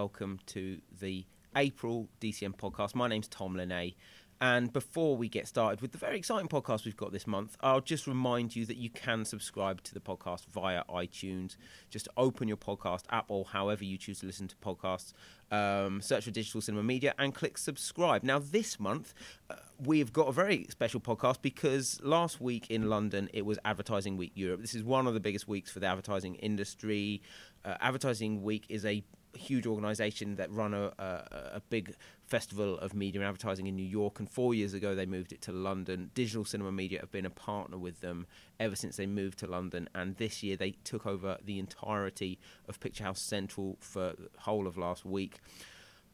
Welcome 0.00 0.40
to 0.46 0.80
the 0.98 1.26
April 1.54 2.08
DCM 2.22 2.56
podcast. 2.56 2.94
My 2.94 3.06
name's 3.06 3.28
Tom 3.28 3.54
Linay. 3.54 3.96
And 4.40 4.72
before 4.72 5.14
we 5.14 5.28
get 5.28 5.46
started 5.46 5.82
with 5.82 5.92
the 5.92 5.98
very 5.98 6.16
exciting 6.16 6.48
podcast 6.48 6.86
we've 6.86 6.96
got 6.96 7.12
this 7.12 7.26
month, 7.26 7.58
I'll 7.60 7.82
just 7.82 8.06
remind 8.06 8.56
you 8.56 8.64
that 8.64 8.78
you 8.78 8.88
can 8.88 9.26
subscribe 9.26 9.82
to 9.82 9.92
the 9.92 10.00
podcast 10.00 10.46
via 10.46 10.84
iTunes. 10.88 11.56
Just 11.90 12.08
open 12.16 12.48
your 12.48 12.56
podcast 12.56 13.02
app 13.10 13.26
or 13.28 13.44
however 13.44 13.84
you 13.84 13.98
choose 13.98 14.20
to 14.20 14.26
listen 14.26 14.48
to 14.48 14.56
podcasts, 14.56 15.12
um, 15.50 16.00
search 16.00 16.24
for 16.24 16.30
Digital 16.30 16.62
Cinema 16.62 16.82
Media, 16.82 17.14
and 17.18 17.34
click 17.34 17.58
subscribe. 17.58 18.24
Now, 18.24 18.38
this 18.38 18.80
month, 18.80 19.12
uh, 19.50 19.56
we've 19.84 20.14
got 20.14 20.28
a 20.28 20.32
very 20.32 20.66
special 20.70 21.00
podcast 21.00 21.42
because 21.42 22.00
last 22.02 22.40
week 22.40 22.70
in 22.70 22.88
London, 22.88 23.28
it 23.34 23.44
was 23.44 23.58
Advertising 23.66 24.16
Week 24.16 24.32
Europe. 24.34 24.62
This 24.62 24.74
is 24.74 24.82
one 24.82 25.06
of 25.06 25.12
the 25.12 25.20
biggest 25.20 25.46
weeks 25.46 25.70
for 25.70 25.80
the 25.80 25.88
advertising 25.88 26.36
industry. 26.36 27.20
Uh, 27.66 27.74
advertising 27.82 28.42
Week 28.42 28.64
is 28.70 28.86
a 28.86 29.04
huge 29.34 29.66
organisation 29.66 30.36
that 30.36 30.50
run 30.52 30.74
a, 30.74 30.92
a, 30.98 31.50
a, 31.54 31.62
big 31.68 31.94
festival 32.26 32.78
of 32.78 32.94
media 32.94 33.20
and 33.20 33.28
advertising 33.28 33.66
in 33.66 33.76
New 33.76 33.86
York, 33.86 34.18
and 34.18 34.30
four 34.30 34.54
years 34.54 34.74
ago 34.74 34.94
they 34.94 35.06
moved 35.06 35.32
it 35.32 35.40
to 35.42 35.52
London. 35.52 36.10
Digital 36.14 36.44
Cinema 36.44 36.72
Media 36.72 37.00
have 37.00 37.10
been 37.10 37.26
a 37.26 37.30
partner 37.30 37.78
with 37.78 38.00
them 38.00 38.26
ever 38.58 38.76
since 38.76 38.96
they 38.96 39.06
moved 39.06 39.38
to 39.38 39.46
London, 39.46 39.88
and 39.94 40.16
this 40.16 40.42
year 40.42 40.56
they 40.56 40.72
took 40.84 41.06
over 41.06 41.38
the 41.44 41.58
entirety 41.58 42.38
of 42.68 42.80
Picture 42.80 43.04
House 43.04 43.22
Central 43.22 43.76
for 43.80 44.14
the 44.18 44.28
whole 44.38 44.66
of 44.66 44.76
last 44.76 45.04
week 45.04 45.40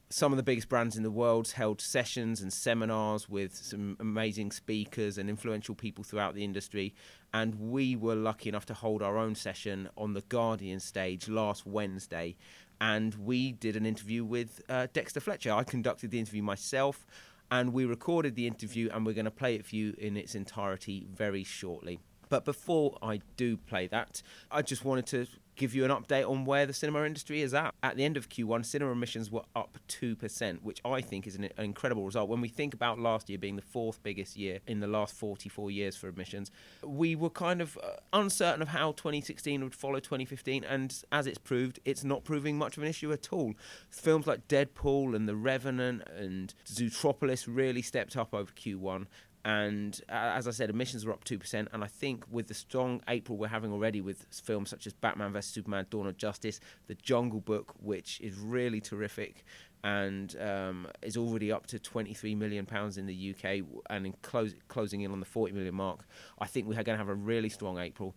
some 0.09 0.33
of 0.33 0.37
the 0.37 0.43
biggest 0.43 0.69
brands 0.69 0.97
in 0.97 1.03
the 1.03 1.11
world 1.11 1.51
held 1.51 1.81
sessions 1.81 2.41
and 2.41 2.53
seminars 2.53 3.29
with 3.29 3.55
some 3.55 3.97
amazing 3.99 4.53
speakers 4.53 5.19
and 5.19 5.29
influential 5.29 5.75
people 5.75 6.05
throughout 6.05 6.35
the 6.35 6.45
industry. 6.45 6.95
And 7.35 7.55
we 7.57 7.97
were 7.97 8.15
lucky 8.15 8.49
enough 8.49 8.67
to 8.67 8.75
hold 8.75 9.03
our 9.03 9.19
own 9.19 9.35
session 9.35 9.89
on 9.97 10.15
the 10.15 10.21
Guardian 10.23 10.79
stage 10.81 11.29
last 11.29 11.67
Wednesday. 11.67 12.37
And 12.81 13.15
we 13.15 13.53
did 13.53 13.75
an 13.75 13.85
interview 13.85 14.25
with 14.25 14.63
uh, 14.69 14.87
Dexter 14.93 15.21
Fletcher. 15.21 15.53
I 15.53 15.65
conducted 15.65 16.11
the 16.11 16.19
interview 16.19 16.43
myself, 16.43 17.07
and 17.51 17.73
we 17.73 17.85
recorded 17.85 18.37
the 18.37 18.47
interview, 18.47 18.91
and 18.93 19.05
we're 19.05 19.15
going 19.15 19.25
to 19.25 19.31
play 19.31 19.55
it 19.55 19.65
for 19.65 19.75
you 19.75 19.95
in 19.99 20.17
its 20.17 20.35
entirety 20.35 21.07
very 21.13 21.43
shortly. 21.43 21.99
But 22.29 22.45
before 22.45 22.99
I 23.03 23.21
do 23.37 23.57
play 23.57 23.87
that, 23.89 24.23
I 24.51 24.63
just 24.63 24.85
wanted 24.85 25.07
to 25.07 25.27
give 25.57 25.75
you 25.75 25.85
an 25.85 25.91
update 25.91 26.29
on 26.29 26.45
where 26.45 26.67
the 26.67 26.73
cinema 26.73 27.05
industry 27.05 27.41
is 27.41 27.55
at. 27.55 27.75
At 27.83 27.97
the 27.97 28.05
end 28.05 28.17
of 28.17 28.29
Q1, 28.29 28.65
cinema 28.65 28.93
emissions 28.93 29.31
were 29.31 29.43
up 29.55 29.79
2%, 29.89 30.63
which 30.63 30.81
I 30.85 31.01
think 31.01 31.27
is 31.27 31.35
an, 31.35 31.49
incredible 31.59 32.05
result. 32.05 32.29
When 32.29 32.41
we 32.41 32.49
think 32.49 32.75
about 32.75 32.99
last 32.99 33.29
year 33.29 33.39
being 33.39 33.57
the 33.57 33.63
fourth 33.63 34.03
biggest 34.03 34.37
year 34.37 34.61
in 34.67 34.81
the 34.81 34.87
last 34.87 35.15
44 35.15 35.71
years 35.71 35.97
for 35.97 36.09
emissions, 36.09 36.51
we 36.85 37.17
were 37.17 37.31
kind 37.31 37.61
of 37.61 37.79
uh, 37.83 37.97
uncertain 38.13 38.63
of 38.63 38.69
how 38.69 38.93
2016 38.93 39.65
would 39.65 39.75
follow 39.75 39.99
2015, 39.99 40.65
and 40.65 41.03
as 41.11 41.27
it's 41.27 41.39
proved, 41.39 41.81
it's 41.85 42.05
not 42.05 42.25
proving 42.25 42.59
much 42.59 42.77
of 42.77 42.83
an 42.83 42.89
issue 42.89 43.13
at 43.13 43.33
all. 43.33 43.55
Films 43.89 44.27
like 44.27 44.47
Deadpool 44.49 45.17
and 45.17 45.29
The 45.29 45.37
Revenant 45.37 46.03
and 46.17 46.55
Zootropolis 46.67 47.47
really 47.49 47.83
stepped 47.83 48.17
up 48.17 48.35
over 48.35 48.53
Q1, 48.53 49.07
and 49.47 50.01
uh, 50.09 50.33
as 50.35 50.49
I 50.49 50.51
said, 50.51 50.71
emissions 50.71 51.07
were 51.07 51.13
up 51.13 51.23
2%. 51.23 51.69
And 51.73 51.85
I 51.85 51.87
think 51.87 52.25
with 52.29 52.49
the 52.49 52.55
strong 52.55 53.01
April 53.07 53.39
we're 53.39 53.47
having 53.47 53.71
already 53.73 54.01
with 54.01 54.27
films 54.33 54.69
such 54.71 54.89
as 54.89 54.93
Batman 54.93 55.33
vs. 55.33 55.53
Superman, 55.53 55.87
Dawn 55.89 56.09
of 56.09 56.17
Justice, 56.17 56.59
The 56.89 56.97
Jungle 56.97 57.41
Book, 57.41 57.73
which 57.81 58.21
is 58.21 58.37
really 58.37 58.81
terrific 58.81 59.45
and 59.85 60.35
um, 60.41 60.89
is 61.01 61.17
already 61.17 61.53
up 61.53 61.69
to 61.69 61.79
23 61.79 62.35
million 62.35 62.67
pounds 62.67 62.99
in 62.99 63.07
the 63.07 63.31
UK 63.31 63.65
and 63.89 64.07
in 64.07 64.15
close, 64.21 64.53
closing 64.67 65.03
in 65.03 65.13
on 65.13 65.21
the 65.21 65.27
40 65.27 65.53
million 65.53 65.77
mark. 65.77 66.09
I 66.41 66.47
think 66.47 66.67
we're 66.67 66.75
going 66.75 66.87
to 66.87 66.97
have 66.97 67.09
a 67.09 67.15
really 67.15 67.49
strong 67.49 67.79
April. 67.79 68.17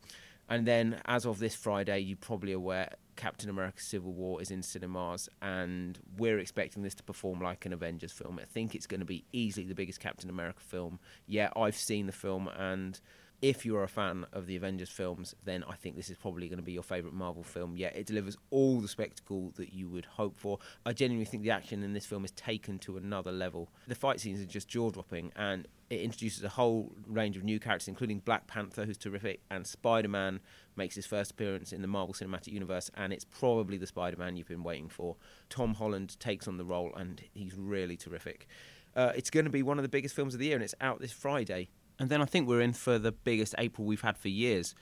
And 0.49 0.65
then, 0.65 0.99
as 1.05 1.27
of 1.27 1.37
this 1.37 1.53
Friday, 1.53 1.99
you're 1.99 2.17
probably 2.17 2.53
aware 2.53 2.95
Captain 3.19 3.49
America 3.49 3.81
Civil 3.81 4.13
War 4.13 4.41
is 4.41 4.49
in 4.49 4.63
cinemas, 4.63 5.27
and 5.41 5.99
we're 6.17 6.39
expecting 6.39 6.83
this 6.83 6.95
to 6.95 7.03
perform 7.03 7.41
like 7.41 7.65
an 7.65 7.73
Avengers 7.73 8.13
film. 8.13 8.39
I 8.41 8.45
think 8.45 8.73
it's 8.73 8.87
going 8.87 9.01
to 9.01 9.05
be 9.05 9.25
easily 9.33 9.67
the 9.67 9.75
biggest 9.75 9.99
Captain 9.99 10.29
America 10.29 10.61
film. 10.61 10.99
Yeah, 11.27 11.49
I've 11.53 11.75
seen 11.75 12.05
the 12.05 12.13
film, 12.13 12.47
and 12.47 12.97
if 13.41 13.65
you're 13.65 13.83
a 13.83 13.87
fan 13.87 14.25
of 14.33 14.47
the 14.47 14.55
Avengers 14.55 14.89
films, 14.89 15.33
then 15.45 15.63
I 15.63 15.75
think 15.75 15.95
this 15.95 16.09
is 16.09 16.17
probably 16.17 16.49
going 16.49 16.57
to 16.59 16.63
be 16.63 16.73
your 16.73 16.83
favourite 16.83 17.15
Marvel 17.15 17.43
film. 17.43 17.77
Yeah, 17.77 17.87
it 17.87 18.05
delivers 18.05 18.37
all 18.49 18.81
the 18.81 18.87
spectacle 18.87 19.53
that 19.55 19.73
you 19.73 19.87
would 19.89 20.05
hope 20.05 20.37
for. 20.37 20.59
I 20.85 20.91
genuinely 20.93 21.25
think 21.25 21.43
the 21.43 21.51
action 21.51 21.83
in 21.83 21.93
this 21.93 22.05
film 22.05 22.25
is 22.25 22.31
taken 22.31 22.79
to 22.79 22.97
another 22.97 23.31
level. 23.31 23.69
The 23.87 23.95
fight 23.95 24.19
scenes 24.19 24.41
are 24.41 24.45
just 24.45 24.67
jaw 24.67 24.89
dropping, 24.89 25.31
and 25.35 25.67
it 25.89 26.01
introduces 26.01 26.43
a 26.43 26.49
whole 26.49 26.91
range 27.07 27.37
of 27.37 27.43
new 27.43 27.59
characters, 27.59 27.87
including 27.87 28.19
Black 28.19 28.45
Panther, 28.47 28.85
who's 28.85 28.97
terrific, 28.97 29.41
and 29.49 29.65
Spider 29.65 30.09
Man 30.09 30.41
makes 30.75 30.95
his 30.95 31.05
first 31.05 31.31
appearance 31.31 31.71
in 31.71 31.81
the 31.81 31.87
Marvel 31.87 32.13
Cinematic 32.13 32.51
Universe, 32.51 32.91
and 32.95 33.13
it's 33.13 33.25
probably 33.25 33.77
the 33.77 33.87
Spider 33.87 34.17
Man 34.17 34.35
you've 34.35 34.49
been 34.49 34.63
waiting 34.63 34.89
for. 34.89 35.15
Tom 35.49 35.75
Holland 35.75 36.19
takes 36.19 36.47
on 36.47 36.57
the 36.57 36.65
role, 36.65 36.91
and 36.95 37.21
he's 37.33 37.55
really 37.55 37.95
terrific. 37.95 38.47
Uh, 38.95 39.13
it's 39.15 39.29
going 39.29 39.45
to 39.45 39.51
be 39.51 39.63
one 39.63 39.77
of 39.77 39.83
the 39.83 39.89
biggest 39.89 40.15
films 40.15 40.33
of 40.33 40.39
the 40.39 40.47
year, 40.47 40.55
and 40.55 40.63
it's 40.63 40.75
out 40.81 40.99
this 40.99 41.11
Friday. 41.11 41.69
And 41.99 42.09
then 42.09 42.21
I 42.21 42.25
think 42.25 42.47
we're 42.47 42.61
in 42.61 42.73
for 42.73 42.97
the 42.97 43.11
biggest 43.11 43.53
April 43.57 43.85
we've 43.85 44.01
had 44.01 44.17
for 44.17 44.29
years. 44.29 44.73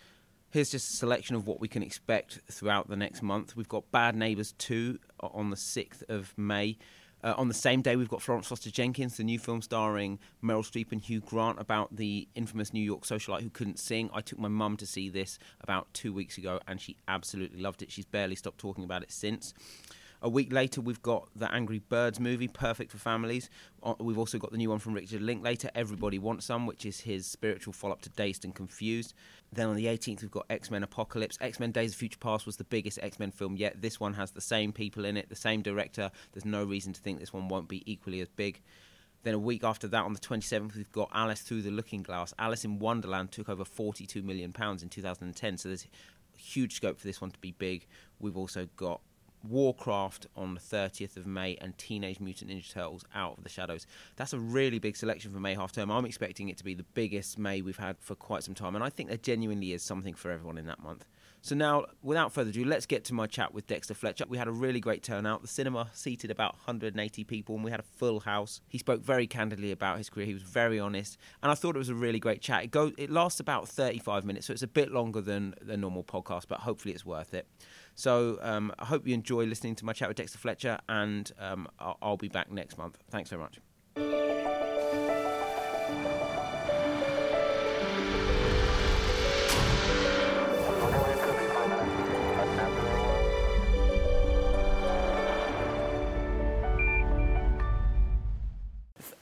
Here's 0.51 0.69
just 0.69 0.93
a 0.93 0.95
selection 0.95 1.35
of 1.35 1.45
what 1.45 1.59
we 1.59 1.67
can 1.67 1.83
expect 1.83 2.39
throughout 2.49 2.87
the 2.87 2.95
next 2.95 3.21
month. 3.21 3.55
We've 3.55 3.67
got 3.67 3.91
Bad 3.91 4.15
Neighbours 4.15 4.53
2 4.59 4.99
on 5.21 5.49
the 5.49 5.57
6th 5.57 6.03
of 6.09 6.33
May. 6.37 6.77
Uh, 7.23 7.33
on 7.35 7.47
the 7.47 7.53
same 7.53 7.81
day, 7.81 7.95
we've 7.95 8.07
got 8.07 8.21
Florence 8.21 8.47
Foster 8.47 8.69
Jenkins, 8.69 9.17
the 9.17 9.23
new 9.23 9.39
film 9.39 9.61
starring 9.61 10.19
Meryl 10.43 10.59
Streep 10.59 10.91
and 10.91 11.01
Hugh 11.01 11.19
Grant 11.19 11.59
about 11.59 11.95
the 11.95 12.27
infamous 12.35 12.73
New 12.73 12.83
York 12.83 13.01
socialite 13.01 13.41
who 13.41 13.49
couldn't 13.49 13.79
sing. 13.79 14.09
I 14.13 14.21
took 14.21 14.37
my 14.37 14.47
mum 14.47 14.77
to 14.77 14.85
see 14.85 15.09
this 15.09 15.39
about 15.59 15.91
two 15.93 16.13
weeks 16.13 16.37
ago, 16.37 16.59
and 16.67 16.79
she 16.79 16.95
absolutely 17.07 17.59
loved 17.59 17.81
it. 17.81 17.91
She's 17.91 18.05
barely 18.05 18.35
stopped 18.35 18.59
talking 18.59 18.83
about 18.83 19.01
it 19.01 19.11
since. 19.11 19.55
A 20.21 20.29
week 20.29 20.51
later, 20.51 20.81
we've 20.81 21.01
got 21.03 21.27
the 21.35 21.51
Angry 21.53 21.77
Birds 21.77 22.19
movie, 22.19 22.47
perfect 22.47 22.91
for 22.91 22.97
families. 22.97 23.51
Uh, 23.83 23.93
we've 23.99 24.17
also 24.17 24.39
got 24.39 24.51
the 24.51 24.57
new 24.57 24.71
one 24.71 24.79
from 24.79 24.95
Richard 24.95 25.21
Linklater, 25.21 25.69
Everybody 25.75 26.17
Wants 26.17 26.47
Some, 26.47 26.65
which 26.65 26.87
is 26.87 27.01
his 27.01 27.27
spiritual 27.27 27.71
follow 27.71 27.93
up 27.93 28.01
to 28.01 28.09
Dazed 28.09 28.43
and 28.43 28.55
Confused. 28.55 29.13
Then 29.53 29.67
on 29.67 29.75
the 29.75 29.85
18th, 29.85 30.23
we've 30.23 30.31
got 30.31 30.47
X 30.49 30.71
Men 30.71 30.81
Apocalypse. 30.81 31.37
X 31.39 31.59
Men 31.59 31.71
Days 31.71 31.91
of 31.91 31.99
Future 31.99 32.17
Past 32.17 32.47
was 32.47 32.57
the 32.57 32.63
biggest 32.63 32.97
X 33.03 33.19
Men 33.19 33.29
film 33.29 33.57
yet. 33.57 33.79
This 33.79 33.99
one 33.99 34.15
has 34.15 34.31
the 34.31 34.41
same 34.41 34.71
people 34.71 35.05
in 35.05 35.17
it, 35.17 35.29
the 35.29 35.35
same 35.35 35.61
director. 35.61 36.09
There's 36.33 36.45
no 36.45 36.63
reason 36.63 36.93
to 36.93 37.01
think 37.01 37.19
this 37.19 37.31
one 37.31 37.47
won't 37.47 37.67
be 37.67 37.83
equally 37.91 38.19
as 38.21 38.27
big. 38.29 38.61
Then 39.21 39.35
a 39.35 39.39
week 39.39 39.63
after 39.63 39.87
that, 39.89 40.03
on 40.03 40.13
the 40.13 40.19
27th, 40.19 40.75
we've 40.75 40.91
got 40.91 41.11
Alice 41.13 41.41
Through 41.41 41.61
the 41.61 41.71
Looking 41.71 42.01
Glass. 42.01 42.33
Alice 42.39 42.65
in 42.65 42.79
Wonderland 42.79 43.31
took 43.31 43.49
over 43.49 43.65
42 43.65 44.23
million 44.23 44.51
pounds 44.51 44.81
in 44.81 44.89
2010, 44.89 45.57
so 45.57 45.69
there's 45.69 45.85
huge 46.37 46.73
scope 46.75 46.99
for 46.99 47.05
this 47.05 47.21
one 47.21 47.31
to 47.31 47.39
be 47.39 47.51
big. 47.51 47.85
We've 48.19 48.37
also 48.37 48.67
got 48.77 49.01
Warcraft 49.43 50.27
on 50.35 50.53
the 50.53 50.59
30th 50.59 51.17
of 51.17 51.25
May 51.25 51.55
and 51.61 51.77
Teenage 51.77 52.19
Mutant 52.19 52.51
Ninja 52.51 52.71
Turtles 52.71 53.05
Out 53.13 53.37
of 53.37 53.43
the 53.43 53.49
Shadows. 53.49 53.87
That's 54.15 54.33
a 54.33 54.39
really 54.39 54.79
big 54.79 54.95
selection 54.95 55.31
for 55.31 55.39
May 55.39 55.55
half 55.55 55.71
term. 55.71 55.91
I'm 55.91 56.05
expecting 56.05 56.49
it 56.49 56.57
to 56.57 56.63
be 56.63 56.73
the 56.73 56.83
biggest 56.83 57.37
May 57.37 57.61
we've 57.61 57.77
had 57.77 57.97
for 57.99 58.15
quite 58.15 58.43
some 58.43 58.55
time, 58.55 58.75
and 58.75 58.83
I 58.83 58.89
think 58.89 59.09
there 59.09 59.17
genuinely 59.17 59.73
is 59.73 59.83
something 59.83 60.13
for 60.13 60.31
everyone 60.31 60.57
in 60.57 60.65
that 60.67 60.81
month. 60.81 61.05
So 61.41 61.55
now, 61.55 61.85
without 62.01 62.33
further 62.33 62.49
ado, 62.49 62.65
let's 62.65 62.85
get 62.85 63.05
to 63.05 63.13
my 63.13 63.27
chat 63.27 63.53
with 63.53 63.67
Dexter 63.67 63.93
Fletcher. 63.93 64.25
We 64.27 64.37
had 64.37 64.47
a 64.47 64.51
really 64.51 64.79
great 64.79 65.03
turnout. 65.03 65.41
The 65.41 65.47
cinema 65.47 65.89
seated 65.93 66.31
about 66.31 66.53
180 66.55 67.23
people, 67.23 67.55
and 67.55 67.63
we 67.63 67.71
had 67.71 67.79
a 67.79 67.83
full 67.83 68.19
house. 68.19 68.59
He 68.67 68.77
spoke 68.77 69.01
very 69.01 69.27
candidly 69.27 69.71
about 69.71 69.97
his 69.97 70.09
career. 70.09 70.25
He 70.25 70.33
was 70.33 70.43
very 70.43 70.79
honest, 70.79 71.17
and 71.41 71.51
I 71.51 71.55
thought 71.55 71.75
it 71.75 71.79
was 71.79 71.89
a 71.89 71.95
really 71.95 72.19
great 72.19 72.41
chat. 72.41 72.63
It 72.63 72.71
goes, 72.71 72.93
it 72.97 73.09
lasts 73.09 73.39
about 73.39 73.69
35 73.69 74.25
minutes, 74.25 74.47
so 74.47 74.53
it's 74.53 74.63
a 74.63 74.67
bit 74.67 74.91
longer 74.91 75.21
than 75.21 75.53
the 75.61 75.77
normal 75.77 76.03
podcast, 76.03 76.45
but 76.47 76.61
hopefully 76.61 76.93
it's 76.93 77.05
worth 77.05 77.33
it. 77.33 77.47
So 77.97 78.37
um, 78.43 78.71
I 78.77 78.85
hope 78.85 79.07
you 79.07 79.15
enjoy 79.15 79.45
listening 79.45 79.73
to 79.75 79.85
my 79.85 79.91
chat 79.91 80.07
with 80.07 80.17
Dexter 80.17 80.37
Fletcher, 80.37 80.77
and 80.87 81.31
um, 81.39 81.67
I'll, 81.79 81.97
I'll 81.99 82.17
be 82.17 82.27
back 82.29 82.51
next 82.51 82.77
month. 82.77 82.99
Thanks 83.09 83.31
very 83.31 83.41
much. 83.41 84.46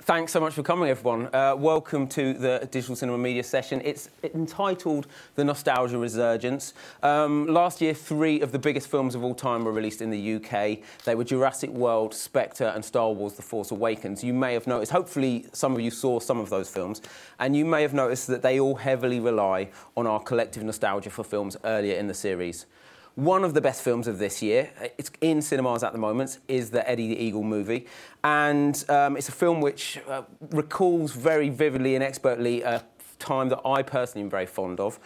Thanks 0.05 0.31
so 0.31 0.39
much 0.39 0.53
for 0.53 0.61
coming, 0.61 0.87
everyone. 0.87 1.33
Uh, 1.33 1.55
welcome 1.57 2.05
to 2.09 2.33
the 2.33 2.69
Digital 2.69 2.95
Cinema 2.95 3.17
Media 3.17 3.43
session. 3.43 3.81
It's 3.83 4.11
entitled 4.35 5.07
The 5.33 5.43
Nostalgia 5.43 5.97
Resurgence. 5.97 6.75
Um, 7.01 7.47
last 7.47 7.81
year, 7.81 7.95
three 7.95 8.39
of 8.41 8.51
the 8.51 8.59
biggest 8.59 8.87
films 8.87 9.15
of 9.15 9.23
all 9.23 9.33
time 9.33 9.65
were 9.65 9.71
released 9.71 10.03
in 10.03 10.11
the 10.11 10.35
UK. 10.35 10.77
They 11.05 11.15
were 11.15 11.23
Jurassic 11.23 11.71
World, 11.71 12.13
Spectre, 12.13 12.71
and 12.75 12.85
Star 12.85 13.11
Wars 13.11 13.33
The 13.33 13.41
Force 13.41 13.71
Awakens. 13.71 14.23
You 14.23 14.35
may 14.35 14.53
have 14.53 14.67
noticed, 14.67 14.91
hopefully, 14.91 15.47
some 15.53 15.73
of 15.73 15.81
you 15.81 15.89
saw 15.89 16.19
some 16.19 16.39
of 16.39 16.51
those 16.51 16.69
films, 16.69 17.01
and 17.39 17.55
you 17.55 17.65
may 17.65 17.81
have 17.81 17.95
noticed 17.95 18.27
that 18.27 18.43
they 18.43 18.59
all 18.59 18.75
heavily 18.75 19.19
rely 19.19 19.69
on 19.97 20.05
our 20.05 20.19
collective 20.19 20.61
nostalgia 20.61 21.09
for 21.09 21.23
films 21.23 21.57
earlier 21.63 21.95
in 21.95 22.05
the 22.05 22.13
series. 22.13 22.67
One 23.15 23.45
of 23.45 23.53
the 23.53 23.61
best 23.61 23.81
films 23.81 24.09
of 24.09 24.19
this 24.19 24.41
year, 24.41 24.69
it's 24.97 25.09
in 25.21 25.41
cinemas 25.41 25.83
at 25.83 25.93
the 25.93 25.97
moment, 25.97 26.39
is 26.49 26.71
the 26.71 26.87
Eddie 26.89 27.07
the 27.07 27.17
Eagle 27.17 27.43
movie. 27.43 27.87
And 28.25 28.83
um, 28.89 29.15
it's 29.15 29.29
a 29.29 29.31
film 29.31 29.61
which 29.61 29.97
uh, 30.09 30.23
recalls 30.51 31.13
very 31.13 31.47
vividly 31.47 31.95
and 31.95 32.03
expertly 32.03 32.61
a 32.61 32.83
time 33.17 33.47
that 33.49 33.61
I 33.65 33.83
personally 33.83 34.23
am 34.23 34.29
very 34.29 34.45
fond 34.45 34.81
of. 34.81 34.99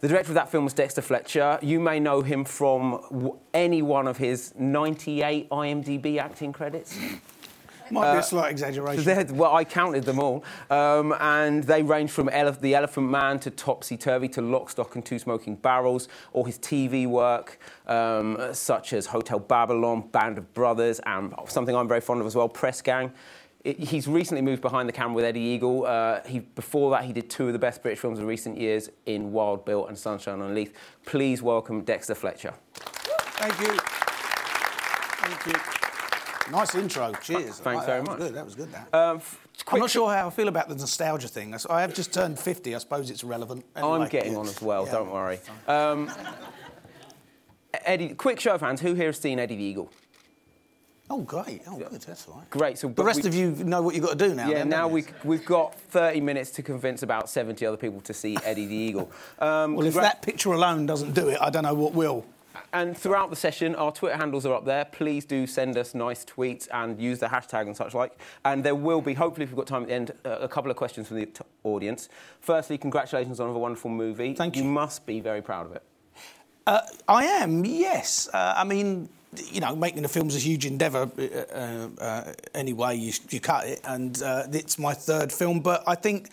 The 0.00 0.08
director 0.08 0.30
of 0.30 0.36
that 0.36 0.50
film 0.50 0.64
was 0.64 0.72
Dexter 0.72 1.02
Fletcher. 1.02 1.58
You 1.60 1.80
may 1.80 2.00
know 2.00 2.22
him 2.22 2.46
from 2.46 3.02
w- 3.10 3.36
any 3.52 3.82
one 3.82 4.06
of 4.06 4.16
his 4.16 4.54
98 4.58 5.50
IMDb 5.50 6.16
acting 6.16 6.54
credits. 6.54 6.98
Might 7.90 8.12
be 8.12 8.18
a 8.18 8.22
slight 8.22 8.50
exaggeration. 8.52 9.36
Well, 9.36 9.54
I 9.54 9.64
counted 9.64 10.04
them 10.04 10.18
all, 10.18 10.44
um, 10.70 11.12
and 11.20 11.64
they 11.64 11.82
range 11.82 12.10
from 12.10 12.28
Ele- 12.28 12.52
The 12.52 12.74
Elephant 12.74 13.08
Man 13.08 13.38
to 13.40 13.50
Topsy 13.50 13.96
Turvy 13.96 14.28
to 14.28 14.40
Lock, 14.42 14.70
Stock 14.70 14.94
and 14.94 15.04
Two 15.04 15.18
Smoking 15.18 15.56
Barrels, 15.56 16.08
or 16.32 16.46
his 16.46 16.58
TV 16.58 17.06
work, 17.06 17.58
um, 17.86 18.38
such 18.52 18.92
as 18.92 19.06
Hotel 19.06 19.38
Babylon, 19.38 20.02
Band 20.12 20.38
of 20.38 20.52
Brothers, 20.54 21.00
and 21.06 21.34
something 21.48 21.74
I'm 21.74 21.88
very 21.88 22.00
fond 22.00 22.20
of 22.20 22.26
as 22.26 22.36
well, 22.36 22.48
Press 22.48 22.80
Gang. 22.80 23.12
It- 23.62 23.78
he's 23.78 24.08
recently 24.08 24.40
moved 24.40 24.62
behind 24.62 24.88
the 24.88 24.92
camera 24.92 25.14
with 25.14 25.24
Eddie 25.24 25.40
Eagle. 25.40 25.84
Uh, 25.84 26.20
he, 26.24 26.38
before 26.38 26.90
that, 26.92 27.04
he 27.04 27.12
did 27.12 27.28
two 27.28 27.46
of 27.48 27.52
the 27.52 27.58
best 27.58 27.82
British 27.82 27.98
films 27.98 28.18
of 28.18 28.24
recent 28.24 28.56
years 28.56 28.88
in 29.04 29.32
Wild 29.32 29.64
Bill 29.66 29.86
and 29.86 29.98
Sunshine 29.98 30.40
on 30.40 30.54
Leith. 30.54 30.72
Please 31.04 31.42
welcome 31.42 31.82
Dexter 31.82 32.14
Fletcher. 32.14 32.54
Thank 32.74 33.60
you. 33.60 33.76
Thank 35.22 35.46
you. 35.46 35.79
Nice 36.50 36.74
intro. 36.74 37.12
Cheers. 37.22 37.58
Thanks 37.60 37.86
that 37.86 37.86
very 37.86 38.00
was 38.00 38.08
much. 38.08 38.18
Good. 38.18 38.34
That 38.34 38.44
was 38.44 38.54
good. 38.54 38.72
That. 38.72 38.94
Um, 38.94 39.20
I'm 39.68 39.78
not 39.80 39.90
sure 39.90 40.10
how 40.12 40.26
I 40.26 40.30
feel 40.30 40.48
about 40.48 40.68
the 40.68 40.74
nostalgia 40.74 41.28
thing. 41.28 41.54
I 41.68 41.80
have 41.82 41.94
just 41.94 42.12
turned 42.12 42.38
50. 42.38 42.74
I 42.74 42.78
suppose 42.78 43.10
it's 43.10 43.22
relevant. 43.24 43.64
I'm 43.76 44.08
getting 44.08 44.36
on 44.36 44.46
as 44.46 44.60
well, 44.60 44.86
Yeah. 44.86 44.92
don't 44.92 45.10
worry. 45.12 45.38
Um, 45.68 46.10
Eddie, 47.84 48.14
quick 48.14 48.40
show 48.40 48.54
of 48.54 48.60
hands. 48.60 48.80
Who 48.80 48.94
here 48.94 49.06
has 49.06 49.18
seen 49.18 49.38
Eddie 49.38 49.56
the 49.56 49.62
Eagle? 49.62 49.90
Oh, 51.12 51.22
great. 51.22 51.62
Oh, 51.66 51.76
good. 51.76 52.00
That's 52.02 52.28
all 52.28 52.36
right. 52.36 52.50
Great. 52.50 52.78
So, 52.78 52.88
The 52.88 53.02
rest 53.02 53.22
we- 53.24 53.28
of 53.28 53.34
you 53.34 53.50
know 53.50 53.82
what 53.82 53.94
you've 53.96 54.04
got 54.04 54.16
to 54.18 54.28
do 54.28 54.34
now. 54.34 54.48
Yeah, 54.48 54.58
then, 54.58 54.68
now 54.68 54.86
we 54.86 55.04
we've 55.24 55.44
got 55.44 55.74
30 55.74 56.20
minutes 56.20 56.50
to 56.52 56.62
convince 56.62 57.02
about 57.02 57.28
70 57.28 57.66
other 57.66 57.76
people 57.76 58.00
to 58.02 58.14
see 58.14 58.36
Eddie 58.44 58.66
the 58.66 58.74
Eagle. 58.76 59.10
Um, 59.40 59.74
Well, 59.74 59.86
if 59.86 59.94
that 59.94 60.22
picture 60.22 60.52
alone 60.52 60.86
doesn't 60.86 61.12
do 61.14 61.28
it, 61.28 61.38
I 61.40 61.50
don't 61.50 61.64
know 61.64 61.74
what 61.74 61.94
will. 61.94 62.24
And 62.72 62.96
throughout 62.96 63.30
the 63.30 63.36
session, 63.36 63.74
our 63.74 63.92
Twitter 63.92 64.16
handles 64.16 64.46
are 64.46 64.54
up 64.54 64.64
there. 64.64 64.84
Please 64.84 65.24
do 65.24 65.46
send 65.46 65.76
us 65.76 65.94
nice 65.94 66.24
tweets 66.24 66.68
and 66.72 67.00
use 67.00 67.18
the 67.18 67.26
hashtag 67.26 67.62
and 67.66 67.76
such 67.76 67.94
like. 67.94 68.18
And 68.44 68.62
there 68.64 68.74
will 68.74 69.00
be, 69.00 69.14
hopefully, 69.14 69.44
if 69.44 69.50
we've 69.50 69.56
got 69.56 69.66
time 69.66 69.82
at 69.82 69.88
the 69.88 69.94
end, 69.94 70.12
uh, 70.24 70.38
a 70.40 70.48
couple 70.48 70.70
of 70.70 70.76
questions 70.76 71.08
from 71.08 71.18
the 71.18 71.26
t- 71.26 71.44
audience. 71.64 72.08
Firstly, 72.40 72.78
congratulations 72.78 73.40
on 73.40 73.48
a 73.50 73.58
wonderful 73.58 73.90
movie. 73.90 74.34
Thank 74.34 74.56
You 74.56 74.62
you. 74.62 74.68
must 74.68 75.06
be 75.06 75.20
very 75.20 75.42
proud 75.42 75.66
of 75.66 75.72
it. 75.72 75.82
Uh, 76.66 76.82
I 77.08 77.24
am, 77.24 77.64
yes. 77.64 78.28
Uh, 78.32 78.54
I 78.56 78.64
mean, 78.64 79.08
you 79.50 79.60
know, 79.60 79.74
making 79.74 80.04
a 80.04 80.08
film's 80.08 80.36
a 80.36 80.38
huge 80.38 80.66
endeavour. 80.66 81.10
Uh, 81.18 81.22
uh, 81.22 81.88
uh, 81.98 82.32
anyway, 82.54 82.96
you, 82.96 83.12
you 83.30 83.40
cut 83.40 83.66
it, 83.66 83.80
and 83.84 84.20
uh, 84.22 84.44
it's 84.52 84.78
my 84.78 84.92
third 84.92 85.32
film. 85.32 85.60
But 85.60 85.82
I 85.86 85.94
think 85.94 86.30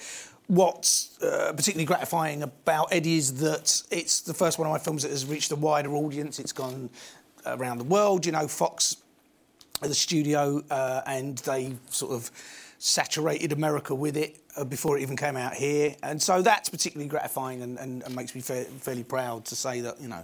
what's 0.48 1.22
uh, 1.22 1.54
particularly 1.56 1.86
gratifying 1.86 2.44
about 2.44 2.88
Eddie 2.92 3.18
is 3.18 3.36
that 3.36 3.84
it's 3.92 4.22
the 4.22 4.34
first 4.34 4.58
one 4.58 4.68
of 4.68 4.72
my 4.72 4.80
films 4.80 5.04
that 5.04 5.12
has 5.12 5.26
reached 5.26 5.52
a 5.52 5.56
wider 5.56 5.94
audience. 5.96 6.40
It's 6.40 6.54
gone 6.54 6.90
around 7.46 7.78
the 7.78 7.84
world. 7.84 8.26
You 8.26 8.32
know, 8.32 8.48
Fox 8.48 8.98
the 9.82 9.94
studio, 9.94 10.64
uh, 10.72 11.02
and 11.06 11.38
they 11.40 11.76
sort 11.90 12.12
of 12.12 12.32
saturated 12.80 13.52
America 13.52 13.94
with 13.94 14.18
it 14.18 14.38
uh, 14.56 14.64
before 14.64 14.98
it 14.98 15.02
even 15.02 15.16
came 15.16 15.38
out 15.38 15.54
here, 15.54 15.96
and 16.04 16.22
so 16.22 16.42
that's 16.42 16.70
particularly 16.70 17.08
gratifying 17.08 17.62
and, 17.62 17.78
and, 17.78 18.04
and 18.04 18.16
makes 18.16 18.34
me 18.34 18.42
fa- 18.42 18.66
fairly 18.80 19.04
proud 19.04 19.46
to 19.46 19.56
say 19.56 19.82
that 19.82 20.00
you 20.02 20.08
know 20.08 20.24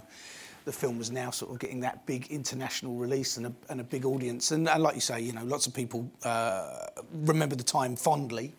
the 0.64 0.72
film 0.72 1.00
is 1.00 1.10
now 1.10 1.30
sort 1.30 1.52
of 1.52 1.58
getting 1.58 1.80
that 1.80 2.04
big 2.06 2.26
international 2.28 2.96
release 2.96 3.36
and 3.36 3.46
a, 3.46 3.52
and 3.68 3.80
a 3.80 3.84
big 3.84 4.04
audience, 4.04 4.50
and, 4.50 4.68
and 4.68 4.82
like 4.82 4.94
you 4.94 5.00
say, 5.00 5.20
you 5.20 5.32
know, 5.32 5.44
lots 5.44 5.66
of 5.66 5.74
people 5.74 6.10
uh, 6.24 6.86
remember 7.12 7.54
the 7.54 7.64
time 7.64 7.96
fondly. 7.96 8.52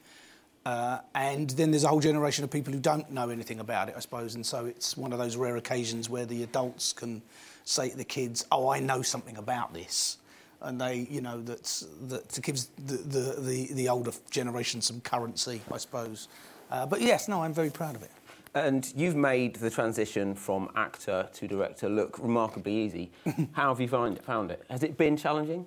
Uh, 0.66 1.00
and 1.14 1.52
then 1.52 1.70
there's 1.70 1.84
a 1.84 1.88
whole 1.88 2.00
generation 2.00 2.44
of 2.44 2.50
people 2.50 2.74
who 2.74 2.80
don't 2.80 3.12
know 3.12 3.30
anything 3.30 3.60
about 3.60 3.88
it, 3.88 3.94
I 3.96 4.00
suppose. 4.00 4.34
And 4.34 4.44
so 4.44 4.66
it's 4.66 4.98
one 4.98 5.14
of 5.14 5.20
those 5.20 5.38
rare 5.38 5.58
occasions 5.58 6.10
where 6.10 6.26
the 6.26 6.42
adults 6.42 6.92
can 6.92 7.22
say 7.66 7.90
to 7.90 7.98
the 7.98 8.04
kids, 8.06 8.46
"Oh, 8.52 8.70
I 8.70 8.80
know 8.80 9.04
something 9.04 9.38
about 9.38 9.74
this," 9.74 10.18
and 10.62 10.82
they, 10.82 11.08
you 11.10 11.22
know, 11.22 11.42
that's 11.42 11.86
that 12.08 12.40
gives 12.42 12.70
the 12.86 12.98
the, 12.98 13.42
the, 13.42 13.74
the 13.74 13.90
older 13.90 14.12
generation 14.32 14.82
some 14.82 15.02
currency, 15.02 15.62
I 15.72 15.78
suppose. 15.78 16.30
Uh, 16.72 16.86
but 16.88 17.02
yes, 17.02 17.28
no, 17.28 17.44
I'm 17.44 17.54
very 17.54 17.70
proud 17.70 17.96
of 17.96 18.02
it. 18.02 18.12
And 18.56 18.92
you've 18.96 19.18
made 19.18 19.58
the 19.58 19.70
transition 19.70 20.34
from 20.34 20.70
actor 20.78 21.28
to 21.34 21.48
director 21.48 21.90
look 21.90 22.18
remarkably 22.20 22.74
easy. 22.74 23.12
How 23.52 23.68
have 23.70 23.82
you 23.82 23.88
find, 23.90 24.18
found 24.22 24.50
it? 24.50 24.64
Has 24.70 24.82
it 24.82 24.98
been 24.98 25.18
challenging? 25.18 25.66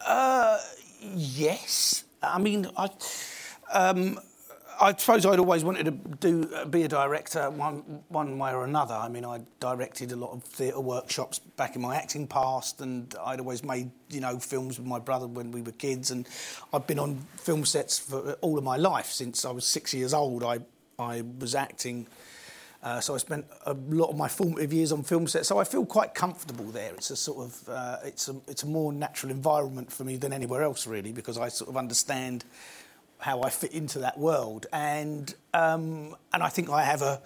Uh, 0.00 0.58
yes. 1.14 2.04
I 2.22 2.38
mean, 2.38 2.66
I, 2.78 2.88
um, 3.72 4.18
I 4.80 4.94
suppose 4.96 5.24
I'd 5.26 5.38
always 5.38 5.62
wanted 5.62 5.84
to 5.84 5.90
do 5.90 6.66
be 6.66 6.82
a 6.82 6.88
director 6.88 7.50
one 7.50 8.02
one 8.08 8.38
way 8.38 8.52
or 8.52 8.64
another. 8.64 8.94
I 8.94 9.08
mean, 9.08 9.24
I 9.24 9.40
directed 9.60 10.12
a 10.12 10.16
lot 10.16 10.32
of 10.32 10.42
theatre 10.42 10.80
workshops 10.80 11.38
back 11.38 11.76
in 11.76 11.82
my 11.82 11.96
acting 11.96 12.26
past, 12.26 12.80
and 12.80 13.14
I'd 13.24 13.38
always 13.38 13.62
made 13.62 13.90
you 14.08 14.20
know 14.20 14.38
films 14.38 14.78
with 14.78 14.88
my 14.88 14.98
brother 14.98 15.26
when 15.26 15.52
we 15.52 15.62
were 15.62 15.72
kids, 15.72 16.10
and 16.10 16.26
I've 16.72 16.86
been 16.86 16.98
on 16.98 17.18
film 17.36 17.64
sets 17.64 17.98
for 17.98 18.32
all 18.40 18.58
of 18.58 18.64
my 18.64 18.76
life 18.76 19.06
since 19.06 19.44
I 19.44 19.50
was 19.50 19.64
six 19.64 19.94
years 19.94 20.14
old. 20.14 20.42
I 20.42 20.60
I 20.98 21.22
was 21.38 21.54
acting. 21.54 22.06
Uh, 22.82 23.00
so 23.00 23.14
I 23.14 23.18
spent 23.18 23.46
a 23.64 23.74
lot 23.74 24.10
of 24.10 24.16
my 24.16 24.26
formative 24.26 24.72
years 24.72 24.90
on 24.90 25.04
film 25.04 25.28
sets, 25.28 25.46
so 25.46 25.56
I 25.56 25.62
feel 25.62 25.86
quite 25.86 26.14
comfortable 26.14 26.64
there. 26.64 26.92
It's 26.94 27.10
a 27.10 27.16
sort 27.16 27.46
of 27.46 27.68
uh, 27.68 27.98
it's 28.02 28.28
a 28.28 28.34
it's 28.48 28.64
a 28.64 28.66
more 28.66 28.92
natural 28.92 29.30
environment 29.30 29.92
for 29.92 30.02
me 30.02 30.16
than 30.16 30.32
anywhere 30.32 30.62
else, 30.62 30.88
really, 30.88 31.12
because 31.12 31.38
I 31.38 31.48
sort 31.48 31.70
of 31.70 31.76
understand 31.76 32.44
how 33.22 33.42
I 33.42 33.50
fit 33.50 33.72
into 33.72 34.00
that 34.00 34.18
world, 34.18 34.66
and 34.72 35.34
um, 35.54 36.16
and 36.32 36.42
I 36.42 36.48
think 36.48 36.68
I 36.68 36.82
have 36.82 37.02
a, 37.02 37.22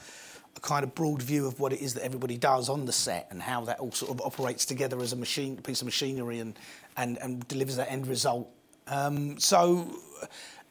a 0.56 0.60
kind 0.60 0.84
of 0.84 0.94
broad 0.94 1.22
view 1.22 1.46
of 1.46 1.58
what 1.58 1.72
it 1.72 1.80
is 1.80 1.94
that 1.94 2.04
everybody 2.04 2.36
does 2.36 2.68
on 2.68 2.84
the 2.84 2.92
set 2.92 3.28
and 3.30 3.42
how 3.42 3.64
that 3.64 3.80
all 3.80 3.92
sort 3.92 4.10
of 4.10 4.20
operates 4.20 4.64
together 4.64 5.00
as 5.00 5.12
a 5.12 5.16
machine, 5.16 5.56
piece 5.56 5.80
of 5.80 5.86
machinery, 5.86 6.38
and 6.38 6.58
and, 6.96 7.18
and 7.22 7.48
delivers 7.48 7.76
that 7.76 7.90
end 7.90 8.06
result. 8.06 8.48
Um, 8.88 9.38
so 9.40 9.90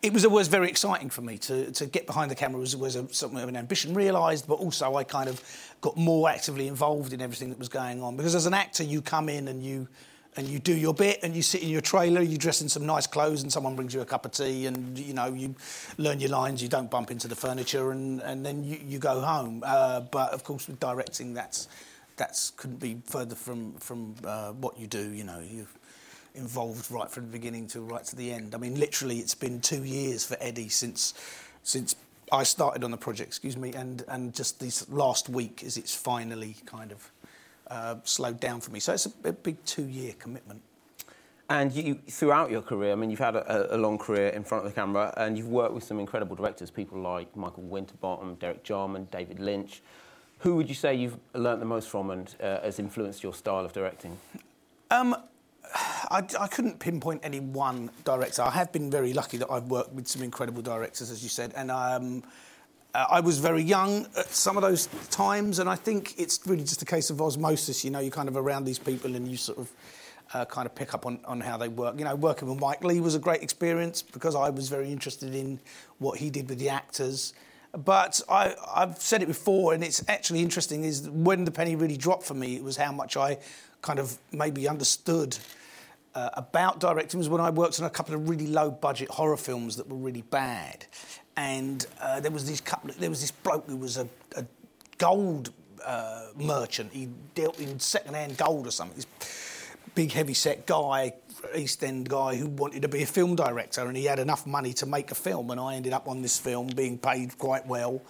it 0.02 0.14
was 0.14 0.24
always 0.24 0.48
very 0.48 0.70
exciting 0.70 1.10
for 1.10 1.22
me 1.22 1.38
to, 1.40 1.72
to 1.72 1.88
get 1.88 2.06
behind 2.06 2.30
the 2.30 2.36
camera 2.36 2.60
was, 2.60 2.76
was 2.76 2.96
a, 2.96 3.12
something 3.12 3.40
of 3.40 3.50
an 3.50 3.58
ambition 3.58 3.96
realised, 3.96 4.48
but 4.48 4.56
also 4.56 4.96
I 4.96 5.04
kind 5.04 5.28
of 5.28 5.42
got 5.82 5.98
more 5.98 6.30
actively 6.30 6.68
involved 6.68 7.12
in 7.12 7.22
everything 7.22 7.50
that 7.50 7.58
was 7.58 7.70
going 7.70 8.04
on. 8.04 8.16
Because 8.16 8.36
as 8.36 8.46
an 8.46 8.54
actor, 8.54 8.84
you 8.84 9.02
come 9.02 9.30
in 9.30 9.48
and 9.48 9.64
you 9.64 9.88
and 10.38 10.48
you 10.48 10.60
do 10.60 10.76
your 10.76 10.94
bit 10.94 11.20
and 11.24 11.36
you 11.36 11.42
sit 11.42 11.64
in 11.64 11.70
your 11.70 11.82
trailer, 11.82 12.22
you 12.22 12.38
dress 12.38 12.62
in 12.62 12.70
some 12.70 12.86
nice 12.86 13.08
clothes 13.08 13.42
and 13.42 13.52
someone 13.52 13.76
brings 13.76 13.94
you 13.94 14.02
a 14.02 14.06
cup 14.06 14.26
of 14.26 14.32
tea 14.32 14.66
and, 14.66 14.98
you 14.98 15.14
know, 15.14 15.28
you 15.34 15.56
learn 15.98 16.20
your 16.20 16.30
lines, 16.30 16.62
you 16.62 16.68
don't 16.68 16.92
bump 16.92 17.12
into 17.12 17.28
the 17.28 17.36
furniture 17.36 17.92
and, 17.92 18.22
and 18.22 18.46
then 18.46 18.64
you, 18.64 18.80
you 18.86 19.00
go 19.00 19.22
home. 19.22 19.64
Uh, 19.66 20.02
but, 20.02 20.32
of 20.34 20.44
course, 20.44 20.68
with 20.68 20.80
directing, 20.80 21.34
that's, 21.34 21.68
that's 22.18 22.52
couldn't 22.52 22.80
be 22.80 22.98
further 23.06 23.36
from, 23.36 23.74
from 23.74 24.16
uh, 24.26 24.52
what 24.52 24.78
you 24.80 24.88
do, 24.88 25.12
you 25.12 25.24
know. 25.24 25.40
you 25.40 25.68
involved 26.36 26.92
right 26.92 27.10
from 27.10 27.26
the 27.26 27.32
beginning 27.32 27.68
to 27.68 27.82
right 27.82 28.04
to 28.06 28.16
the 28.16 28.32
end. 28.32 28.54
I 28.54 28.58
mean, 28.58 28.80
literally, 28.80 29.18
it's 29.20 29.36
been 29.36 29.62
two 29.62 29.84
years 29.84 30.26
for 30.26 30.38
Eddie 30.40 30.70
since 30.70 31.14
since 31.64 31.96
I 32.32 32.44
started 32.44 32.84
on 32.84 32.92
the 32.92 32.98
project. 32.98 33.30
Excuse 33.30 33.58
me, 33.58 33.74
and 33.74 34.04
and 34.08 34.34
just 34.34 34.60
this 34.60 34.88
last 34.90 35.30
week 35.30 35.64
is 35.64 35.78
it's 35.78 35.96
finally 35.96 36.56
kind 36.66 36.92
of 36.92 37.10
slowed 38.04 38.40
down 38.40 38.62
for 38.62 38.72
me. 38.72 38.80
So 38.80 38.94
it's 38.94 39.06
a, 39.06 39.34
big 39.34 39.64
two-year 39.66 40.14
commitment. 40.20 40.62
And 41.48 41.72
you, 41.72 41.96
throughout 42.10 42.50
your 42.50 42.64
career, 42.64 42.92
I 42.92 42.96
mean, 42.96 43.12
you've 43.12 43.20
had 43.20 43.36
a, 43.36 43.76
a 43.76 43.78
long 43.78 44.00
career 44.00 44.30
in 44.30 44.44
front 44.44 44.66
of 44.66 44.72
the 44.72 44.76
camera, 44.76 45.14
and 45.18 45.38
you've 45.38 45.48
worked 45.48 45.74
with 45.74 45.84
some 45.84 46.00
incredible 46.00 46.36
directors, 46.36 46.72
people 46.72 47.00
like 47.00 47.36
Michael 47.36 47.64
Winterbottom, 47.64 48.36
Derek 48.36 48.64
Jarman, 48.64 49.08
David 49.12 49.40
Lynch. 49.40 49.84
Who 50.40 50.56
would 50.56 50.68
you 50.68 50.76
say 50.76 50.96
you've 50.96 51.18
learnt 51.34 51.60
the 51.60 51.66
most 51.66 51.88
from 51.88 52.10
and 52.10 52.34
uh, 52.42 52.62
has 52.62 52.80
influenced 52.80 53.22
your 53.22 53.34
style 53.34 53.64
of 53.64 53.74
directing? 53.74 54.18
Um, 54.90 55.16
I, 56.12 56.24
I 56.40 56.48
couldn't 56.48 56.80
pinpoint 56.80 57.22
any 57.24 57.40
one 57.40 57.92
director. 58.04 58.42
I 58.42 58.52
have 58.52 58.72
been 58.72 58.90
very 58.90 59.14
lucky 59.14 59.38
that 59.38 59.52
I've 59.52 59.66
worked 59.66 59.94
with 59.94 60.08
some 60.08 60.24
incredible 60.24 60.62
directors, 60.62 61.12
as 61.12 61.22
you 61.22 61.30
said, 61.30 61.54
and 61.56 61.72
I 61.72 61.94
um, 61.94 62.24
I 63.10 63.20
was 63.20 63.40
very 63.40 63.62
young 63.62 64.08
at 64.18 64.30
some 64.30 64.58
of 64.58 64.64
those 64.64 64.88
times, 65.10 65.60
and 65.60 65.70
I 65.70 65.76
think 65.76 66.18
it's 66.18 66.40
really 66.46 66.64
just 66.64 66.82
a 66.82 66.86
case 66.86 67.10
of 67.10 67.22
osmosis. 67.22 67.84
You 67.84 67.92
know, 67.92 68.00
you're 68.00 68.12
kind 68.12 68.30
of 68.30 68.38
around 68.38 68.66
these 68.66 68.80
people, 68.80 69.16
and 69.16 69.28
you 69.28 69.38
sort 69.38 69.60
of 69.60 69.72
uh, 70.34 70.46
kind 70.46 70.66
of 70.66 70.74
pick 70.76 70.94
up 70.94 71.06
on, 71.06 71.20
on 71.26 71.42
how 71.42 71.58
they 71.58 71.68
work. 71.68 71.98
You 71.98 72.06
know, 72.06 72.16
working 72.16 72.50
with 72.50 72.60
Mike 72.60 72.84
Leigh 72.84 73.00
was 73.00 73.16
a 73.16 73.20
great 73.20 73.44
experience 73.44 74.02
because 74.02 74.36
I 74.36 74.50
was 74.50 74.70
very 74.70 74.92
interested 74.92 75.36
in 75.36 75.60
what 76.00 76.20
he 76.20 76.30
did 76.30 76.50
with 76.50 76.60
the 76.60 76.70
actors. 76.70 77.34
But 77.74 78.22
I, 78.30 78.56
I've 78.74 79.02
said 79.02 79.22
it 79.22 79.28
before, 79.28 79.74
and 79.74 79.84
it's 79.84 80.04
actually 80.08 80.42
interesting. 80.42 80.86
Is 80.86 81.10
when 81.10 81.44
the 81.44 81.52
penny 81.52 81.76
really 81.76 81.98
dropped 81.98 82.24
for 82.24 82.34
me, 82.34 82.56
it 82.56 82.64
was 82.64 82.78
how 82.78 82.92
much 82.92 83.18
I 83.18 83.40
kind 83.82 84.00
of 84.00 84.18
maybe 84.32 84.68
understood 84.68 85.38
uh, 86.16 86.30
about 86.34 86.80
directing 86.80 87.18
was 87.18 87.30
when 87.30 87.42
I 87.42 87.50
worked 87.50 87.80
on 87.80 87.86
a 87.86 87.90
couple 87.90 88.16
of 88.16 88.30
really 88.30 88.48
low 88.48 88.72
budget 88.72 89.10
horror 89.10 89.38
films 89.38 89.76
that 89.76 89.88
were 89.90 89.98
really 89.98 90.22
bad, 90.22 90.86
and 91.38 91.86
uh, 92.00 92.20
there 92.20 92.32
was 92.32 92.48
this 92.48 92.62
couple. 92.62 92.92
There 92.98 93.10
was 93.10 93.22
this 93.22 93.32
bloke 93.32 93.68
who 93.68 93.78
was 93.78 93.98
a, 93.98 94.08
a 94.36 94.46
gold 94.98 95.52
uh, 95.86 96.28
merchant. 96.36 96.94
He 96.94 97.10
dealt 97.34 97.60
in 97.60 97.80
second 97.80 98.16
hand 98.16 98.38
gold 98.38 98.68
or 98.68 98.72
something. 98.72 98.96
This 98.96 99.08
big 99.94 100.12
heavy 100.12 100.34
set 100.34 100.66
guy, 100.66 101.14
East 101.56 101.84
End 101.84 102.10
guy 102.10 102.36
who 102.36 102.48
wanted 102.48 102.82
to 102.82 102.88
be 102.88 103.04
a 103.04 103.06
film 103.06 103.36
director, 103.36 103.86
and 103.86 103.96
he 103.96 104.06
had 104.06 104.20
enough 104.20 104.46
money 104.46 104.74
to 104.74 104.86
make 104.86 105.12
a 105.12 105.16
film. 105.16 105.52
And 105.52 105.60
I 105.60 105.76
ended 105.76 105.94
up 105.94 106.08
on 106.08 106.22
this 106.22 106.40
film 106.40 106.68
being 106.68 106.98
paid 106.98 107.38
quite 107.38 107.66
well. 107.66 108.02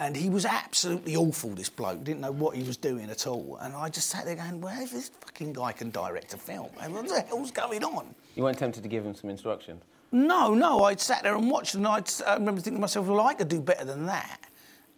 And 0.00 0.16
he 0.16 0.28
was 0.28 0.44
absolutely 0.44 1.16
awful, 1.16 1.50
this 1.50 1.68
bloke. 1.68 2.04
Didn't 2.04 2.20
know 2.20 2.30
what 2.30 2.54
he 2.54 2.62
was 2.62 2.76
doing 2.76 3.10
at 3.10 3.26
all. 3.26 3.58
And 3.60 3.74
I 3.74 3.88
just 3.88 4.08
sat 4.08 4.26
there 4.26 4.36
going, 4.36 4.60
well, 4.60 4.80
if 4.80 4.92
this 4.92 5.08
fucking 5.08 5.54
guy 5.54 5.72
can 5.72 5.90
direct 5.90 6.32
a 6.34 6.36
film, 6.36 6.68
what 6.76 7.08
the 7.08 7.20
hell's 7.22 7.50
going 7.50 7.82
on? 7.82 8.14
You 8.36 8.44
weren't 8.44 8.58
tempted 8.58 8.84
to 8.84 8.88
give 8.88 9.04
him 9.04 9.16
some 9.16 9.28
instructions? 9.28 9.82
No, 10.10 10.54
no. 10.54 10.84
I'd 10.84 11.00
sat 11.00 11.22
there 11.22 11.36
and 11.36 11.50
watched, 11.50 11.74
and 11.74 11.86
I'd, 11.86 12.10
I 12.26 12.34
remember 12.34 12.60
thinking 12.60 12.78
to 12.78 12.80
myself, 12.80 13.06
well, 13.06 13.20
I 13.20 13.34
could 13.34 13.48
do 13.48 13.60
better 13.60 13.84
than 13.84 14.06
that. 14.06 14.40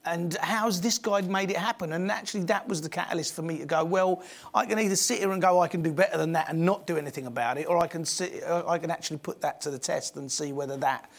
And 0.05 0.35
how's 0.41 0.81
this 0.81 0.97
guy 0.99 1.21
made 1.21 1.51
it 1.51 1.59
happen? 1.59 1.93
And 1.93 2.11
actually, 2.11 2.45
that 2.45 2.67
was 2.67 2.81
the 2.81 2.89
catalyst 2.89 3.35
for 3.35 3.43
me 3.43 3.59
to 3.59 3.67
go, 3.67 3.85
well, 3.85 4.23
I 4.55 4.65
can 4.65 4.79
either 4.79 4.97
sit 4.97 5.19
here 5.19 5.33
and 5.33 5.43
go, 5.43 5.61
I 5.61 5.69
can 5.69 5.83
do 5.83 5.93
better 5.93 6.17
than 6.17 6.33
that 6.33 6.49
and 6.49 6.65
not 6.65 6.87
do 6.87 6.97
anything 6.97 7.27
about 7.27 7.59
it, 7.59 7.69
or 7.69 7.77
I 7.77 7.87
can, 7.87 8.05
sit, 8.05 8.43
I 8.45 8.79
can 8.79 8.91
actually 8.91 9.19
put 9.19 9.43
that 9.43 9.61
to 9.63 9.71
the 9.71 9.79
test 9.79 10.17
and 10.17 10.31
see 10.31 10.53
whether 10.53 10.77
that 10.79 11.11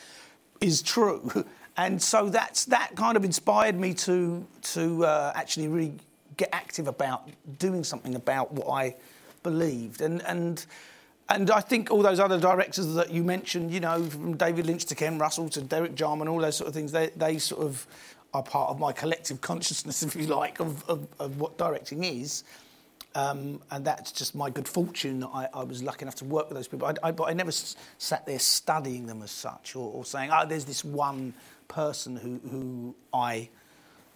is 0.59 0.81
true. 0.81 1.45
And 1.77 2.01
so 2.01 2.29
that's, 2.29 2.65
that 2.65 2.97
kind 2.97 3.15
of 3.15 3.23
inspired 3.23 3.79
me 3.79 3.93
to, 3.93 4.45
to 4.73 5.05
uh, 5.05 5.31
actually 5.33 5.69
really 5.69 5.93
get 6.35 6.49
active 6.51 6.89
about 6.89 7.29
doing 7.59 7.85
something 7.85 8.15
about 8.15 8.51
what 8.51 8.69
I 8.69 8.97
believed. 9.41 10.01
And, 10.01 10.21
and, 10.23 10.65
and 11.35 11.51
I 11.51 11.61
think 11.61 11.91
all 11.91 12.01
those 12.01 12.19
other 12.19 12.39
directors 12.39 12.93
that 12.95 13.11
you 13.11 13.23
mentioned, 13.23 13.71
you 13.71 13.79
know, 13.79 14.03
from 14.03 14.37
David 14.37 14.65
Lynch 14.65 14.85
to 14.85 14.95
Ken 14.95 15.17
Russell 15.17 15.49
to 15.49 15.61
Derek 15.61 15.95
Jarman, 15.95 16.27
all 16.27 16.39
those 16.39 16.57
sort 16.57 16.67
of 16.67 16.73
things, 16.73 16.91
they, 16.91 17.09
they 17.15 17.37
sort 17.37 17.61
of 17.61 17.87
are 18.33 18.43
part 18.43 18.69
of 18.69 18.79
my 18.79 18.91
collective 18.91 19.41
consciousness, 19.49 20.03
if 20.03 20.15
you 20.15 20.27
like, 20.27 20.59
of, 20.59 20.87
of, 20.89 21.07
of 21.19 21.39
what 21.39 21.57
directing 21.57 22.03
is. 22.03 22.43
Um, 23.13 23.61
and 23.71 23.83
that's 23.83 24.11
just 24.13 24.35
my 24.35 24.49
good 24.49 24.67
fortune 24.67 25.19
that 25.19 25.29
I, 25.33 25.47
I, 25.53 25.63
was 25.63 25.83
lucky 25.83 26.03
enough 26.03 26.15
to 26.15 26.25
work 26.25 26.47
with 26.47 26.55
those 26.55 26.69
people. 26.69 26.87
I, 26.87 26.93
I, 27.03 27.11
but 27.11 27.25
I 27.25 27.33
never 27.33 27.49
s- 27.49 27.75
sat 27.97 28.25
there 28.25 28.39
studying 28.39 29.05
them 29.05 29.21
as 29.21 29.31
such 29.31 29.75
or, 29.75 29.91
or, 29.91 30.05
saying, 30.05 30.29
oh, 30.31 30.45
there's 30.45 30.63
this 30.63 30.85
one 30.85 31.33
person 31.67 32.15
who, 32.15 32.39
who 32.49 32.95
I, 33.13 33.49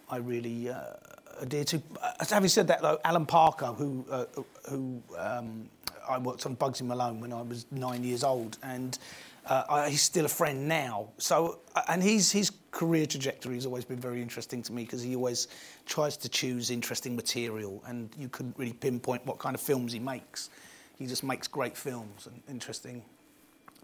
I 0.08 0.16
really 0.16 0.70
uh, 0.70 0.94
adhere 1.40 1.64
to. 1.64 1.82
Uh, 2.00 2.24
having 2.30 2.48
said 2.48 2.68
that, 2.68 2.80
though, 2.80 2.98
Alan 3.04 3.26
Parker, 3.26 3.66
who, 3.66 4.06
uh, 4.10 4.24
who 4.70 5.02
um, 5.18 5.68
I 6.08 6.18
worked 6.18 6.46
on 6.46 6.56
Bugsy 6.56 6.82
Malone 6.82 7.20
when 7.20 7.32
I 7.32 7.42
was 7.42 7.66
nine 7.70 8.04
years 8.04 8.24
old, 8.24 8.58
and 8.62 8.98
uh, 9.46 9.88
he's 9.88 10.02
still 10.02 10.24
a 10.24 10.28
friend 10.28 10.66
now. 10.66 11.08
So, 11.18 11.60
uh, 11.74 11.82
and 11.88 12.02
he's, 12.02 12.32
his 12.32 12.50
career 12.70 13.06
trajectory 13.06 13.54
has 13.54 13.66
always 13.66 13.84
been 13.84 13.98
very 13.98 14.20
interesting 14.20 14.62
to 14.62 14.72
me 14.72 14.84
because 14.84 15.02
he 15.02 15.14
always 15.14 15.48
tries 15.86 16.16
to 16.18 16.28
choose 16.28 16.70
interesting 16.70 17.14
material, 17.14 17.82
and 17.86 18.10
you 18.18 18.28
couldn't 18.28 18.56
really 18.58 18.72
pinpoint 18.72 19.24
what 19.26 19.38
kind 19.38 19.54
of 19.54 19.60
films 19.60 19.92
he 19.92 19.98
makes. 19.98 20.50
He 20.98 21.06
just 21.06 21.22
makes 21.22 21.46
great 21.46 21.76
films 21.76 22.26
and 22.26 22.42
interesting 22.48 23.02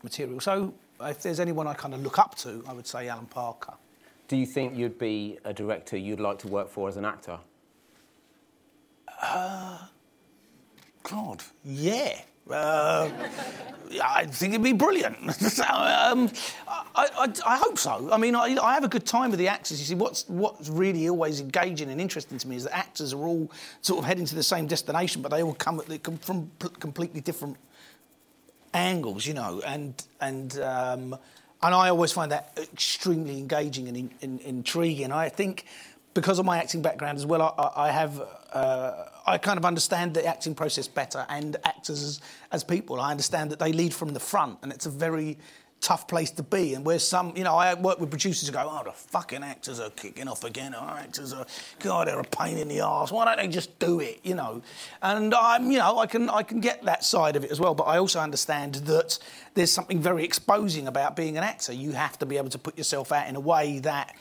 material. 0.02 0.40
So, 0.40 0.74
if 1.00 1.22
there's 1.22 1.40
anyone 1.40 1.66
I 1.66 1.74
kind 1.74 1.94
of 1.94 2.02
look 2.02 2.18
up 2.18 2.34
to, 2.36 2.64
I 2.66 2.72
would 2.72 2.86
say 2.86 3.08
Alan 3.08 3.26
Parker. 3.26 3.74
Do 4.28 4.36
you 4.36 4.46
think 4.46 4.76
you'd 4.76 4.98
be 4.98 5.38
a 5.44 5.52
director 5.52 5.96
you'd 5.96 6.20
like 6.20 6.38
to 6.38 6.48
work 6.48 6.70
for 6.70 6.88
as 6.88 6.96
an 6.96 7.04
actor? 7.04 7.38
Uh, 9.20 9.78
God, 11.02 11.42
yeah. 11.64 12.20
Uh, 12.50 13.08
I 14.02 14.26
think 14.26 14.54
it'd 14.54 14.64
be 14.64 14.72
brilliant. 14.72 15.16
um, 15.60 16.30
I, 16.68 16.84
I, 16.96 17.32
I, 17.46 17.56
hope 17.56 17.78
so. 17.78 18.10
I 18.12 18.18
mean, 18.18 18.34
I, 18.34 18.56
I, 18.60 18.74
have 18.74 18.84
a 18.84 18.88
good 18.88 19.06
time 19.06 19.30
with 19.30 19.38
the 19.38 19.48
actors. 19.48 19.78
You 19.78 19.86
see, 19.86 19.94
what's, 19.94 20.28
what's 20.28 20.68
really 20.68 21.08
always 21.08 21.40
engaging 21.40 21.88
and 21.90 22.00
interesting 22.00 22.38
to 22.38 22.48
me 22.48 22.56
is 22.56 22.64
that 22.64 22.76
actors 22.76 23.12
are 23.12 23.24
all 23.24 23.50
sort 23.80 24.00
of 24.00 24.04
heading 24.04 24.26
to 24.26 24.34
the 24.34 24.42
same 24.42 24.66
destination, 24.66 25.22
but 25.22 25.30
they 25.30 25.42
all 25.42 25.54
come, 25.54 25.80
they 25.86 25.98
come 25.98 26.18
from 26.18 26.50
completely 26.80 27.20
different 27.20 27.56
angles, 28.74 29.24
you 29.24 29.34
know. 29.34 29.62
And, 29.64 29.94
and, 30.20 30.58
um, 30.60 31.16
and 31.62 31.74
I 31.74 31.90
always 31.90 32.10
find 32.10 32.32
that 32.32 32.58
extremely 32.60 33.38
engaging 33.38 33.88
and 33.88 34.10
in, 34.20 34.40
intriguing. 34.40 35.12
I 35.12 35.28
think 35.28 35.64
because 36.14 36.38
of 36.38 36.44
my 36.44 36.58
acting 36.58 36.82
background 36.82 37.18
as 37.18 37.26
well, 37.26 37.54
I, 37.58 37.88
I 37.88 37.90
have. 37.90 38.22
Uh, 38.52 39.04
I 39.24 39.38
kind 39.38 39.56
of 39.56 39.64
understand 39.64 40.14
the 40.14 40.26
acting 40.26 40.54
process 40.54 40.88
better, 40.88 41.24
and 41.28 41.56
actors 41.64 42.02
as, 42.02 42.20
as 42.50 42.64
people, 42.64 43.00
I 43.00 43.12
understand 43.12 43.52
that 43.52 43.60
they 43.60 43.72
lead 43.72 43.94
from 43.94 44.12
the 44.12 44.20
front, 44.20 44.58
and 44.62 44.72
it's 44.72 44.84
a 44.84 44.90
very 44.90 45.38
tough 45.82 46.06
place 46.08 46.30
to 46.30 46.42
be. 46.42 46.74
And 46.74 46.84
where 46.84 46.98
some, 46.98 47.36
you 47.36 47.44
know, 47.44 47.56
I 47.56 47.74
work 47.74 48.00
with 48.00 48.08
producers 48.08 48.48
who 48.48 48.54
go, 48.54 48.64
oh, 48.64 48.82
the 48.84 48.92
fucking 48.92 49.42
actors 49.42 49.80
are 49.80 49.90
kicking 49.90 50.28
off 50.28 50.44
again. 50.44 50.74
Our 50.74 50.98
actors 50.98 51.32
are, 51.32 51.44
God, 51.80 52.06
they're 52.06 52.20
a 52.20 52.24
pain 52.24 52.56
in 52.56 52.68
the 52.68 52.80
arse. 52.80 53.12
Why 53.12 53.24
don't 53.24 53.36
they 53.36 53.48
just 53.48 53.78
do 53.78 54.00
it, 54.00 54.20
you 54.22 54.34
know? 54.34 54.62
And 55.02 55.34
I'm, 55.34 55.70
you 55.70 55.78
know, 55.78 55.98
I 55.98 56.06
can, 56.06 56.30
I 56.30 56.44
can 56.44 56.60
get 56.60 56.84
that 56.84 57.04
side 57.04 57.36
of 57.36 57.44
it 57.44 57.50
as 57.50 57.60
well. 57.60 57.74
But 57.74 57.84
I 57.84 57.98
also 57.98 58.20
understand 58.20 58.76
that 58.76 59.18
there's 59.54 59.72
something 59.72 60.00
very 60.00 60.24
exposing 60.24 60.86
about 60.86 61.16
being 61.16 61.36
an 61.36 61.42
actor. 61.44 61.72
You 61.72 61.92
have 61.92 62.18
to 62.20 62.26
be 62.26 62.38
able 62.38 62.50
to 62.50 62.58
put 62.58 62.78
yourself 62.78 63.12
out 63.12 63.28
in 63.28 63.36
a 63.36 63.40
way 63.40 63.80
that 63.80 64.14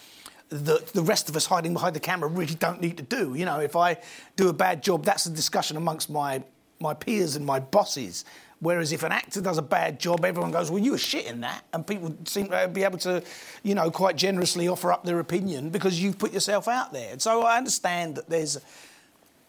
that 0.51 0.87
the 0.87 1.01
rest 1.01 1.29
of 1.29 1.35
us 1.35 1.45
hiding 1.45 1.73
behind 1.73 1.95
the 1.95 1.99
camera 1.99 2.29
really 2.29 2.55
don't 2.55 2.81
need 2.81 2.97
to 2.97 3.03
do. 3.03 3.33
You 3.33 3.45
know, 3.45 3.59
if 3.59 3.75
I 3.75 3.97
do 4.35 4.49
a 4.49 4.53
bad 4.53 4.83
job, 4.83 5.05
that's 5.05 5.25
a 5.25 5.29
discussion 5.29 5.77
amongst 5.77 6.09
my 6.09 6.43
my 6.79 6.93
peers 6.93 7.35
and 7.35 7.45
my 7.45 7.59
bosses. 7.59 8.25
Whereas 8.59 8.91
if 8.91 9.03
an 9.03 9.11
actor 9.11 9.41
does 9.41 9.57
a 9.57 9.63
bad 9.63 9.99
job, 9.99 10.23
everyone 10.25 10.51
goes, 10.51 10.69
"Well, 10.69 10.83
you 10.83 10.91
were 10.91 10.97
shit 10.97 11.25
in 11.25 11.41
that," 11.41 11.63
and 11.73 11.85
people 11.85 12.15
seem 12.25 12.49
to 12.49 12.67
be 12.67 12.83
able 12.83 12.99
to, 12.99 13.23
you 13.63 13.73
know, 13.73 13.89
quite 13.89 14.15
generously 14.17 14.67
offer 14.67 14.91
up 14.91 15.03
their 15.03 15.19
opinion 15.19 15.69
because 15.69 16.01
you've 16.01 16.19
put 16.19 16.33
yourself 16.33 16.67
out 16.67 16.91
there. 16.93 17.11
And 17.13 17.21
so 17.21 17.43
I 17.43 17.57
understand 17.57 18.15
that 18.15 18.29
there's 18.29 18.59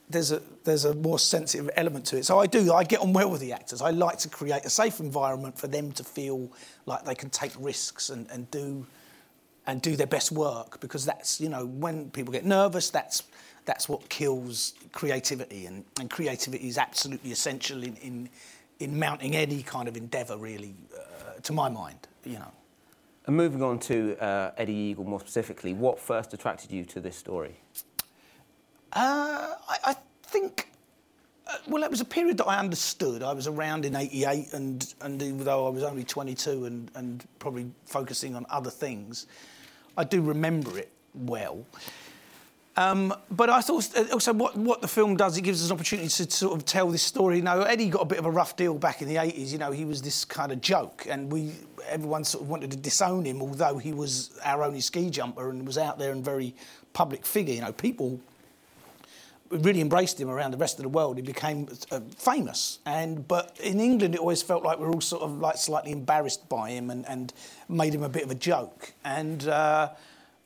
there's 0.08 0.30
a 0.30 0.40
there's 0.64 0.84
a 0.84 0.94
more 0.94 1.18
sensitive 1.18 1.68
element 1.76 2.06
to 2.06 2.18
it. 2.18 2.24
So 2.24 2.38
I 2.38 2.46
do 2.46 2.72
I 2.72 2.84
get 2.84 3.00
on 3.00 3.12
well 3.12 3.30
with 3.30 3.40
the 3.40 3.52
actors. 3.52 3.82
I 3.82 3.90
like 3.90 4.18
to 4.18 4.28
create 4.28 4.64
a 4.64 4.70
safe 4.70 5.00
environment 5.00 5.58
for 5.58 5.66
them 5.66 5.92
to 5.92 6.04
feel 6.04 6.50
like 6.86 7.04
they 7.04 7.14
can 7.14 7.30
take 7.30 7.52
risks 7.58 8.08
and, 8.10 8.30
and 8.30 8.50
do 8.50 8.86
and 9.66 9.80
do 9.80 9.96
their 9.96 10.06
best 10.06 10.32
work 10.32 10.80
because 10.80 11.04
that's 11.04 11.40
you 11.40 11.48
know 11.48 11.66
when 11.66 12.10
people 12.10 12.32
get 12.32 12.44
nervous 12.44 12.90
that's 12.90 13.22
that's 13.64 13.88
what 13.88 14.08
kills 14.08 14.74
creativity 14.92 15.66
and, 15.66 15.84
and 16.00 16.10
creativity 16.10 16.66
is 16.66 16.78
absolutely 16.78 17.30
essential 17.30 17.82
in, 17.82 17.96
in 17.96 18.28
in 18.80 18.98
mounting 18.98 19.36
any 19.36 19.62
kind 19.62 19.88
of 19.88 19.96
endeavour 19.96 20.36
really 20.36 20.74
uh, 20.96 21.40
to 21.42 21.52
my 21.52 21.68
mind 21.68 22.08
you 22.24 22.38
know. 22.38 22.52
And 23.26 23.36
moving 23.36 23.62
on 23.62 23.78
to 23.80 24.16
uh, 24.20 24.52
Eddie 24.56 24.72
Eagle 24.72 25.04
more 25.04 25.20
specifically 25.20 25.74
what 25.74 25.98
first 25.98 26.34
attracted 26.34 26.72
you 26.72 26.84
to 26.86 27.00
this 27.00 27.16
story? 27.16 27.56
Uh, 28.92 29.54
I, 29.68 29.76
I, 29.84 29.96
think 30.24 30.68
uh, 31.46 31.56
well, 31.66 31.82
it 31.82 31.90
was 31.90 32.00
a 32.00 32.04
period 32.04 32.38
that 32.38 32.46
I 32.46 32.58
understood. 32.58 33.22
I 33.22 33.32
was 33.32 33.46
around 33.46 33.84
in 33.84 33.96
'88, 33.96 34.52
and, 34.52 34.94
and 35.00 35.22
even 35.22 35.44
though 35.44 35.66
I 35.66 35.70
was 35.70 35.82
only 35.82 36.04
22 36.04 36.66
and, 36.66 36.90
and 36.94 37.24
probably 37.38 37.70
focusing 37.84 38.36
on 38.36 38.46
other 38.48 38.70
things, 38.70 39.26
I 39.96 40.04
do 40.04 40.22
remember 40.22 40.78
it 40.78 40.90
well. 41.14 41.64
Um, 42.76 43.12
but 43.30 43.50
I 43.50 43.60
thought 43.60 43.94
also 44.12 44.32
what, 44.32 44.56
what 44.56 44.80
the 44.80 44.88
film 44.88 45.16
does, 45.16 45.36
it 45.36 45.42
gives 45.42 45.62
us 45.62 45.68
an 45.68 45.74
opportunity 45.74 46.08
to 46.08 46.30
sort 46.30 46.56
of 46.56 46.64
tell 46.64 46.88
this 46.88 47.02
story. 47.02 47.36
You 47.36 47.42
know, 47.42 47.62
Eddie 47.62 47.90
got 47.90 48.02
a 48.02 48.06
bit 48.06 48.18
of 48.18 48.24
a 48.24 48.30
rough 48.30 48.56
deal 48.56 48.74
back 48.74 49.02
in 49.02 49.08
the 49.08 49.16
80s. 49.16 49.52
You 49.52 49.58
know, 49.58 49.72
he 49.72 49.84
was 49.84 50.00
this 50.00 50.24
kind 50.24 50.52
of 50.52 50.60
joke, 50.62 51.06
and 51.08 51.30
we 51.30 51.52
everyone 51.88 52.24
sort 52.24 52.44
of 52.44 52.48
wanted 52.48 52.70
to 52.70 52.76
disown 52.76 53.24
him, 53.24 53.42
although 53.42 53.76
he 53.76 53.92
was 53.92 54.38
our 54.44 54.62
only 54.62 54.80
ski 54.80 55.10
jumper 55.10 55.50
and 55.50 55.66
was 55.66 55.76
out 55.76 55.98
there 55.98 56.12
and 56.12 56.24
very 56.24 56.54
public 56.94 57.26
figure. 57.26 57.54
You 57.54 57.60
know, 57.60 57.72
people 57.72 58.18
really 59.58 59.80
embraced 59.80 60.20
him 60.20 60.28
around 60.28 60.52
the 60.52 60.56
rest 60.56 60.78
of 60.78 60.82
the 60.82 60.88
world. 60.88 61.16
He 61.16 61.22
became 61.22 61.68
uh, 61.90 62.00
famous, 62.16 62.78
and 62.86 63.26
but 63.26 63.56
in 63.62 63.80
England, 63.80 64.14
it 64.14 64.20
always 64.20 64.42
felt 64.42 64.64
like 64.64 64.78
we 64.78 64.86
are 64.86 64.90
all 64.90 65.00
sort 65.00 65.22
of 65.22 65.38
like 65.38 65.56
slightly 65.56 65.92
embarrassed 65.92 66.48
by 66.48 66.70
him 66.70 66.90
and, 66.90 67.06
and 67.08 67.32
made 67.68 67.94
him 67.94 68.02
a 68.02 68.08
bit 68.08 68.24
of 68.24 68.30
a 68.30 68.34
joke. 68.34 68.92
And 69.04 69.46
uh, 69.46 69.90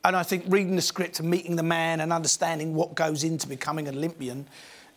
and 0.05 0.17
I 0.17 0.23
think 0.23 0.45
reading 0.49 0.77
the 0.77 0.83
script 0.83 1.21
and 1.21 1.31
meeting 1.31 1.57
the 1.57 1.63
man 1.63 2.01
and 2.01 2.13
understanding 2.13 2.75
what 2.75 2.95
goes 2.95 3.25
into 3.25 3.49
becoming 3.49 3.89
an 3.89 3.97
Olympian 3.97 4.47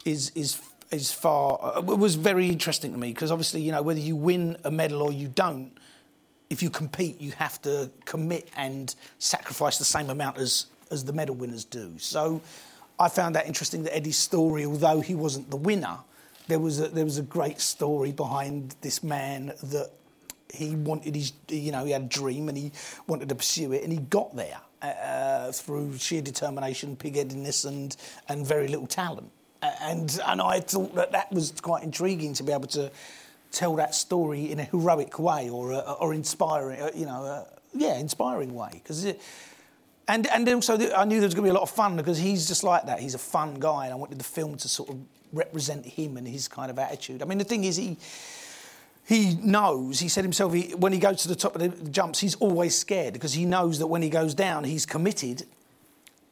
is 0.05 0.31
is 0.35 0.61
is 0.91 1.11
far 1.11 1.77
uh, 1.77 1.81
was 1.81 2.15
very 2.15 2.47
interesting 2.47 2.91
to 2.91 2.97
me 2.97 3.09
because 3.09 3.31
obviously 3.31 3.61
you 3.61 3.71
know 3.71 3.81
whether 3.81 3.99
you 3.99 4.15
win 4.15 4.57
a 4.63 4.71
medal 4.71 5.01
or 5.01 5.11
you 5.11 5.27
don't. 5.27 5.71
If 6.49 6.63
you 6.63 6.71
compete, 6.71 7.21
you 7.21 7.31
have 7.33 7.61
to 7.61 7.91
commit 8.05 8.49
and 8.57 8.95
sacrifice 9.19 9.77
the 9.77 9.85
same 9.85 10.09
amount 10.09 10.39
as, 10.39 10.65
as 10.89 11.05
the 11.05 11.13
medal 11.13 11.35
winners 11.35 11.63
do. 11.63 11.93
So 11.99 12.41
I 12.99 13.07
found 13.07 13.35
that 13.35 13.47
interesting 13.47 13.83
that 13.83 13.95
Eddie's 13.95 14.17
story, 14.17 14.65
although 14.65 14.99
he 14.99 15.15
wasn't 15.15 15.49
the 15.49 15.57
winner, 15.57 15.99
there 16.47 16.59
was 16.59 16.79
a, 16.79 16.89
there 16.89 17.05
was 17.05 17.17
a 17.17 17.23
great 17.23 17.61
story 17.61 18.11
behind 18.11 18.75
this 18.81 19.03
man 19.03 19.53
that 19.63 19.91
he 20.51 20.75
wanted 20.75 21.15
his, 21.15 21.31
you 21.47 21.71
know, 21.71 21.85
he 21.85 21.91
had 21.91 22.01
a 22.01 22.05
dream 22.05 22.49
and 22.49 22.57
he 22.57 22.71
wanted 23.07 23.29
to 23.29 23.35
pursue 23.35 23.71
it 23.71 23.83
and 23.83 23.93
he 23.93 23.99
got 23.99 24.35
there 24.35 24.59
uh, 24.81 25.51
through 25.51 25.97
sheer 25.97 26.21
determination, 26.21 26.95
pig-headedness 26.95 27.65
and, 27.65 27.95
and 28.27 28.45
very 28.45 28.67
little 28.67 28.87
talent. 28.87 29.31
And, 29.61 30.19
and 30.25 30.41
I 30.41 30.59
thought 30.59 30.95
that 30.95 31.11
that 31.11 31.31
was 31.31 31.51
quite 31.61 31.83
intriguing 31.83 32.33
to 32.33 32.43
be 32.43 32.51
able 32.51 32.67
to 32.69 32.91
tell 33.51 33.75
that 33.75 33.93
story 33.93 34.51
in 34.51 34.59
a 34.59 34.63
heroic 34.63 35.19
way 35.19 35.49
or, 35.49 35.73
uh, 35.73 35.93
or 35.93 36.13
inspiring, 36.13 36.81
uh, 36.81 36.91
you 36.95 37.05
know, 37.05 37.23
uh, 37.23 37.45
yeah, 37.73 37.97
inspiring 37.97 38.53
way. 38.53 38.69
Because 38.73 39.05
and 40.09 40.27
and 40.27 40.49
also 40.49 40.73
I 40.93 41.05
knew 41.05 41.19
there 41.19 41.27
was 41.27 41.35
going 41.35 41.45
to 41.45 41.51
be 41.51 41.51
a 41.51 41.53
lot 41.53 41.63
of 41.63 41.69
fun 41.69 41.95
because 41.95 42.17
he's 42.17 42.47
just 42.47 42.63
like 42.63 42.87
that. 42.87 42.99
He's 42.99 43.13
a 43.13 43.19
fun 43.19 43.59
guy, 43.59 43.85
and 43.85 43.93
I 43.93 43.95
wanted 43.95 44.19
the 44.19 44.25
film 44.25 44.57
to 44.57 44.67
sort 44.67 44.89
of 44.89 44.97
represent 45.31 45.85
him 45.85 46.17
and 46.17 46.27
his 46.27 46.47
kind 46.47 46.71
of 46.71 46.79
attitude. 46.79 47.21
I 47.21 47.25
mean, 47.25 47.37
the 47.37 47.43
thing 47.43 47.63
is, 47.63 47.77
he 47.77 47.97
he 49.05 49.35
knows. 49.35 49.99
He 49.99 50.09
said 50.09 50.23
himself, 50.23 50.53
he, 50.53 50.73
when 50.75 50.93
he 50.93 50.99
goes 50.99 51.21
to 51.23 51.27
the 51.27 51.35
top 51.35 51.55
of 51.55 51.61
the 51.61 51.89
jumps, 51.89 52.19
he's 52.19 52.35
always 52.35 52.77
scared 52.77 53.13
because 53.13 53.33
he 53.33 53.45
knows 53.45 53.79
that 53.79 53.87
when 53.87 54.01
he 54.01 54.09
goes 54.09 54.33
down, 54.33 54.63
he's 54.63 54.85
committed, 54.85 55.45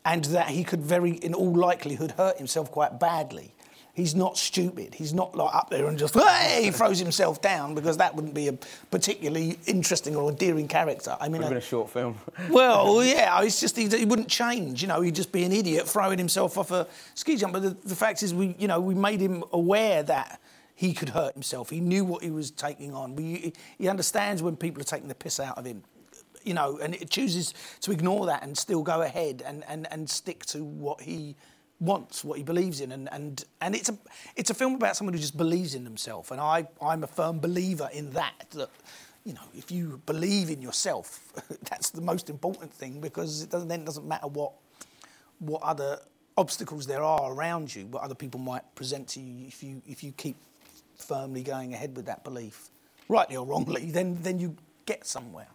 and 0.03 0.25
that 0.25 0.49
he 0.49 0.63
could 0.63 0.81
very, 0.81 1.11
in 1.11 1.33
all 1.33 1.53
likelihood, 1.53 2.11
hurt 2.11 2.37
himself 2.37 2.71
quite 2.71 2.99
badly. 2.99 3.53
He's 3.97 4.13
not 4.13 4.37
stupid. 4.37 4.93
He's 4.93 5.11
not 5.11 5.35
like 5.35 5.55
up 5.55 5.71
there 5.71 5.87
and 5.87 5.97
just 5.97 6.13
hey, 6.13 6.65
he 6.65 6.71
throws 6.79 6.99
himself 6.99 7.41
down 7.41 7.73
because 7.73 7.97
that 7.97 8.13
wouldn't 8.13 8.35
be 8.35 8.47
a 8.47 8.53
particularly 8.91 9.57
interesting 9.65 10.15
or 10.15 10.29
endearing 10.29 10.67
character. 10.67 11.17
I 11.19 11.29
mean, 11.29 11.41
Would 11.41 11.45
have 11.45 11.49
been 11.49 11.57
uh, 11.57 11.61
a 11.61 11.61
short 11.61 11.89
film. 11.89 12.15
well, 12.51 13.03
yeah, 13.03 13.41
it's 13.41 13.59
just 13.59 13.75
he, 13.75 13.87
he 13.87 14.05
wouldn't 14.05 14.27
change. 14.27 14.83
You 14.83 14.87
know, 14.87 15.01
he'd 15.01 15.15
just 15.15 15.31
be 15.31 15.45
an 15.45 15.51
idiot 15.51 15.89
throwing 15.89 16.19
himself 16.19 16.59
off 16.59 16.69
a 16.69 16.85
ski 17.15 17.37
jump. 17.37 17.53
But 17.53 17.63
the, 17.63 17.69
the 17.87 17.95
fact 17.95 18.21
is, 18.21 18.35
we 18.35 18.55
you 18.59 18.67
know 18.67 18.79
we 18.79 18.93
made 18.93 19.19
him 19.19 19.43
aware 19.51 20.03
that 20.03 20.39
he 20.75 20.93
could 20.93 21.09
hurt 21.09 21.33
himself. 21.33 21.71
He 21.71 21.79
knew 21.79 22.05
what 22.05 22.21
he 22.21 22.29
was 22.29 22.51
taking 22.51 22.93
on. 22.93 23.15
We, 23.15 23.51
he 23.79 23.87
understands 23.87 24.43
when 24.43 24.57
people 24.57 24.79
are 24.79 24.85
taking 24.85 25.07
the 25.07 25.15
piss 25.15 25.39
out 25.39 25.57
of 25.57 25.65
him. 25.65 25.81
You 26.43 26.53
know, 26.53 26.77
and 26.77 26.93
it 26.93 27.09
chooses 27.09 27.55
to 27.81 27.91
ignore 27.91 28.27
that 28.27 28.43
and 28.43 28.55
still 28.55 28.83
go 28.83 29.01
ahead 29.01 29.41
and, 29.43 29.63
and, 29.67 29.87
and 29.89 30.07
stick 30.07 30.45
to 30.45 30.63
what 30.63 31.01
he 31.01 31.35
wants, 31.79 32.23
what 32.23 32.37
he 32.37 32.43
believes 32.43 32.81
in, 32.81 32.91
and, 32.91 33.07
and, 33.11 33.45
and 33.61 33.75
it's 33.75 33.89
a 33.89 33.97
it's 34.35 34.49
a 34.49 34.53
film 34.53 34.75
about 34.75 34.95
someone 34.95 35.13
who 35.13 35.19
just 35.19 35.37
believes 35.37 35.75
in 35.75 35.83
themselves, 35.83 36.31
and 36.31 36.41
I 36.41 36.67
I'm 36.81 37.03
a 37.03 37.07
firm 37.07 37.39
believer 37.39 37.89
in 37.93 38.11
that. 38.11 38.49
That 38.51 38.69
you 39.23 39.33
know, 39.33 39.41
if 39.55 39.71
you 39.71 40.01
believe 40.05 40.49
in 40.49 40.61
yourself, 40.61 41.31
that's 41.69 41.89
the 41.89 42.01
most 42.01 42.29
important 42.29 42.73
thing 42.73 43.01
because 43.01 43.43
it 43.43 43.49
doesn't 43.49 43.67
then 43.67 43.85
doesn't 43.85 44.07
matter 44.07 44.27
what 44.27 44.53
what 45.39 45.61
other 45.61 45.99
obstacles 46.37 46.87
there 46.87 47.03
are 47.03 47.33
around 47.33 47.73
you, 47.73 47.85
what 47.87 48.03
other 48.03 48.15
people 48.15 48.39
might 48.39 48.63
present 48.75 49.07
to 49.09 49.19
you 49.19 49.47
if 49.47 49.61
you 49.61 49.81
if 49.87 50.03
you 50.03 50.11
keep 50.13 50.35
firmly 50.97 51.43
going 51.43 51.73
ahead 51.73 51.95
with 51.95 52.05
that 52.05 52.23
belief, 52.23 52.69
rightly 53.07 53.35
or 53.35 53.45
wrongly, 53.45 53.91
then 53.91 54.17
then 54.21 54.39
you 54.39 54.55
get 54.85 55.05
somewhere. 55.05 55.47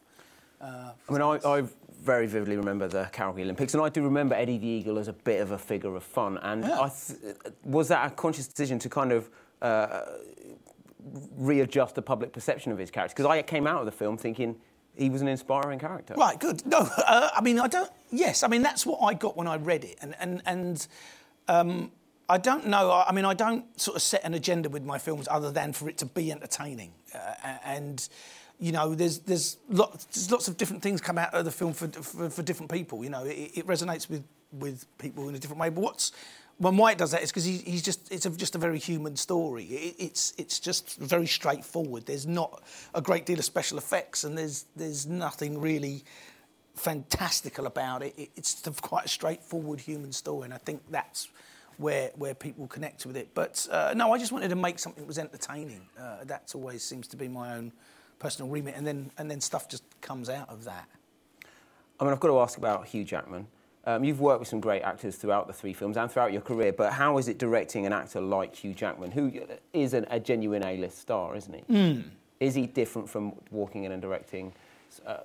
Uh, 0.60 0.92
I 1.08 1.12
mean, 1.12 1.22
I, 1.22 1.38
I, 1.44 1.64
very 2.02 2.26
vividly 2.26 2.56
remember 2.56 2.88
the 2.88 3.08
Calgary 3.12 3.42
Olympics, 3.42 3.74
and 3.74 3.82
I 3.82 3.88
do 3.88 4.02
remember 4.02 4.34
Eddie 4.34 4.58
the 4.58 4.66
Eagle 4.66 4.98
as 4.98 5.08
a 5.08 5.12
bit 5.12 5.40
of 5.40 5.52
a 5.52 5.58
figure 5.58 5.94
of 5.94 6.02
fun. 6.02 6.38
And 6.42 6.64
yeah. 6.64 6.88
th- 6.88 7.36
was 7.64 7.88
that 7.88 8.10
a 8.10 8.14
conscious 8.14 8.48
decision 8.48 8.78
to 8.80 8.88
kind 8.88 9.12
of 9.12 9.30
uh, 9.60 10.02
readjust 11.36 11.94
the 11.94 12.02
public 12.02 12.32
perception 12.32 12.72
of 12.72 12.78
his 12.78 12.90
character? 12.90 13.14
Because 13.14 13.26
I 13.26 13.40
came 13.42 13.66
out 13.66 13.80
of 13.80 13.86
the 13.86 13.92
film 13.92 14.16
thinking 14.16 14.56
he 14.96 15.08
was 15.10 15.22
an 15.22 15.28
inspiring 15.28 15.78
character. 15.78 16.14
Right, 16.14 16.38
good. 16.38 16.66
No, 16.66 16.88
uh, 17.06 17.30
I 17.34 17.40
mean, 17.40 17.60
I 17.60 17.68
don't. 17.68 17.90
Yes, 18.10 18.42
I 18.42 18.48
mean 18.48 18.62
that's 18.62 18.84
what 18.84 18.98
I 19.00 19.14
got 19.14 19.36
when 19.36 19.46
I 19.46 19.56
read 19.56 19.84
it, 19.84 19.98
and 20.02 20.14
and 20.18 20.42
and. 20.44 20.86
Um, 21.48 21.92
I 22.28 22.38
don't 22.38 22.68
know. 22.68 23.04
I 23.06 23.12
mean, 23.12 23.26
I 23.26 23.34
don't 23.34 23.78
sort 23.78 23.96
of 23.96 24.00
set 24.00 24.24
an 24.24 24.32
agenda 24.32 24.70
with 24.70 24.84
my 24.84 24.96
films 24.96 25.28
other 25.30 25.50
than 25.50 25.74
for 25.74 25.88
it 25.88 25.98
to 25.98 26.06
be 26.06 26.32
entertaining. 26.32 26.92
Uh, 27.12 27.34
and 27.64 28.08
you 28.62 28.70
know, 28.70 28.94
there's 28.94 29.18
there's 29.18 29.56
lots, 29.68 30.04
there's 30.04 30.30
lots 30.30 30.46
of 30.46 30.56
different 30.56 30.82
things 30.82 31.00
come 31.00 31.18
out 31.18 31.34
of 31.34 31.44
the 31.44 31.50
film 31.50 31.72
for 31.72 31.88
for, 31.88 32.30
for 32.30 32.42
different 32.42 32.70
people. 32.70 33.02
You 33.02 33.10
know, 33.10 33.24
it, 33.24 33.50
it, 33.54 33.66
resonates 33.66 34.08
with 34.08 34.22
with 34.52 34.86
people 34.98 35.28
in 35.28 35.34
a 35.34 35.38
different 35.38 35.60
way. 35.60 35.68
But 35.68 35.80
what's 35.80 36.12
when 36.58 36.76
White 36.76 36.96
does 36.96 37.10
that 37.10 37.24
is 37.24 37.32
because 37.32 37.44
he, 37.44 37.56
he's 37.56 37.82
just 37.82 38.12
it's 38.12 38.24
a, 38.24 38.30
just 38.30 38.54
a 38.54 38.58
very 38.58 38.78
human 38.78 39.16
story. 39.16 39.64
It, 39.64 39.96
it's 39.98 40.32
it's 40.38 40.60
just 40.60 40.96
very 41.00 41.26
straightforward. 41.26 42.06
There's 42.06 42.24
not 42.24 42.62
a 42.94 43.02
great 43.02 43.26
deal 43.26 43.40
of 43.40 43.44
special 43.44 43.78
effects, 43.78 44.22
and 44.22 44.38
there's 44.38 44.66
there's 44.76 45.08
nothing 45.08 45.60
really 45.60 46.04
fantastical 46.76 47.66
about 47.66 48.04
it. 48.04 48.30
It's 48.36 48.62
quite 48.80 49.06
a 49.06 49.08
straightforward 49.08 49.80
human 49.80 50.12
story, 50.12 50.44
and 50.44 50.54
I 50.54 50.58
think 50.58 50.82
that's 50.88 51.26
where 51.78 52.12
where 52.14 52.34
people 52.34 52.68
connect 52.68 53.06
with 53.06 53.16
it. 53.16 53.30
But 53.34 53.66
uh, 53.72 53.92
no, 53.96 54.12
I 54.12 54.18
just 54.18 54.30
wanted 54.30 54.50
to 54.50 54.56
make 54.56 54.78
something 54.78 55.02
that 55.02 55.08
was 55.08 55.18
entertaining. 55.18 55.88
Uh, 55.98 56.22
that 56.26 56.52
always 56.54 56.84
seems 56.84 57.08
to 57.08 57.16
be 57.16 57.26
my 57.26 57.56
own 57.56 57.72
personal 58.22 58.50
remit, 58.50 58.74
and 58.76 58.86
then 58.86 59.10
and 59.18 59.30
then 59.30 59.40
stuff 59.40 59.68
just 59.68 59.82
comes 60.00 60.28
out 60.28 60.48
of 60.48 60.64
that. 60.64 60.88
I 61.98 62.04
mean, 62.04 62.12
I've 62.12 62.20
got 62.20 62.28
to 62.28 62.38
ask 62.40 62.56
about 62.56 62.86
Hugh 62.86 63.04
Jackman. 63.04 63.46
Um, 63.84 64.04
you've 64.04 64.20
worked 64.20 64.38
with 64.38 64.48
some 64.48 64.60
great 64.60 64.82
actors 64.82 65.16
throughout 65.16 65.48
the 65.48 65.52
three 65.52 65.72
films 65.72 65.96
and 65.96 66.10
throughout 66.10 66.32
your 66.32 66.40
career, 66.40 66.72
but 66.72 66.92
how 66.92 67.18
is 67.18 67.26
it 67.26 67.38
directing 67.38 67.84
an 67.84 67.92
actor 67.92 68.20
like 68.20 68.54
Hugh 68.54 68.74
Jackman, 68.74 69.10
who 69.10 69.32
is 69.72 69.92
an, 69.92 70.06
a 70.08 70.20
genuine 70.20 70.62
A-list 70.62 70.98
star, 70.98 71.34
isn't 71.34 71.52
he? 71.52 71.62
Mm. 71.72 72.04
Is 72.38 72.54
he 72.54 72.66
different 72.66 73.08
from 73.08 73.32
walking 73.50 73.82
in 73.84 73.90
and 73.90 74.00
directing 74.00 74.52
uh, 75.04 75.18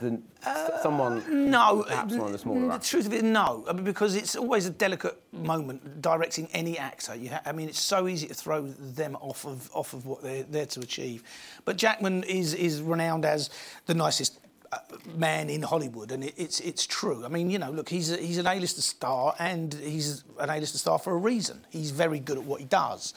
than 0.00 0.22
uh, 0.44 0.82
someone? 0.82 1.50
No, 1.50 1.84
perhaps 1.86 2.14
one 2.14 2.26
of 2.26 2.32
the 2.32 2.38
smaller. 2.38 2.78
The 2.78 2.84
truth 2.84 3.06
of 3.06 3.12
it, 3.12 3.24
no, 3.24 3.64
I 3.68 3.72
mean, 3.72 3.84
because 3.84 4.14
it's 4.14 4.36
always 4.36 4.66
a 4.66 4.70
delicate 4.70 5.20
moment 5.32 6.02
directing 6.02 6.48
any 6.52 6.78
actor. 6.78 7.12
Ha- 7.12 7.42
I 7.46 7.52
mean, 7.52 7.68
it's 7.68 7.80
so 7.80 8.06
easy 8.06 8.26
to 8.28 8.34
throw 8.34 8.62
them 8.66 9.16
off 9.16 9.46
of 9.46 9.70
off 9.74 9.94
of 9.94 10.06
what 10.06 10.22
they're 10.22 10.42
there 10.44 10.66
to 10.66 10.80
achieve. 10.80 11.22
But 11.64 11.76
Jackman 11.76 12.24
is 12.24 12.54
is 12.54 12.82
renowned 12.82 13.24
as 13.24 13.50
the 13.86 13.94
nicest 13.94 14.38
uh, 14.72 14.78
man 15.14 15.48
in 15.48 15.62
Hollywood, 15.62 16.12
and 16.12 16.24
it, 16.24 16.34
it's 16.36 16.60
it's 16.60 16.86
true. 16.86 17.24
I 17.24 17.28
mean, 17.28 17.50
you 17.50 17.58
know, 17.58 17.70
look, 17.70 17.88
he's 17.88 18.10
a, 18.12 18.16
he's 18.16 18.38
an 18.38 18.46
A-lister 18.46 18.82
star, 18.82 19.34
and 19.38 19.72
he's 19.74 20.24
an 20.38 20.50
A-lister 20.50 20.78
star 20.78 20.98
for 20.98 21.12
a 21.14 21.18
reason. 21.18 21.64
He's 21.70 21.90
very 21.90 22.18
good 22.18 22.38
at 22.38 22.44
what 22.44 22.60
he 22.60 22.66
does, 22.66 23.14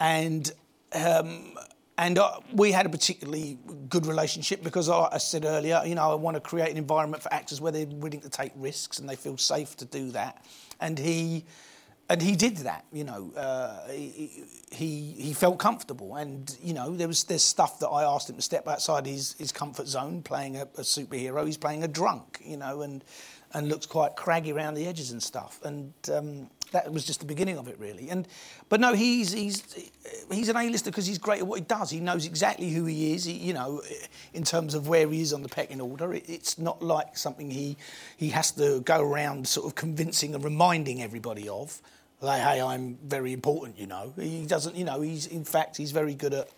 and 0.00 0.50
um, 0.94 1.58
and 1.98 2.18
uh, 2.18 2.40
we 2.54 2.72
had 2.72 2.86
a 2.86 2.88
particularly 2.88 3.58
good 3.88 4.06
relationship 4.06 4.62
because 4.62 4.88
I, 4.88 5.08
I, 5.12 5.18
said 5.18 5.44
earlier, 5.44 5.82
you 5.84 5.94
know, 5.94 6.10
I 6.10 6.14
want 6.14 6.36
to 6.36 6.40
create 6.40 6.70
an 6.70 6.78
environment 6.78 7.22
for 7.22 7.32
actors 7.32 7.60
where 7.60 7.70
they're 7.70 7.86
willing 7.86 8.20
to 8.20 8.30
take 8.30 8.52
risks 8.56 8.98
and 8.98 9.08
they 9.08 9.16
feel 9.16 9.36
safe 9.36 9.76
to 9.76 9.84
do 9.84 10.10
that. 10.12 10.44
And 10.80 10.98
he, 10.98 11.44
and 12.08 12.20
he 12.20 12.34
did 12.34 12.58
that. 12.58 12.84
You 12.92 13.04
know, 13.04 13.32
uh, 13.36 13.88
he, 13.88 14.44
he, 14.70 15.14
he 15.18 15.32
felt 15.32 15.58
comfortable, 15.58 16.16
and 16.16 16.54
you 16.62 16.74
know, 16.74 16.94
there 16.94 17.08
was 17.08 17.24
there's 17.24 17.44
stuff 17.44 17.78
that 17.80 17.88
I 17.88 18.04
asked 18.04 18.28
him 18.28 18.36
to 18.36 18.42
step 18.42 18.68
outside 18.68 19.06
his, 19.06 19.34
his 19.34 19.52
comfort 19.52 19.86
zone, 19.86 20.22
playing 20.22 20.56
a, 20.56 20.62
a 20.62 20.82
superhero. 20.82 21.46
He's 21.46 21.56
playing 21.56 21.84
a 21.84 21.88
drunk, 21.88 22.40
you 22.44 22.56
know, 22.56 22.82
and 22.82 23.04
and 23.54 23.68
looks 23.68 23.86
quite 23.86 24.16
craggy 24.16 24.52
around 24.52 24.74
the 24.74 24.86
edges 24.86 25.10
and 25.10 25.22
stuff. 25.22 25.60
And 25.64 25.92
um, 26.12 26.50
that 26.72 26.90
was 26.90 27.04
just 27.04 27.20
the 27.20 27.26
beginning 27.26 27.58
of 27.58 27.68
it, 27.68 27.78
really. 27.78 28.08
And 28.08 28.26
but 28.68 28.80
no, 28.80 28.94
he's 28.94 29.32
he's 29.32 29.90
he's 30.30 30.48
an 30.48 30.56
A-lister 30.56 30.90
because 30.90 31.06
he's 31.06 31.18
great 31.18 31.40
at 31.40 31.46
what 31.46 31.58
he 31.58 31.64
does. 31.64 31.90
He 31.90 32.00
knows 32.00 32.26
exactly 32.26 32.70
who 32.70 32.84
he 32.86 33.14
is. 33.14 33.24
He, 33.24 33.32
you 33.32 33.52
know, 33.52 33.82
in 34.32 34.44
terms 34.44 34.74
of 34.74 34.88
where 34.88 35.08
he 35.08 35.20
is 35.20 35.32
on 35.32 35.42
the 35.42 35.48
pecking 35.48 35.80
order. 35.80 36.14
It, 36.14 36.24
it's 36.28 36.58
not 36.58 36.82
like 36.82 37.16
something 37.16 37.50
he 37.50 37.76
he 38.16 38.30
has 38.30 38.50
to 38.52 38.80
go 38.80 39.02
around 39.02 39.46
sort 39.46 39.66
of 39.66 39.74
convincing 39.74 40.34
and 40.34 40.42
reminding 40.42 41.02
everybody 41.02 41.48
of. 41.48 41.80
Like, 42.20 42.40
hey, 42.40 42.60
I'm 42.60 42.98
very 43.04 43.32
important. 43.32 43.78
You 43.78 43.86
know, 43.86 44.12
he 44.18 44.46
doesn't. 44.46 44.76
You 44.76 44.84
know, 44.84 45.00
he's 45.00 45.26
in 45.26 45.44
fact 45.44 45.76
he's 45.76 45.92
very 45.92 46.14
good 46.14 46.34
at 46.34 46.48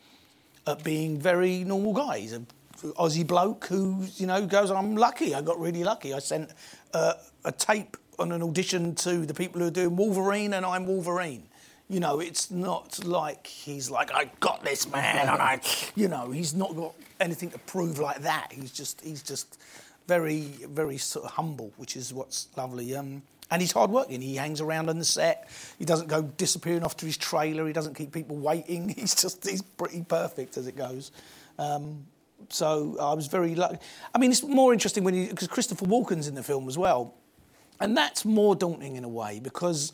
at 0.67 0.83
being 0.85 1.19
very 1.19 1.65
normal 1.65 1.93
guy. 1.93 2.21
He's 2.21 2.33
a 2.33 2.43
Aussie 2.83 3.27
bloke 3.27 3.67
who, 3.67 4.05
you 4.17 4.27
know, 4.27 4.47
goes, 4.47 4.71
I'm 4.71 4.97
lucky, 4.97 5.35
I 5.35 5.43
got 5.43 5.59
really 5.61 5.85
lucky. 5.85 6.15
I 6.15 6.19
sent 6.19 6.51
uh, 6.93 7.15
a 7.45 7.53
tape 7.53 7.97
on 8.19 8.33
an 8.33 8.43
audition 8.43 8.95
to 8.95 9.27
the 9.27 9.35
people 9.35 9.61
who 9.61 9.69
are 9.69 9.71
doing 9.71 9.97
Wolverine, 9.97 10.55
and 10.55 10.65
I'm 10.65 10.87
Wolverine. 10.87 11.45
You 11.89 12.01
know, 12.01 12.21
it's 12.21 12.51
not 12.51 13.05
like 13.05 13.47
he's 13.47 13.91
like, 13.91 14.13
I 14.13 14.31
got 14.41 14.65
this 14.65 14.91
man, 14.91 15.29
and 15.29 15.43
I, 15.43 15.61
you 15.95 16.09
know, 16.09 16.31
he's 16.31 16.55
not 16.55 16.75
got 16.77 16.95
anything 17.21 17.51
to 17.51 17.59
prove 17.61 17.99
like 17.99 18.23
that. 18.23 18.53
He's 18.53 18.71
just, 18.71 19.01
he's 19.01 19.23
just 19.23 19.59
very, 20.07 20.43
very 20.69 20.99
sort 20.99 21.27
of 21.27 21.33
humble, 21.33 21.73
which 21.77 21.97
is 21.97 22.13
what's 22.13 22.49
lovely. 22.57 22.95
Um, 22.95 23.23
and 23.51 23.61
he's 23.61 23.73
hardworking. 23.73 24.21
He 24.21 24.37
hangs 24.37 24.61
around 24.61 24.89
on 24.89 24.99
the 24.99 25.05
set. 25.05 25.49
He 25.79 25.85
doesn't 25.85 26.09
go 26.09 26.23
disappearing 26.23 26.83
off 26.83 26.97
to 26.99 27.07
his 27.07 27.17
trailer. 27.17 27.67
He 27.67 27.73
doesn't 27.73 27.95
keep 27.95 28.13
people 28.13 28.37
waiting. 28.37 28.89
He's 28.99 29.15
just, 29.15 29.49
he's 29.49 29.63
pretty 29.63 30.03
perfect 30.03 30.57
as 30.57 30.67
it 30.67 30.77
goes. 30.77 31.13
Um, 31.59 32.07
so 32.49 32.97
I 33.01 33.15
was 33.15 33.27
very 33.27 33.55
lucky. 33.55 33.79
I 34.15 34.19
mean, 34.19 34.31
it's 34.31 34.43
more 34.43 34.73
interesting 34.73 35.05
when 35.05 35.15
you, 35.15 35.29
because 35.29 35.49
Christopher 35.49 35.87
Walken's 35.87 36.29
in 36.29 36.35
the 36.35 36.43
film 36.43 36.69
as 36.69 36.79
well. 36.79 37.15
And 37.81 37.97
that's 37.97 38.25
more 38.25 38.55
daunting 38.55 38.97
in 38.97 39.05
a 39.05 39.09
way 39.09 39.41
because, 39.41 39.93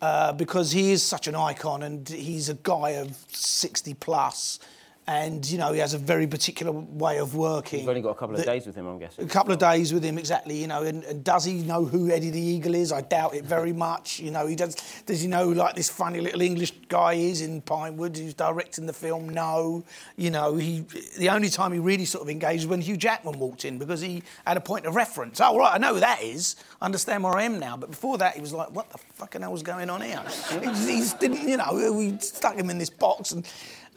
uh, 0.00 0.32
because 0.32 0.72
he 0.72 0.92
is 0.92 1.02
such 1.02 1.28
an 1.28 1.34
icon 1.34 1.82
and 1.82 2.08
he's 2.08 2.48
a 2.48 2.54
guy 2.54 2.90
of 2.90 3.16
60 3.28 3.94
plus 3.94 4.58
and 5.06 5.48
you 5.50 5.58
know 5.58 5.72
he 5.72 5.80
has 5.80 5.94
a 5.94 5.98
very 5.98 6.26
particular 6.26 6.72
way 6.72 7.18
of 7.18 7.34
working. 7.34 7.80
You've 7.80 7.88
only 7.88 8.00
got 8.00 8.10
a 8.10 8.14
couple 8.14 8.36
of 8.36 8.44
days 8.44 8.66
with 8.66 8.74
him, 8.74 8.86
I'm 8.86 8.98
guessing. 8.98 9.24
A 9.24 9.28
couple 9.28 9.52
of 9.52 9.58
days 9.58 9.92
with 9.92 10.04
him, 10.04 10.16
exactly. 10.16 10.56
You 10.56 10.68
know, 10.68 10.82
and, 10.82 11.04
and, 11.04 11.22
does 11.22 11.44
he 11.44 11.62
know 11.62 11.84
who 11.84 12.10
Eddie 12.10 12.30
the 12.30 12.40
Eagle 12.40 12.74
is? 12.74 12.92
I 12.92 13.00
doubt 13.02 13.34
it 13.34 13.44
very 13.44 13.72
much. 13.72 14.20
You 14.20 14.30
know, 14.30 14.46
he 14.46 14.56
does. 14.56 14.76
Does 15.04 15.20
he 15.20 15.28
know 15.28 15.48
like 15.48 15.74
this 15.74 15.90
funny 15.90 16.20
little 16.20 16.40
English 16.40 16.72
guy 16.88 17.14
is 17.14 17.42
in 17.42 17.60
Pinewood 17.62 18.16
who's 18.16 18.34
directing 18.34 18.86
the 18.86 18.92
film? 18.92 19.28
No. 19.28 19.84
You 20.16 20.30
know, 20.30 20.56
he 20.56 20.86
the 21.18 21.28
only 21.28 21.48
time 21.48 21.72
he 21.72 21.78
really 21.78 22.04
sort 22.04 22.22
of 22.22 22.30
engaged 22.30 22.62
was 22.62 22.68
when 22.68 22.80
Hugh 22.80 22.96
Jackman 22.96 23.38
walked 23.38 23.64
in 23.64 23.78
because 23.78 24.00
he 24.00 24.22
had 24.46 24.56
a 24.56 24.60
point 24.60 24.86
of 24.86 24.94
reference. 24.94 25.40
Oh 25.40 25.58
right, 25.58 25.74
I 25.74 25.78
know 25.78 25.94
who 25.94 26.00
that 26.00 26.22
is. 26.22 26.56
I 26.80 26.84
understand 26.84 27.24
where 27.24 27.34
I 27.34 27.42
am 27.42 27.58
now. 27.58 27.76
But 27.76 27.90
before 27.90 28.18
that, 28.18 28.34
he 28.34 28.40
was 28.40 28.52
like, 28.52 28.70
what 28.70 28.90
the 28.90 28.98
fucking 29.14 29.42
hell 29.42 29.52
was 29.52 29.62
going 29.62 29.90
on 29.90 30.00
here? 30.00 30.22
he, 30.50 31.00
he 31.00 31.08
didn't, 31.18 31.48
you 31.48 31.56
know, 31.56 31.92
we 31.92 32.18
stuck 32.18 32.56
him 32.56 32.70
in 32.70 32.78
this 32.78 32.90
box 32.90 33.32
and. 33.32 33.46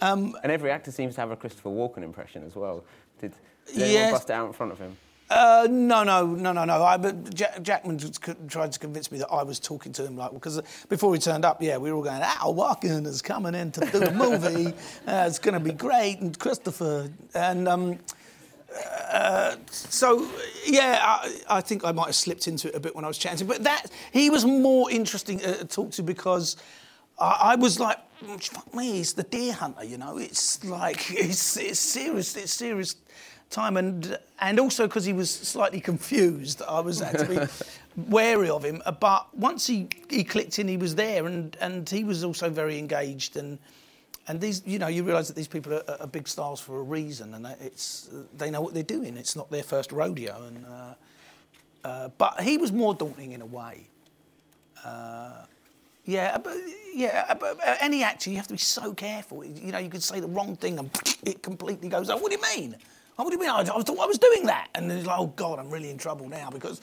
Um, 0.02 0.38
and 0.44 0.52
every 0.52 0.72
actor 0.72 0.92
seems 0.92 1.16
to 1.16 1.22
have 1.22 1.32
a 1.32 1.36
Christopher 1.36 1.70
Walken 1.70 2.04
impression 2.04 2.44
as 2.46 2.56
well. 2.56 2.84
Did, 3.20 3.34
did 3.68 3.78
yes. 3.78 3.90
anyone 3.90 4.12
bust 4.12 4.30
it 4.30 4.34
out 4.34 4.48
in 4.48 4.54
front 4.54 4.72
of 4.72 4.80
him? 4.80 4.98
Uh, 5.28 5.68
no, 5.72 6.04
no, 6.04 6.28
no, 6.28 6.52
no, 6.52 6.66
no. 6.66 6.84
I, 6.84 6.98
but 6.98 7.34
Jack, 7.34 7.62
Jackman 7.64 8.00
tried 8.48 8.72
to 8.74 8.80
convince 8.80 9.12
me 9.12 9.18
that 9.18 9.30
I 9.32 9.42
was 9.42 9.60
talking 9.60 9.92
to 9.94 10.06
him 10.06 10.16
like 10.16 10.34
because 10.34 10.62
before 10.88 11.14
he 11.16 11.20
turned 11.20 11.44
up, 11.44 11.64
yeah, 11.64 11.78
we 11.78 11.90
were 11.90 11.98
all 11.98 12.04
going, 12.04 12.22
Al 12.22 12.54
Walken 12.54 13.08
is 13.08 13.24
coming 13.24 13.56
in 13.56 13.72
to 13.72 13.82
do 13.92 14.00
the 14.00 14.12
movie. 14.12 14.68
uh, 15.08 15.26
it's 15.28 15.40
going 15.40 15.56
to 15.56 15.60
be 15.60 15.72
great, 15.72 16.20
and 16.20 16.38
Christopher 16.38 17.10
and. 17.34 17.68
Um, 17.68 18.00
uh, 19.10 19.56
so 19.72 20.30
yeah, 20.66 21.00
I, 21.02 21.40
I, 21.50 21.62
think 21.62 21.86
I 21.86 21.94
might 21.94 22.08
have 22.08 22.16
slipped 22.16 22.50
into 22.50 22.68
it 22.68 22.76
a 22.76 22.80
bit 22.82 22.94
when 22.94 23.06
I 23.06 23.08
was 23.08 23.18
chatting. 23.18 23.48
But 23.48 23.64
that 23.64 23.86
he 24.12 24.30
was 24.30 24.44
more 24.44 24.92
interesting 24.92 25.44
uh, 25.46 25.54
to 25.54 25.66
talk 25.66 25.92
to 25.92 26.04
because 26.04 26.58
I, 27.20 27.52
I 27.52 27.56
was 27.56 27.80
like, 27.80 27.98
fuck 28.40 28.74
me, 28.74 28.94
he's 28.94 29.14
the 29.14 29.24
deer 29.24 29.54
hunter. 29.54 29.84
You 29.84 29.98
know, 29.98 30.18
it's 30.18 30.64
like 30.64 31.12
it's 31.12 31.58
it's 31.58 31.80
serious. 31.80 32.36
It's 32.36 32.52
serious 32.52 32.96
time, 33.50 33.78
and 33.78 34.18
and 34.40 34.60
also 34.60 34.88
because 34.88 35.06
he 35.06 35.14
was 35.14 35.30
slightly 35.30 35.80
confused, 35.80 36.62
I 36.68 36.80
was 36.80 37.02
be 37.02 37.40
wary 38.10 38.50
of 38.50 38.64
him. 38.64 38.82
But 39.00 39.28
once 39.36 39.68
he, 39.68 39.88
he 40.10 40.24
clicked 40.24 40.60
in, 40.60 40.68
he 40.68 40.78
was 40.78 40.96
there, 40.96 41.26
and 41.26 41.56
and 41.60 41.90
he 41.90 42.04
was 42.04 42.24
also 42.24 42.50
very 42.50 42.78
engaged 42.78 43.38
and. 43.38 43.60
And 44.28 44.42
these, 44.42 44.64
you 44.66 44.80
know, 44.80 44.88
you 44.88 45.04
realise 45.04 45.28
that 45.28 45.36
these 45.36 45.48
people 45.48 45.72
are, 45.72 45.84
are, 46.00 46.08
big 46.08 46.28
stars 46.28 46.60
for 46.60 46.80
a 46.80 46.82
reason, 46.82 47.36
and 47.36 47.46
it's 47.62 48.10
they 48.36 48.50
know 48.50 48.60
what 48.60 48.74
they're 48.74 48.82
doing. 48.82 49.18
It's 49.18 49.36
not 49.36 49.52
their 49.52 49.62
first 49.62 49.92
rodeo, 49.92 50.42
and 50.48 50.66
uh, 50.66 50.94
uh, 51.84 52.10
but 52.18 52.42
he 52.42 52.58
was 52.58 52.72
more 52.72 52.96
daunting 52.96 53.34
in 53.34 53.44
a 53.44 53.46
way. 53.46 53.88
Uh, 54.84 55.46
yeah, 56.06 56.38
but 56.38 56.56
yeah, 56.94 57.34
but 57.34 57.60
any 57.82 58.04
actor, 58.04 58.30
you 58.30 58.38
have 58.38 58.48
to 58.48 58.54
be 58.54 58.60
so 58.60 58.94
careful. 58.94 59.44
You 59.44 59.72
know, 59.72 59.80
you 59.80 59.90
could 59.90 60.04
say 60.04 60.20
the 60.20 60.28
wrong 60.28 60.56
thing 60.56 60.80
and 60.80 60.90
it 61.24 61.44
completely 61.44 61.90
goes. 61.90 62.10
Oh, 62.10 62.18
what 62.18 62.32
do 62.32 62.38
you 62.38 62.58
mean? 62.58 62.76
Oh, 63.18 63.24
what 63.24 63.32
do 63.32 63.36
you 63.36 63.42
mean? 63.42 63.50
I, 63.50 63.64
thought 63.64 64.00
I 64.00 64.06
was 64.06 64.18
doing 64.18 64.46
that. 64.46 64.70
And 64.76 64.90
then 64.90 64.98
he's 64.98 65.06
like, 65.06 65.20
oh, 65.20 65.28
God, 65.28 65.60
I'm 65.60 65.70
really 65.70 65.90
in 65.90 65.98
trouble 65.98 66.28
now 66.28 66.50
because, 66.50 66.82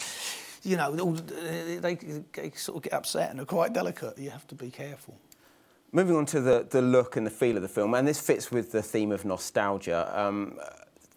you 0.63 0.77
know, 0.77 1.15
they, 1.15 1.97
they 1.97 2.51
sort 2.55 2.77
of 2.77 2.83
get 2.83 2.93
upset 2.95 3.31
and 3.31 3.41
are 3.41 3.45
quite 3.45 3.73
delicate. 3.73 4.19
You 4.19 4.31
have 4.31 4.47
to 4.49 4.55
be 4.55 4.71
careful. 4.71 5.15
Moving 5.93 6.17
on 6.17 6.27
to 6.27 6.41
the, 6.41 6.67
the 6.69 6.81
look 6.81 7.17
and 7.17 7.27
the 7.27 7.31
feel 7.31 7.57
of 7.57 7.63
the 7.63 7.69
film, 7.69 7.93
and 7.95 8.09
this 8.09 8.19
fits 8.19 8.51
with 8.51 8.73
the 8.73 8.81
theme 8.81 9.13
of 9.13 9.27
nostalgia. 9.27 10.11
Um, 10.19 10.59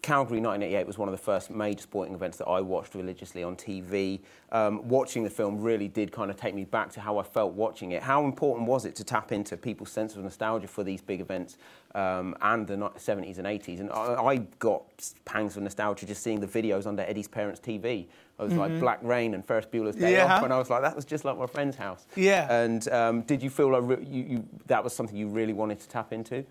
Calgary 0.02 0.40
1988 0.40 0.86
was 0.86 0.98
one 0.98 1.08
of 1.08 1.12
the 1.12 1.22
first 1.22 1.50
major 1.50 1.82
sporting 1.82 2.14
events 2.14 2.38
that 2.38 2.46
I 2.46 2.60
watched 2.60 2.94
religiously 2.94 3.42
on 3.42 3.56
TV. 3.56 4.20
Um, 4.52 4.86
watching 4.88 5.24
the 5.24 5.30
film 5.30 5.60
really 5.60 5.88
did 5.88 6.12
kind 6.12 6.30
of 6.30 6.36
take 6.36 6.54
me 6.54 6.64
back 6.64 6.90
to 6.92 7.00
how 7.00 7.18
I 7.18 7.22
felt 7.22 7.54
watching 7.54 7.92
it. 7.92 8.02
How 8.02 8.24
important 8.24 8.68
was 8.68 8.84
it 8.84 8.94
to 8.96 9.04
tap 9.04 9.32
into 9.32 9.56
people's 9.56 9.90
sense 9.90 10.14
of 10.16 10.22
nostalgia 10.22 10.68
for 10.68 10.84
these 10.84 11.02
big 11.02 11.20
events 11.20 11.58
um, 11.94 12.36
and 12.40 12.66
the 12.66 12.76
70s 12.76 13.38
and 13.38 13.46
80s? 13.46 13.80
And 13.80 13.90
I, 13.90 14.14
I, 14.22 14.36
got 14.58 14.84
pangs 15.24 15.56
of 15.56 15.62
nostalgia 15.62 16.06
just 16.06 16.22
seeing 16.22 16.40
the 16.40 16.46
videos 16.46 16.86
under 16.86 17.02
Eddie's 17.02 17.28
parents' 17.28 17.60
TV. 17.60 18.06
I 18.38 18.42
was 18.42 18.52
mm-hmm. 18.52 18.60
like 18.60 18.80
Black 18.80 18.98
Rain 19.02 19.34
and 19.34 19.44
Ferris 19.44 19.66
Bueller's 19.66 19.96
Day 19.96 20.12
yeah. 20.12 20.36
Off, 20.36 20.42
and 20.44 20.52
I 20.52 20.58
was 20.58 20.70
like, 20.70 20.82
that 20.82 20.94
was 20.94 21.04
just 21.04 21.24
like 21.24 21.38
my 21.38 21.46
friend's 21.46 21.76
house. 21.76 22.06
Yeah. 22.16 22.52
And 22.52 22.86
um, 22.88 23.22
did 23.22 23.42
you 23.42 23.50
feel 23.50 23.70
like 23.70 23.82
re- 23.82 24.06
you, 24.08 24.22
you, 24.24 24.48
that 24.66 24.84
was 24.84 24.94
something 24.94 25.16
you 25.16 25.28
really 25.28 25.54
wanted 25.54 25.80
to 25.80 25.88
tap 25.88 26.12
into? 26.12 26.44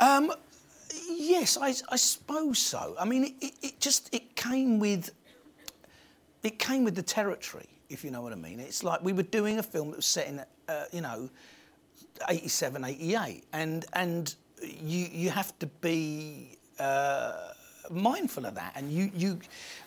Um, 0.00 0.32
Yes, 1.08 1.56
I, 1.60 1.74
I 1.88 1.96
suppose 1.96 2.58
so. 2.58 2.94
I 2.98 3.04
mean, 3.04 3.36
it, 3.40 3.54
it, 3.62 3.80
just 3.80 4.12
it 4.14 4.34
came 4.36 4.78
with 4.78 5.10
it 6.42 6.58
came 6.58 6.84
with 6.84 6.94
the 6.94 7.02
territory, 7.02 7.68
if 7.88 8.02
you 8.04 8.10
know 8.10 8.22
what 8.22 8.32
I 8.32 8.36
mean. 8.36 8.60
It's 8.60 8.82
like 8.82 9.02
we 9.02 9.12
were 9.12 9.22
doing 9.22 9.58
a 9.58 9.62
film 9.62 9.90
that 9.90 9.96
was 9.96 10.06
set 10.06 10.26
in, 10.28 10.42
uh, 10.68 10.84
you 10.92 11.02
know, 11.02 11.28
87, 12.28 12.84
88, 12.84 13.44
and 13.52 13.84
and 13.92 14.34
you 14.62 15.06
you 15.12 15.30
have 15.30 15.58
to 15.58 15.66
be. 15.66 16.56
Uh, 16.78 17.52
mindful 17.90 18.46
of 18.46 18.54
that, 18.54 18.72
and 18.76 18.90
you, 18.90 19.10
you, 19.14 19.40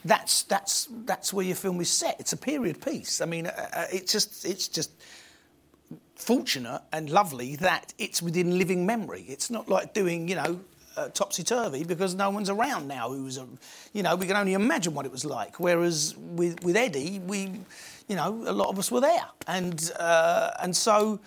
that's 0.04 0.44
that's 0.44 0.90
that's 1.06 1.34
where 1.34 1.46
your 1.46 1.56
film 1.56 1.80
is 1.82 1.90
set. 1.90 2.20
It's 2.20 2.34
a 2.34 2.38
period 2.38 2.82
piece. 2.82 3.22
I 3.22 3.26
mean, 3.26 3.48
uh, 3.48 3.70
uh 3.74 3.86
it's 3.92 4.12
just 4.12 4.46
it's 4.46 4.68
just 4.68 4.92
fortunate 6.16 6.82
and 6.92 7.10
lovely 7.10 7.56
that 7.58 7.94
it's 7.98 8.22
within 8.22 8.58
living 8.58 8.86
memory. 8.86 9.26
It's 9.28 9.50
not 9.50 9.70
like 9.70 9.94
doing 9.94 10.28
you 10.28 10.36
know 10.36 10.60
uh, 10.96 11.10
topsy 11.10 11.44
turvy 11.44 11.84
because 11.84 12.16
no 12.16 12.30
one's 12.30 12.50
around 12.50 12.88
now 12.88 13.10
who's, 13.10 13.38
a, 13.38 13.48
you 13.94 14.04
know, 14.04 14.16
we 14.16 14.26
can 14.26 14.36
only 14.36 14.54
imagine 14.54 14.94
what 14.94 15.06
it 15.06 15.12
was 15.12 15.26
like. 15.26 15.60
Whereas 15.60 16.16
with, 16.18 16.64
with 16.64 16.76
Eddie, 16.76 17.20
we, 17.20 17.52
you 18.08 18.16
know, 18.16 18.44
a 18.48 18.54
lot 18.54 18.70
of 18.70 18.80
us 18.80 18.92
were 18.92 19.02
there. 19.02 19.26
And, 19.48 19.92
uh, 20.00 20.52
and 20.62 20.76
so 20.76 21.20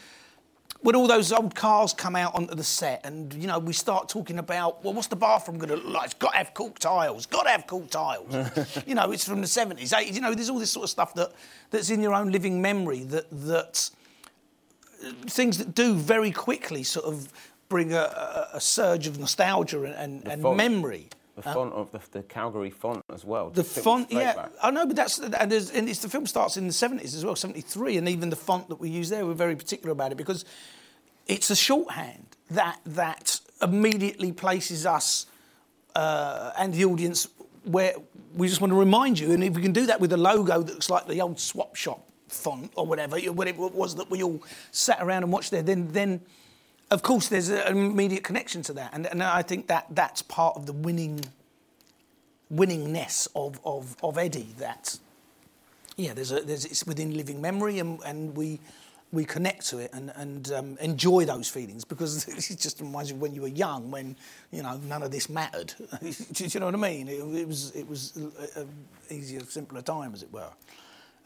when 0.83 0.95
all 0.95 1.07
those 1.07 1.33
old 1.33 1.55
cars 1.55 1.93
come 1.93 2.15
out 2.15 2.35
onto 2.35 2.55
the 2.55 2.65
set 2.65 3.05
and, 3.05 3.35
you 3.35 3.47
know, 3.47 3.59
we 3.59 3.73
start 3.73 4.09
talking 4.09 4.39
about, 4.39 4.85
well, 4.85 4.95
what's 4.95 5.09
the 5.09 5.17
bathroom 5.17 5.59
going 5.59 5.71
to 5.71 5.77
look 5.77 5.95
like? 5.95 6.05
It's 6.07 6.15
got 6.15 6.33
to 6.33 6.39
have 6.39 6.55
cork 6.55 6.79
tiles, 6.79 7.27
got 7.27 7.45
to 7.45 7.51
have 7.51 7.67
cork 7.67 7.91
tiles. 7.91 8.83
you 8.87 8.95
know, 8.95 9.11
it's 9.11 9.27
from 9.27 9.41
the 9.41 9.47
70s, 9.47 9.93
80s. 9.93 10.15
You 10.15 10.21
know, 10.21 10.35
there's 10.35 10.51
all 10.51 10.59
this 10.59 10.71
sort 10.71 10.85
of 10.85 10.91
stuff 10.91 11.15
that, 11.15 11.33
that's 11.71 11.91
in 11.91 12.01
your 12.01 12.15
own 12.15 12.31
living 12.31 12.63
memory 12.63 13.05
that, 13.05 13.27
that 13.31 13.91
things 15.27 15.59
that 15.59 15.75
do 15.75 15.95
very 15.95 16.31
quickly 16.31 16.83
sort 16.83 17.07
of 17.07 17.29
bring 17.69 17.93
a, 17.93 18.49
a, 18.53 18.61
surge 18.61 19.07
of 19.07 19.19
nostalgia 19.19 19.83
and, 19.83 20.27
and, 20.27 20.45
and 20.45 20.57
memory. 20.57 21.09
The 21.37 21.43
font 21.43 21.75
of 21.75 21.93
the, 21.93 22.01
the, 22.13 22.23
Calgary 22.23 22.71
font 22.71 23.05
as 23.13 23.25
well. 23.25 23.51
The 23.51 23.63
font, 23.63 24.11
yeah, 24.11 24.35
back. 24.35 24.53
I 24.63 24.71
know, 24.71 24.87
but 24.87 24.97
that's 24.97 25.19
and, 25.19 25.35
and 25.35 25.53
it's 25.53 25.99
the 25.99 26.09
film 26.09 26.27
starts 26.27 26.57
in 26.57 26.67
the 26.67 26.73
seventies 26.73 27.15
as 27.15 27.27
well, 27.27 27.37
seventy 27.37 27.61
three, 27.61 27.99
and 27.99 28.09
even 28.09 28.31
the 28.31 28.37
font 28.37 28.71
that 28.71 28.81
we 28.81 28.89
use 28.89 29.11
there, 29.11 29.27
we're 29.27 29.35
very 29.35 29.55
particular 29.55 29.93
about 29.93 30.13
it 30.13 30.15
because 30.15 30.47
it's 31.27 31.51
a 31.51 31.57
shorthand 31.57 32.37
that 32.51 32.81
that 32.87 33.41
immediately 33.61 34.33
places 34.33 34.87
us 34.87 35.27
uh, 35.95 36.53
and 36.57 36.73
the 36.73 36.87
audience 36.87 37.29
where 37.65 37.95
we 38.35 38.49
just 38.49 38.63
want 38.63 38.71
to 38.71 38.79
remind 38.79 39.19
you, 39.19 39.33
and 39.33 39.45
if 39.45 39.55
we 39.55 39.61
can 39.61 39.73
do 39.73 39.87
that 39.87 40.01
with 40.01 40.13
a 40.13 40.17
logo 40.17 40.63
that 40.63 40.73
looks 40.73 40.89
like 40.89 41.07
the 41.07 41.21
old 41.21 41.39
swap 41.39 41.75
shop 41.75 42.09
font 42.29 42.73
or 42.77 42.87
whatever, 42.87 43.19
whatever 43.19 43.67
it 43.67 43.75
was 43.75 43.95
that 43.97 44.11
we 44.11 44.23
all 44.23 44.43
sat 44.71 44.99
around 45.03 45.23
and 45.23 45.31
watched 45.31 45.51
there, 45.51 45.63
then 45.63 45.89
then 45.93 46.21
of 46.91 47.03
course, 47.03 47.29
there's 47.29 47.49
an 47.49 47.77
immediate 47.77 48.23
connection 48.23 48.63
to 48.63 48.73
that, 48.75 48.91
and, 48.93 49.07
and 49.07 49.23
I 49.23 49.43
think 49.43 49.67
that 49.69 49.87
that's 49.91 50.23
part 50.23 50.57
of 50.57 50.67
the 50.67 50.73
winning 50.73 51.25
winningness 52.53 53.27
of, 53.35 53.59
of, 53.65 53.97
of 54.03 54.19
Eddie. 54.19 54.55
That 54.59 54.99
yeah, 55.97 56.15
there's 56.15 56.31
a 56.33 56.41
there's 56.41 56.65
it's 56.65 56.87
within 56.87 57.17
living 57.17 57.41
memory, 57.41 57.79
and, 57.79 58.01
and 58.05 58.37
we 58.37 58.61
we 59.13 59.25
connect 59.25 59.67
to 59.67 59.79
it 59.79 59.91
and, 59.93 60.13
and 60.17 60.53
um, 60.53 60.79
enjoy 60.81 61.25
those 61.25 61.49
feelings 61.49 61.85
because 61.85 62.27
it 62.51 62.59
just 62.59 62.81
reminds 62.81 63.11
you 63.11 63.17
when 63.17 63.35
you 63.35 63.43
were 63.43 63.49
young, 63.49 63.91
when 63.91 64.17
you 64.51 64.63
know 64.63 64.79
none 64.89 65.03
of 65.03 65.11
this 65.11 65.29
mattered. 65.29 65.73
Do 66.33 66.45
you 66.45 66.61
know 66.61 66.67
what 66.67 66.75
I 66.75 66.79
mean? 66.79 67.09
It, 67.09 67.19
it 67.19 67.49
was 67.49 67.75
it 67.75 67.89
was 67.89 68.17
a, 68.57 68.61
a 68.61 69.15
easier, 69.15 69.41
simpler 69.41 69.83
time, 69.83 70.15
as 70.15 70.23
it 70.23 70.33
were. 70.33 70.51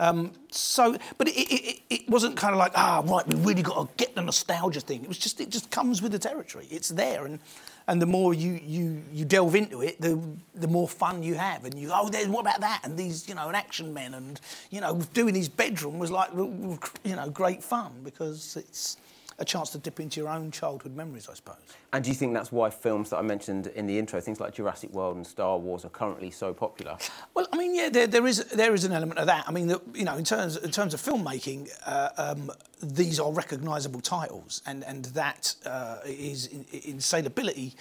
Um, 0.00 0.32
so, 0.50 0.96
but 1.18 1.28
it, 1.28 1.32
it, 1.32 1.80
it, 1.90 2.08
wasn't 2.08 2.34
kind 2.34 2.54
of 2.54 2.58
like, 2.58 2.72
ah, 2.74 3.02
right, 3.04 3.26
we 3.28 3.34
really 3.34 3.62
got 3.62 3.86
to 3.86 4.02
get 4.02 4.14
the 4.14 4.22
nostalgia 4.22 4.80
thing. 4.80 5.02
It 5.02 5.08
was 5.08 5.18
just, 5.18 5.42
it 5.42 5.50
just 5.50 5.70
comes 5.70 6.00
with 6.00 6.12
the 6.12 6.18
territory. 6.18 6.66
It's 6.70 6.88
there, 6.88 7.26
and 7.26 7.38
and 7.86 8.00
the 8.00 8.06
more 8.06 8.32
you 8.32 8.58
you 8.64 9.02
you 9.12 9.26
delve 9.26 9.54
into 9.54 9.82
it, 9.82 10.00
the 10.00 10.18
the 10.54 10.68
more 10.68 10.88
fun 10.88 11.22
you 11.22 11.34
have. 11.34 11.66
And 11.66 11.78
you, 11.78 11.90
oh, 11.92 12.08
there's 12.08 12.28
what 12.28 12.40
about 12.40 12.62
that? 12.62 12.80
And 12.82 12.96
these, 12.96 13.28
you 13.28 13.34
know, 13.34 13.50
an 13.50 13.54
action 13.54 13.92
men, 13.92 14.14
and 14.14 14.40
you 14.70 14.80
know, 14.80 15.02
doing 15.12 15.34
his 15.34 15.50
bedroom 15.50 15.98
was 15.98 16.10
like, 16.10 16.30
you 16.32 17.16
know, 17.16 17.28
great 17.28 17.62
fun 17.62 17.92
because 18.02 18.56
it's 18.56 18.96
a 19.40 19.44
chance 19.44 19.70
to 19.70 19.78
dip 19.78 19.98
into 19.98 20.20
your 20.20 20.28
own 20.28 20.50
childhood 20.50 20.94
memories, 20.94 21.28
I 21.28 21.34
suppose. 21.34 21.56
And 21.92 22.04
do 22.04 22.10
you 22.10 22.14
think 22.14 22.34
that's 22.34 22.52
why 22.52 22.70
films 22.70 23.10
that 23.10 23.16
I 23.16 23.22
mentioned 23.22 23.68
in 23.68 23.86
the 23.86 23.98
intro, 23.98 24.20
things 24.20 24.38
like 24.38 24.54
Jurassic 24.54 24.92
World 24.92 25.16
and 25.16 25.26
Star 25.26 25.58
Wars, 25.58 25.84
are 25.84 25.88
currently 25.88 26.30
so 26.30 26.52
popular? 26.52 26.96
Well, 27.34 27.46
I 27.52 27.56
mean, 27.56 27.74
yeah, 27.74 27.88
there, 27.88 28.06
there 28.06 28.26
is 28.26 28.44
there 28.44 28.74
is 28.74 28.84
an 28.84 28.92
element 28.92 29.18
of 29.18 29.26
that. 29.26 29.44
I 29.48 29.52
mean, 29.52 29.68
the, 29.68 29.80
you 29.94 30.04
know, 30.04 30.16
in 30.16 30.24
terms 30.24 30.56
in 30.58 30.70
terms 30.70 30.94
of 30.94 31.00
filmmaking, 31.00 31.70
uh, 31.86 32.10
um, 32.16 32.50
these 32.82 33.18
are 33.18 33.32
recognisable 33.32 34.00
titles, 34.00 34.62
and 34.66 34.84
and 34.84 35.06
that 35.06 35.54
uh, 35.64 35.96
is 36.04 36.46
in, 36.46 36.64
in 36.70 36.98
saleability 36.98 37.74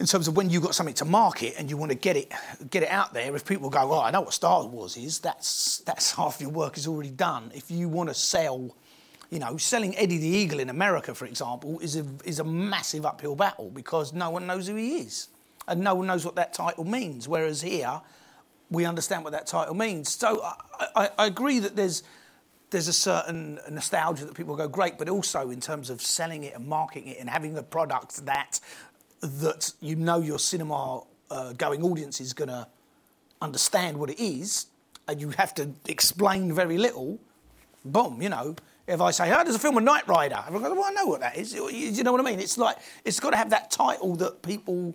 in 0.00 0.06
terms 0.06 0.26
of 0.26 0.36
when 0.36 0.50
you've 0.50 0.62
got 0.62 0.74
something 0.74 0.94
to 0.94 1.04
market 1.04 1.54
and 1.56 1.70
you 1.70 1.76
want 1.76 1.92
to 1.92 1.96
get 1.96 2.16
it 2.16 2.32
get 2.70 2.82
it 2.82 2.88
out 2.88 3.14
there, 3.14 3.34
if 3.36 3.44
people 3.44 3.70
go, 3.70 3.92
oh, 3.92 4.00
I 4.00 4.10
know 4.10 4.22
what 4.22 4.32
Star 4.32 4.66
Wars 4.66 4.96
is, 4.96 5.20
that's 5.20 5.78
that's 5.78 6.12
half 6.16 6.40
your 6.40 6.50
work 6.50 6.76
is 6.76 6.86
already 6.86 7.10
done. 7.10 7.50
If 7.54 7.70
you 7.70 7.88
want 7.88 8.08
to 8.08 8.14
sell 8.14 8.76
you 9.30 9.38
know, 9.38 9.56
selling 9.56 9.96
Eddie 9.96 10.18
the 10.18 10.28
Eagle 10.28 10.60
in 10.60 10.70
America, 10.70 11.14
for 11.14 11.26
example, 11.26 11.78
is 11.80 11.96
a, 11.96 12.04
is 12.24 12.38
a 12.38 12.44
massive 12.44 13.06
uphill 13.06 13.36
battle 13.36 13.70
because 13.70 14.12
no 14.12 14.30
one 14.30 14.46
knows 14.46 14.68
who 14.68 14.76
he 14.76 14.98
is. 14.98 15.28
And 15.66 15.80
no 15.80 15.94
one 15.94 16.06
knows 16.06 16.24
what 16.24 16.34
that 16.36 16.52
title 16.52 16.84
means. 16.84 17.26
Whereas 17.26 17.62
here, 17.62 18.00
we 18.70 18.84
understand 18.84 19.24
what 19.24 19.32
that 19.32 19.46
title 19.46 19.74
means. 19.74 20.10
So 20.10 20.42
I, 20.42 20.54
I, 20.94 21.10
I 21.18 21.26
agree 21.26 21.58
that 21.60 21.74
there's, 21.74 22.02
there's 22.70 22.88
a 22.88 22.92
certain 22.92 23.58
nostalgia 23.70 24.26
that 24.26 24.34
people 24.34 24.56
go, 24.56 24.68
great, 24.68 24.98
but 24.98 25.08
also 25.08 25.50
in 25.50 25.60
terms 25.60 25.90
of 25.90 26.02
selling 26.02 26.44
it 26.44 26.54
and 26.54 26.66
marketing 26.66 27.08
it 27.08 27.18
and 27.18 27.30
having 27.30 27.56
a 27.56 27.62
product 27.62 28.26
that, 28.26 28.60
that 29.22 29.72
you 29.80 29.96
know 29.96 30.20
your 30.20 30.38
cinema 30.38 31.02
uh, 31.30 31.52
going 31.54 31.82
audience 31.82 32.20
is 32.20 32.32
going 32.32 32.48
to 32.48 32.66
understand 33.40 33.96
what 33.96 34.10
it 34.10 34.22
is, 34.22 34.66
and 35.08 35.20
you 35.20 35.30
have 35.30 35.54
to 35.54 35.70
explain 35.86 36.52
very 36.52 36.78
little, 36.78 37.18
boom, 37.84 38.20
you 38.22 38.28
know, 38.28 38.56
if 38.86 39.00
I 39.00 39.10
say, 39.10 39.32
oh, 39.32 39.42
there's 39.42 39.56
a 39.56 39.58
film 39.58 39.78
of 39.78 39.84
Knight 39.84 40.06
Rider, 40.06 40.42
everyone 40.46 40.70
goes, 40.70 40.78
well, 40.78 40.90
I 40.90 40.92
know 40.92 41.06
what 41.06 41.20
that 41.20 41.36
is. 41.36 41.54
You, 41.54 42.02
know 42.02 42.12
what 42.12 42.20
I 42.20 42.24
mean? 42.24 42.40
It's 42.40 42.58
like, 42.58 42.76
it's 43.04 43.18
got 43.18 43.30
to 43.30 43.36
have 43.36 43.50
that 43.50 43.70
title 43.70 44.14
that 44.16 44.42
people 44.42 44.94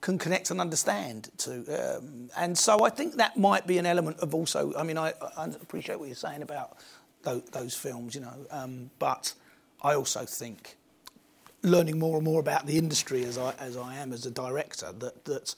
can 0.00 0.16
connect 0.18 0.50
and 0.50 0.60
understand 0.60 1.30
to. 1.38 1.96
Um, 1.98 2.30
and 2.36 2.56
so 2.56 2.84
I 2.84 2.90
think 2.90 3.16
that 3.16 3.36
might 3.36 3.66
be 3.66 3.78
an 3.78 3.86
element 3.86 4.20
of 4.20 4.34
also, 4.34 4.72
I 4.76 4.82
mean, 4.82 4.96
I, 4.96 5.12
I 5.36 5.44
appreciate 5.46 5.98
what 5.98 6.06
you're 6.06 6.14
saying 6.14 6.42
about 6.42 6.78
those, 7.22 7.42
those 7.52 7.74
films, 7.74 8.14
you 8.14 8.22
know, 8.22 8.46
um, 8.50 8.90
but 8.98 9.34
I 9.82 9.94
also 9.94 10.24
think 10.24 10.76
learning 11.62 11.98
more 11.98 12.16
and 12.16 12.24
more 12.24 12.40
about 12.40 12.66
the 12.66 12.78
industry 12.78 13.24
as 13.24 13.36
I, 13.36 13.52
as 13.58 13.76
I 13.76 13.96
am 13.96 14.12
as 14.12 14.24
a 14.24 14.30
director, 14.30 14.92
that, 15.00 15.24
that 15.26 15.54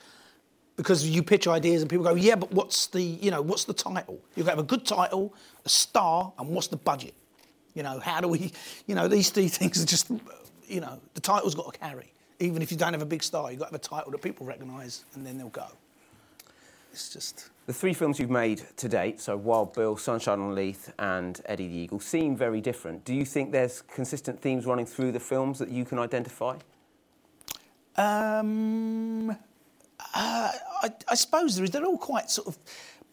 because 0.76 1.06
you 1.06 1.22
pitch 1.22 1.46
ideas 1.46 1.82
and 1.82 1.90
people 1.90 2.04
go, 2.06 2.14
yeah, 2.14 2.34
but 2.34 2.50
what's 2.52 2.86
the 2.86 3.02
you 3.02 3.30
know 3.30 3.42
what's 3.42 3.64
the 3.64 3.74
title? 3.74 4.18
You've 4.34 4.46
got 4.46 4.52
to 4.52 4.56
have 4.56 4.64
a 4.64 4.68
good 4.68 4.86
title, 4.86 5.34
a 5.66 5.68
star, 5.68 6.32
and 6.38 6.48
what's 6.48 6.68
the 6.68 6.78
budget? 6.78 7.12
You 7.80 7.84
know, 7.84 7.98
how 7.98 8.20
do 8.20 8.28
we? 8.28 8.52
You 8.86 8.94
know, 8.94 9.08
these 9.08 9.30
three 9.30 9.48
things 9.48 9.82
are 9.82 9.86
just 9.86 10.10
you 10.68 10.82
know 10.82 11.00
the 11.14 11.20
title's 11.22 11.54
got 11.54 11.72
to 11.72 11.78
carry. 11.78 12.12
Even 12.38 12.60
if 12.60 12.70
you 12.70 12.76
don't 12.76 12.92
have 12.92 13.00
a 13.00 13.06
big 13.06 13.22
star, 13.22 13.50
you've 13.50 13.58
got 13.58 13.68
to 13.68 13.72
have 13.72 13.80
a 13.80 13.82
title 13.82 14.12
that 14.12 14.20
people 14.20 14.44
recognise, 14.44 15.06
and 15.14 15.24
then 15.26 15.38
they'll 15.38 15.48
go. 15.48 15.68
It's 16.92 17.10
just. 17.10 17.48
The 17.64 17.72
three 17.72 17.94
films 17.94 18.18
you've 18.20 18.28
made 18.28 18.62
to 18.76 18.86
date, 18.86 19.18
so 19.18 19.34
Wild 19.34 19.72
Bill, 19.72 19.96
Sunshine 19.96 20.40
on 20.40 20.54
Leith, 20.54 20.92
and 20.98 21.40
Eddie 21.46 21.68
the 21.68 21.74
Eagle, 21.74 22.00
seem 22.00 22.36
very 22.36 22.60
different. 22.60 23.02
Do 23.06 23.14
you 23.14 23.24
think 23.24 23.50
there's 23.50 23.80
consistent 23.80 24.42
themes 24.42 24.66
running 24.66 24.84
through 24.84 25.12
the 25.12 25.20
films 25.20 25.58
that 25.58 25.70
you 25.70 25.86
can 25.86 25.98
identify? 25.98 26.58
Um, 27.96 29.30
uh, 29.30 29.36
I, 30.14 30.90
I, 31.08 31.14
suppose 31.14 31.56
there 31.56 31.64
is. 31.64 31.70
They're 31.70 31.86
all 31.86 31.96
quite 31.96 32.30
sort 32.30 32.48
of 32.48 32.58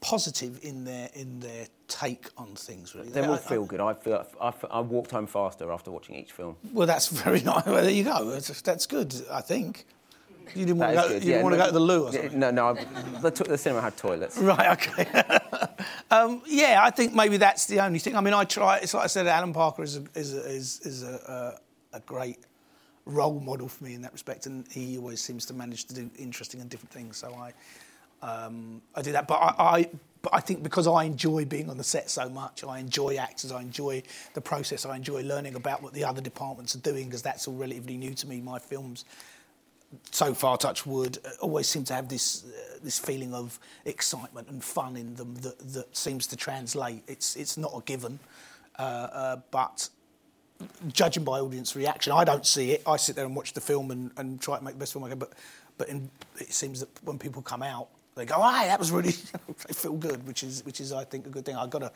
positive 0.01 0.59
in 0.63 0.83
their 0.83 1.09
in 1.13 1.39
their 1.39 1.67
take 1.87 2.27
on 2.37 2.55
things. 2.55 2.95
Really, 2.95 3.09
they 3.09 3.25
all 3.25 3.37
feel 3.37 3.63
I, 3.63 3.67
good. 3.67 3.79
I 3.79 3.93
feel 3.93 4.25
I, 4.41 4.53
I, 4.71 4.79
walked 4.81 5.11
home 5.11 5.27
faster 5.27 5.71
after 5.71 5.91
watching 5.91 6.15
each 6.15 6.31
film. 6.31 6.55
Well, 6.73 6.87
that's 6.87 7.07
very 7.23 7.41
nice. 7.41 7.65
Well, 7.65 7.83
there 7.83 7.91
you 7.91 8.03
go. 8.03 8.29
That's, 8.29 8.61
that's 8.61 8.85
good. 8.85 9.13
I 9.31 9.41
think. 9.41 9.85
You 10.55 10.65
didn't 10.65 10.77
want, 10.77 10.91
to 10.91 10.95
go, 10.95 11.13
you 11.13 11.19
didn't 11.19 11.43
want 11.43 11.57
no, 11.57 11.57
to 11.57 11.63
go 11.63 11.67
to 11.67 11.73
the 11.73 11.79
loo 11.81 12.03
or 12.05 12.13
something? 12.13 12.39
No, 12.39 12.51
no. 12.51 12.73
the, 13.21 13.31
the, 13.31 13.57
cinema 13.57 13.81
had 13.81 13.97
toilets. 13.97 14.37
Right, 14.41 14.71
okay. 14.71 15.05
um, 16.11 16.41
yeah, 16.45 16.79
I 16.81 16.89
think 16.89 17.13
maybe 17.13 17.35
that's 17.35 17.65
the 17.65 17.81
only 17.81 17.99
thing. 17.99 18.15
I 18.15 18.21
mean, 18.21 18.33
I 18.33 18.45
try. 18.45 18.77
It's 18.77 18.93
like 18.93 19.03
I 19.03 19.07
said, 19.07 19.27
Alan 19.27 19.51
Parker 19.51 19.83
is 19.83 19.97
a, 19.97 20.03
is 20.15 20.33
a, 20.33 20.45
is, 20.45 20.79
is 20.85 21.03
a, 21.03 21.59
a, 21.93 21.97
a 21.97 21.99
great 21.99 22.39
role 23.05 23.39
model 23.39 23.67
for 23.67 23.83
me 23.83 23.93
in 23.93 24.01
that 24.03 24.13
respect, 24.13 24.45
and 24.45 24.65
he 24.71 24.97
always 24.97 25.21
seems 25.21 25.45
to 25.47 25.53
manage 25.53 25.85
to 25.85 25.93
do 25.93 26.09
interesting 26.17 26.61
and 26.61 26.69
different 26.69 26.91
things. 26.91 27.17
So 27.17 27.33
I, 27.33 27.51
um, 28.21 28.81
I 28.95 29.01
do 29.01 29.11
that. 29.11 29.27
But 29.27 29.35
I, 29.35 29.53
I, 29.59 29.89
but 30.21 30.33
I 30.33 30.39
think 30.39 30.63
because 30.63 30.87
I 30.87 31.03
enjoy 31.03 31.45
being 31.45 31.69
on 31.69 31.77
the 31.77 31.83
set 31.83 32.09
so 32.09 32.27
much, 32.29 32.63
I 32.63 32.79
enjoy 32.79 33.17
actors, 33.17 33.51
I 33.51 33.61
enjoy 33.61 34.03
the 34.33 34.41
process, 34.41 34.85
I 34.85 34.95
enjoy 34.95 35.23
learning 35.23 35.55
about 35.55 35.81
what 35.81 35.93
the 35.93 36.03
other 36.03 36.21
departments 36.21 36.75
are 36.75 36.79
doing 36.79 37.05
because 37.05 37.21
that's 37.21 37.47
all 37.47 37.55
relatively 37.55 37.97
new 37.97 38.13
to 38.15 38.27
me. 38.27 38.41
My 38.41 38.59
films, 38.59 39.05
so 40.11 40.33
far, 40.33 40.57
touch 40.57 40.85
wood, 40.85 41.17
always 41.39 41.67
seem 41.67 41.83
to 41.85 41.93
have 41.93 42.09
this 42.09 42.43
uh, 42.45 42.77
this 42.83 42.99
feeling 42.99 43.33
of 43.33 43.59
excitement 43.85 44.49
and 44.49 44.63
fun 44.63 44.97
in 44.97 45.15
them 45.15 45.35
that, 45.35 45.59
that 45.59 45.95
seems 45.95 46.27
to 46.27 46.35
translate. 46.35 47.03
It's 47.07 47.35
it's 47.35 47.57
not 47.57 47.71
a 47.75 47.81
given, 47.81 48.19
uh, 48.77 48.81
uh, 48.81 49.35
but 49.51 49.89
judging 50.91 51.23
by 51.23 51.39
audience 51.39 51.75
reaction, 51.75 52.11
I 52.13 52.23
don't 52.23 52.45
see 52.45 52.71
it. 52.71 52.83
I 52.87 52.97
sit 52.97 53.15
there 53.15 53.25
and 53.25 53.35
watch 53.35 53.53
the 53.53 53.61
film 53.61 53.91
and, 53.91 54.11
and 54.17 54.41
try 54.41 54.57
to 54.57 54.63
make 54.63 54.73
the 54.73 54.79
best 54.79 54.93
film 54.93 55.05
I 55.05 55.09
can. 55.09 55.19
But 55.19 55.33
but 55.77 55.89
in, 55.89 56.09
it 56.39 56.51
seems 56.51 56.79
that 56.79 56.89
when 57.03 57.19
people 57.19 57.41
come 57.41 57.61
out, 57.63 57.89
they 58.17 58.25
go, 58.25 58.35
"Ah, 58.37 58.63
that 58.65 58.79
was 58.79 58.91
really," 58.91 59.11
they 59.67 59.73
feel 59.73 59.93
good, 59.93 60.25
which 60.27 60.43
is 60.43 60.65
which 60.65 60.81
is 60.81 60.91
I 60.91 61.03
think 61.03 61.27
a 61.27 61.29
good 61.29 61.45
thing. 61.45 61.55
I 61.55 61.67
got 61.67 61.79
to, 61.79 61.91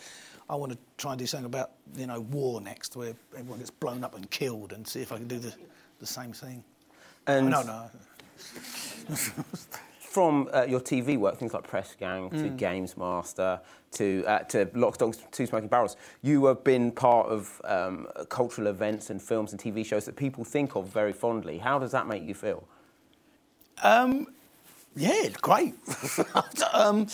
I 0.50 0.56
want 0.56 0.72
to 0.72 0.78
try 0.98 1.12
and 1.12 1.20
do 1.20 1.26
something 1.26 1.46
about 1.46 1.72
you 1.96 2.08
know 2.08 2.22
war 2.22 2.62
next, 2.62 2.96
where 2.96 3.14
everyone 3.36 3.60
gets 3.60 3.72
blown 3.72 4.04
up 4.04 4.16
and 4.16 4.30
killed, 4.30 4.74
and 4.74 4.88
see 4.88 5.02
if 5.02 5.12
I 5.12 5.18
can 5.18 5.28
do 5.28 5.40
the 5.40 5.54
the 6.00 6.06
same 6.06 6.32
thing. 6.32 6.64
And 7.28 7.50
no, 7.50 7.62
no. 7.62 7.90
from 10.00 10.50
uh, 10.54 10.66
your 10.68 10.82
TV 10.82 11.18
work, 11.18 11.38
things 11.38 11.54
like 11.54 11.64
Press 11.64 11.96
Gang 11.98 12.30
to 12.32 12.36
mm. 12.36 12.58
Games 12.58 12.98
Master 12.98 13.62
to 13.92 14.24
uh, 14.28 14.40
to 14.40 14.70
Lock, 14.74 14.96
Stock, 14.96 15.16
Two 15.32 15.46
Smoking 15.46 15.70
Barrels, 15.70 15.96
you 16.22 16.46
have 16.46 16.64
been 16.64 16.92
part 16.92 17.28
of 17.28 17.62
um, 17.64 18.08
cultural 18.30 18.68
events 18.68 19.10
and 19.10 19.22
films 19.22 19.54
and 19.54 19.62
TV 19.62 19.86
shows 19.86 20.06
that 20.06 20.16
people 20.16 20.44
think 20.44 20.76
of 20.76 20.88
very 20.88 21.14
fondly. 21.14 21.58
How 21.58 21.80
does 21.80 21.92
that 21.92 22.08
make 22.08 22.24
you 22.24 22.34
feel? 22.34 22.68
Um, 23.84 24.28
yeah, 24.96 25.30
great. 25.42 25.76
um, 26.74 27.08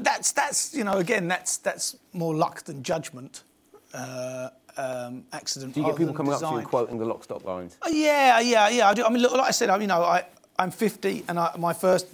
that's 0.00 0.32
that's 0.32 0.74
you 0.74 0.84
know 0.84 0.98
again 0.98 1.28
that's 1.28 1.56
that's 1.58 1.96
more 2.12 2.34
luck 2.34 2.62
than 2.62 2.82
judgment. 2.82 3.42
Uh, 3.92 4.48
um, 4.76 5.24
accident. 5.32 5.74
Do 5.74 5.80
you 5.80 5.86
get 5.86 5.96
people 5.96 6.14
coming 6.14 6.32
design. 6.32 6.48
up 6.48 6.54
to 6.54 6.62
you 6.62 6.66
quoting 6.66 6.98
the 6.98 7.04
lock 7.04 7.24
stock 7.24 7.44
lines? 7.44 7.76
Uh, 7.82 7.90
yeah, 7.90 8.40
yeah, 8.40 8.68
yeah. 8.68 8.88
I 8.88 8.94
do. 8.94 9.04
I 9.04 9.10
mean, 9.10 9.20
look, 9.20 9.32
like 9.32 9.48
I 9.48 9.50
said, 9.50 9.68
I, 9.68 9.76
you 9.76 9.86
know, 9.86 10.02
I, 10.02 10.24
I'm 10.58 10.70
50, 10.70 11.24
and 11.28 11.38
I, 11.38 11.54
my 11.58 11.74
first 11.74 12.06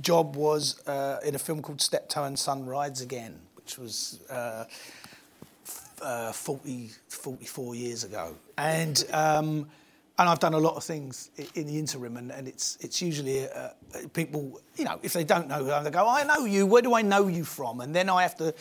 job 0.00 0.36
was 0.36 0.86
uh, 0.86 1.18
in 1.24 1.34
a 1.34 1.38
film 1.38 1.62
called 1.62 1.80
Steptoe 1.80 2.24
and 2.24 2.38
Son 2.38 2.64
Rides 2.66 3.00
Again, 3.00 3.38
which 3.56 3.78
was 3.78 4.20
uh, 4.30 4.64
uh, 6.02 6.32
40, 6.32 6.90
44 7.08 7.74
years 7.74 8.04
ago. 8.04 8.34
And 8.58 9.04
um, 9.12 9.68
and 10.16 10.28
I've 10.28 10.38
done 10.38 10.54
a 10.54 10.58
lot 10.58 10.76
of 10.76 10.84
things 10.84 11.30
in 11.54 11.66
the 11.66 11.78
interim, 11.78 12.16
and, 12.16 12.30
and 12.30 12.46
it's 12.46 12.78
it's 12.80 13.02
usually 13.02 13.48
uh, 13.48 13.70
people, 14.12 14.60
you 14.76 14.84
know, 14.84 14.98
if 15.02 15.12
they 15.12 15.24
don't 15.24 15.48
know, 15.48 15.82
they 15.82 15.90
go, 15.90 16.08
I 16.08 16.22
know 16.22 16.44
you. 16.44 16.66
Where 16.66 16.82
do 16.82 16.94
I 16.94 17.02
know 17.02 17.26
you 17.26 17.44
from? 17.44 17.80
And 17.80 17.94
then 17.94 18.08
I 18.08 18.22
have 18.22 18.36
to 18.36 18.54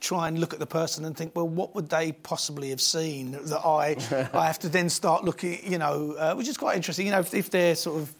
try 0.00 0.28
and 0.28 0.38
look 0.38 0.52
at 0.52 0.58
the 0.58 0.66
person 0.66 1.04
and 1.04 1.16
think, 1.16 1.34
well, 1.34 1.48
what 1.48 1.74
would 1.74 1.88
they 1.88 2.12
possibly 2.12 2.70
have 2.70 2.80
seen 2.80 3.32
that 3.32 3.60
I 3.64 3.96
I 4.32 4.46
have 4.46 4.58
to 4.60 4.68
then 4.68 4.88
start 4.88 5.24
looking, 5.24 5.60
you 5.70 5.78
know, 5.78 6.12
uh, 6.18 6.34
which 6.34 6.48
is 6.48 6.56
quite 6.56 6.76
interesting. 6.76 7.06
You 7.06 7.12
know, 7.12 7.20
if, 7.20 7.34
if 7.34 7.50
they're 7.50 7.76
sort 7.76 8.02
of 8.02 8.14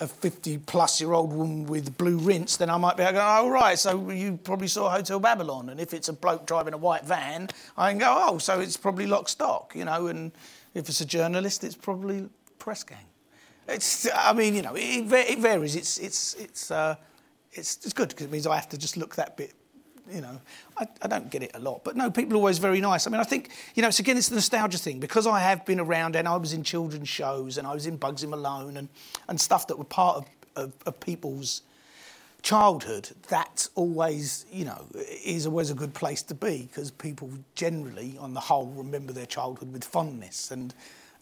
a 0.00 0.08
50 0.08 0.58
plus 0.58 1.00
year 1.00 1.12
old 1.12 1.32
woman 1.32 1.66
with 1.66 1.96
blue 1.98 2.18
rinse, 2.18 2.56
then 2.56 2.70
I 2.70 2.78
might 2.78 2.96
be 2.96 3.02
able 3.02 3.12
to 3.12 3.18
go, 3.18 3.36
oh, 3.40 3.48
right, 3.50 3.78
so 3.78 4.10
you 4.10 4.38
probably 4.42 4.66
saw 4.66 4.90
Hotel 4.90 5.20
Babylon. 5.20 5.68
And 5.68 5.78
if 5.78 5.92
it's 5.92 6.08
a 6.08 6.12
bloke 6.12 6.46
driving 6.46 6.72
a 6.72 6.78
white 6.78 7.04
van, 7.04 7.48
I 7.76 7.90
can 7.90 7.98
go, 7.98 8.06
oh, 8.08 8.38
so 8.38 8.60
it's 8.60 8.76
probably 8.76 9.06
lock 9.06 9.28
stock, 9.28 9.72
you 9.76 9.84
know. 9.84 10.06
And 10.06 10.32
if 10.74 10.88
it's 10.88 11.00
a 11.00 11.06
journalist, 11.06 11.64
it's 11.64 11.74
probably 11.74 12.28
press 12.58 12.82
gang. 12.82 12.98
It's, 13.68 14.08
I 14.14 14.32
mean, 14.32 14.54
you 14.54 14.62
know, 14.62 14.74
it, 14.74 15.12
it 15.12 15.38
varies. 15.38 15.76
It's, 15.76 15.98
it's, 15.98 16.34
it's, 16.34 16.70
uh, 16.70 16.96
it's, 17.52 17.76
it's 17.84 17.92
good 17.92 18.08
because 18.08 18.26
it 18.26 18.32
means 18.32 18.46
I 18.46 18.54
have 18.54 18.68
to 18.70 18.78
just 18.78 18.96
look 18.96 19.16
that 19.16 19.36
bit 19.36 19.52
you 20.12 20.20
know, 20.20 20.40
I, 20.76 20.88
I, 21.02 21.08
don't 21.08 21.30
get 21.30 21.42
it 21.42 21.52
a 21.54 21.58
lot. 21.58 21.84
But 21.84 21.96
no, 21.96 22.10
people 22.10 22.34
are 22.34 22.36
always 22.36 22.58
very 22.58 22.80
nice. 22.80 23.06
I 23.06 23.10
mean, 23.10 23.20
I 23.20 23.24
think, 23.24 23.50
you 23.74 23.82
know, 23.82 23.88
it's 23.88 23.98
again, 23.98 24.16
it's 24.16 24.28
the 24.28 24.36
nostalgia 24.36 24.78
thing. 24.78 25.00
Because 25.00 25.26
I 25.26 25.40
have 25.40 25.64
been 25.64 25.80
around 25.80 26.16
and 26.16 26.26
I 26.26 26.36
was 26.36 26.52
in 26.52 26.62
children's 26.62 27.08
shows 27.08 27.58
and 27.58 27.66
I 27.66 27.74
was 27.74 27.86
in 27.86 27.98
Bugsy 27.98 28.28
Malone 28.28 28.76
and, 28.76 28.88
and 29.28 29.40
stuff 29.40 29.66
that 29.68 29.78
were 29.78 29.84
part 29.84 30.16
of, 30.16 30.26
of, 30.56 30.72
of 30.86 31.00
people's 31.00 31.62
childhood, 32.42 33.10
that's 33.28 33.70
always, 33.74 34.46
you 34.50 34.64
know, 34.64 34.86
is 35.24 35.46
always 35.46 35.70
a 35.70 35.74
good 35.74 35.94
place 35.94 36.22
to 36.22 36.34
be 36.34 36.68
because 36.70 36.90
people 36.90 37.30
generally, 37.54 38.16
on 38.18 38.34
the 38.34 38.40
whole, 38.40 38.66
remember 38.66 39.12
their 39.12 39.26
childhood 39.26 39.72
with 39.72 39.84
fondness 39.84 40.50
and 40.50 40.74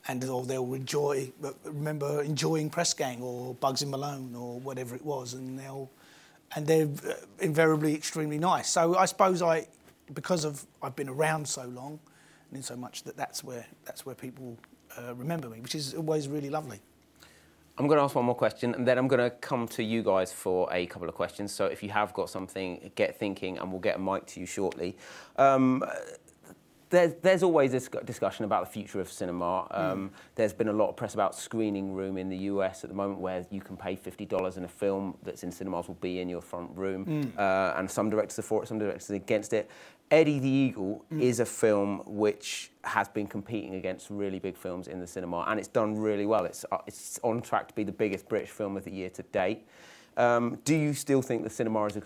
and 0.07 0.25
or 0.25 0.45
they'll 0.45 0.75
enjoy 0.75 1.31
remember 1.65 2.23
enjoying 2.23 2.71
Press 2.71 2.95
Gang 2.95 3.21
or 3.21 3.55
Bugsy 3.57 3.87
Malone 3.87 4.35
or 4.35 4.59
whatever 4.61 4.95
it 4.95 5.05
was, 5.05 5.35
and 5.35 5.59
they'll 5.59 5.91
and 6.55 6.67
they're 6.67 6.89
uh, 7.09 7.15
invariably 7.41 7.95
extremely 7.95 8.39
nice. 8.39 8.69
So 8.71 8.97
I 8.97 9.07
suppose 9.07 9.43
I, 9.43 9.67
because 10.15 10.45
of 10.45 10.65
I've 10.83 10.97
been 10.97 11.09
around 11.09 11.47
so 11.49 11.65
long, 11.65 11.99
and 12.49 12.57
in 12.57 12.63
so 12.63 12.77
much 12.77 13.03
that 13.05 13.17
that's 13.17 13.45
where 13.45 13.67
that's 13.85 14.07
where 14.07 14.15
people 14.15 14.57
uh, 14.97 15.15
remember 15.15 15.49
me, 15.49 15.61
which 15.61 15.75
is 15.75 15.95
always 15.95 16.29
really 16.29 16.51
lovely. 16.51 16.81
I'm 17.79 17.87
going 17.87 17.99
to 17.99 18.03
ask 18.03 18.17
one 18.17 18.25
more 18.25 18.35
question, 18.35 18.75
and 18.75 18.87
then 18.89 18.99
I'm 18.99 19.07
going 19.07 19.21
to 19.21 19.31
come 19.31 19.69
to 19.69 19.85
you 19.85 20.03
guys 20.03 20.33
for 20.33 20.69
a 20.73 20.87
couple 20.87 21.09
of 21.09 21.15
questions. 21.15 21.53
So 21.53 21.67
if 21.67 21.81
you 21.81 21.91
have 21.91 22.13
got 22.13 22.29
something, 22.29 22.91
get 22.97 23.17
thinking, 23.17 23.59
and 23.59 23.71
we'll 23.71 23.81
get 23.81 23.95
a 23.95 23.99
mic 24.01 24.27
to 24.27 24.41
you 24.41 24.47
shortly. 24.47 24.97
Um, 25.37 25.85
there's, 26.91 27.15
there's 27.23 27.43
always 27.43 27.73
this 27.73 27.89
discussion 28.05 28.45
about 28.45 28.65
the 28.65 28.71
future 28.71 29.01
of 29.01 29.11
cinema. 29.11 29.67
Um, 29.71 30.11
mm. 30.11 30.11
There's 30.35 30.53
been 30.53 30.69
a 30.69 30.73
lot 30.73 30.89
of 30.89 30.97
press 30.97 31.15
about 31.15 31.35
screening 31.35 31.93
room 31.93 32.17
in 32.17 32.29
the 32.29 32.37
US 32.37 32.85
at 32.85 32.91
the 32.91 32.97
moment 32.97 33.21
where 33.21 33.45
you 33.51 33.61
can 33.61 33.77
pay 33.77 33.97
$50 33.97 34.57
and 34.57 34.65
a 34.65 34.69
film 34.69 35.17
that's 35.23 35.43
in 35.43 35.53
cinemas 35.53 35.89
will 35.89 35.95
be 35.97 36.21
in 36.21 36.29
your 36.29 36.41
front 36.41 36.71
room. 36.75 37.05
Mm. 37.05 37.39
Uh, 37.39 37.79
and 37.79 37.91
some 37.91 38.11
directors 38.11 38.39
are 38.39 38.43
for 38.43 38.63
it, 38.63 38.69
some 38.69 38.79
directors 38.79 39.11
are 39.11 39.17
against 39.17 39.53
it. 39.53 39.71
Eddie 40.11 40.39
the 40.39 40.49
Eagle 40.49 41.05
mm. 41.13 41.21
is 41.21 41.41
a 41.41 41.45
film 41.45 42.03
which 42.07 42.71
has 42.85 43.09
been 43.09 43.27
competing 43.27 43.75
against 43.75 44.09
really 44.09 44.39
big 44.39 44.57
films 44.57 44.89
in 44.89 45.01
the 45.01 45.07
cinema 45.07 45.45
and 45.49 45.59
it's 45.59 45.69
done 45.69 45.95
really 45.95 46.25
well. 46.25 46.47
It's, 46.47 46.65
uh, 46.73 46.79
it's 46.87 47.21
on 47.23 47.43
track 47.43 47.69
to 47.69 47.75
be 47.75 47.85
the 47.85 47.93
biggest 47.93 48.29
British 48.29 48.51
film 48.51 48.77
of 48.77 48.85
the 48.85 48.91
year 48.91 49.11
to 49.11 49.23
date. 49.25 49.67
Um, 50.17 50.59
do 50.65 50.75
you 50.75 50.95
still 50.95 51.23
think 51.23 51.45
the 51.45 51.51
cinema 51.51 51.85
is 51.85 51.97
a, 51.97 52.03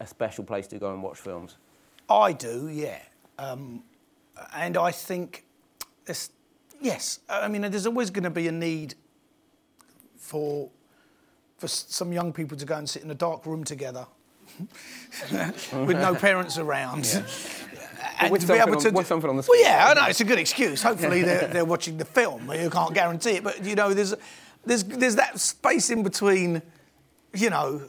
a, 0.00 0.06
special 0.06 0.44
place 0.44 0.66
to 0.68 0.78
go 0.78 0.94
and 0.94 1.02
watch 1.02 1.18
films? 1.18 1.58
I 2.08 2.32
do, 2.32 2.68
yeah. 2.68 3.00
Um, 3.38 3.82
and 4.54 4.76
I 4.76 4.90
think, 4.90 5.44
yes, 6.80 7.20
I 7.28 7.48
mean, 7.48 7.62
there's 7.62 7.86
always 7.86 8.10
going 8.10 8.24
to 8.24 8.30
be 8.30 8.48
a 8.48 8.52
need 8.52 8.94
for 10.16 10.70
for 11.58 11.68
some 11.68 12.10
young 12.12 12.32
people 12.32 12.56
to 12.56 12.64
go 12.64 12.76
and 12.76 12.88
sit 12.88 13.02
in 13.02 13.10
a 13.10 13.14
dark 13.14 13.44
room 13.44 13.64
together 13.64 14.06
with 15.30 15.98
no 15.98 16.14
parents 16.14 16.56
around. 16.56 17.06
Yeah. 17.06 17.26
And 18.18 18.32
with, 18.32 18.40
to 18.42 18.46
something 18.46 18.74
on, 18.74 18.80
to, 18.80 18.90
with 18.90 19.06
something 19.06 19.28
on 19.28 19.36
the 19.36 19.42
screen. 19.42 19.62
Well, 19.62 19.70
yeah, 19.70 19.88
I 19.88 19.94
know 19.94 20.06
it's 20.06 20.20
a 20.20 20.24
good 20.24 20.38
excuse. 20.38 20.82
Hopefully, 20.82 21.22
they're, 21.22 21.48
they're 21.48 21.64
watching 21.64 21.98
the 21.98 22.04
film. 22.04 22.50
You 22.52 22.70
can't 22.70 22.94
guarantee 22.94 23.32
it, 23.32 23.44
but 23.44 23.62
you 23.64 23.74
know, 23.74 23.92
there's 23.92 24.14
there's 24.64 24.84
there's 24.84 25.16
that 25.16 25.38
space 25.38 25.90
in 25.90 26.02
between, 26.02 26.62
you 27.34 27.50
know, 27.50 27.82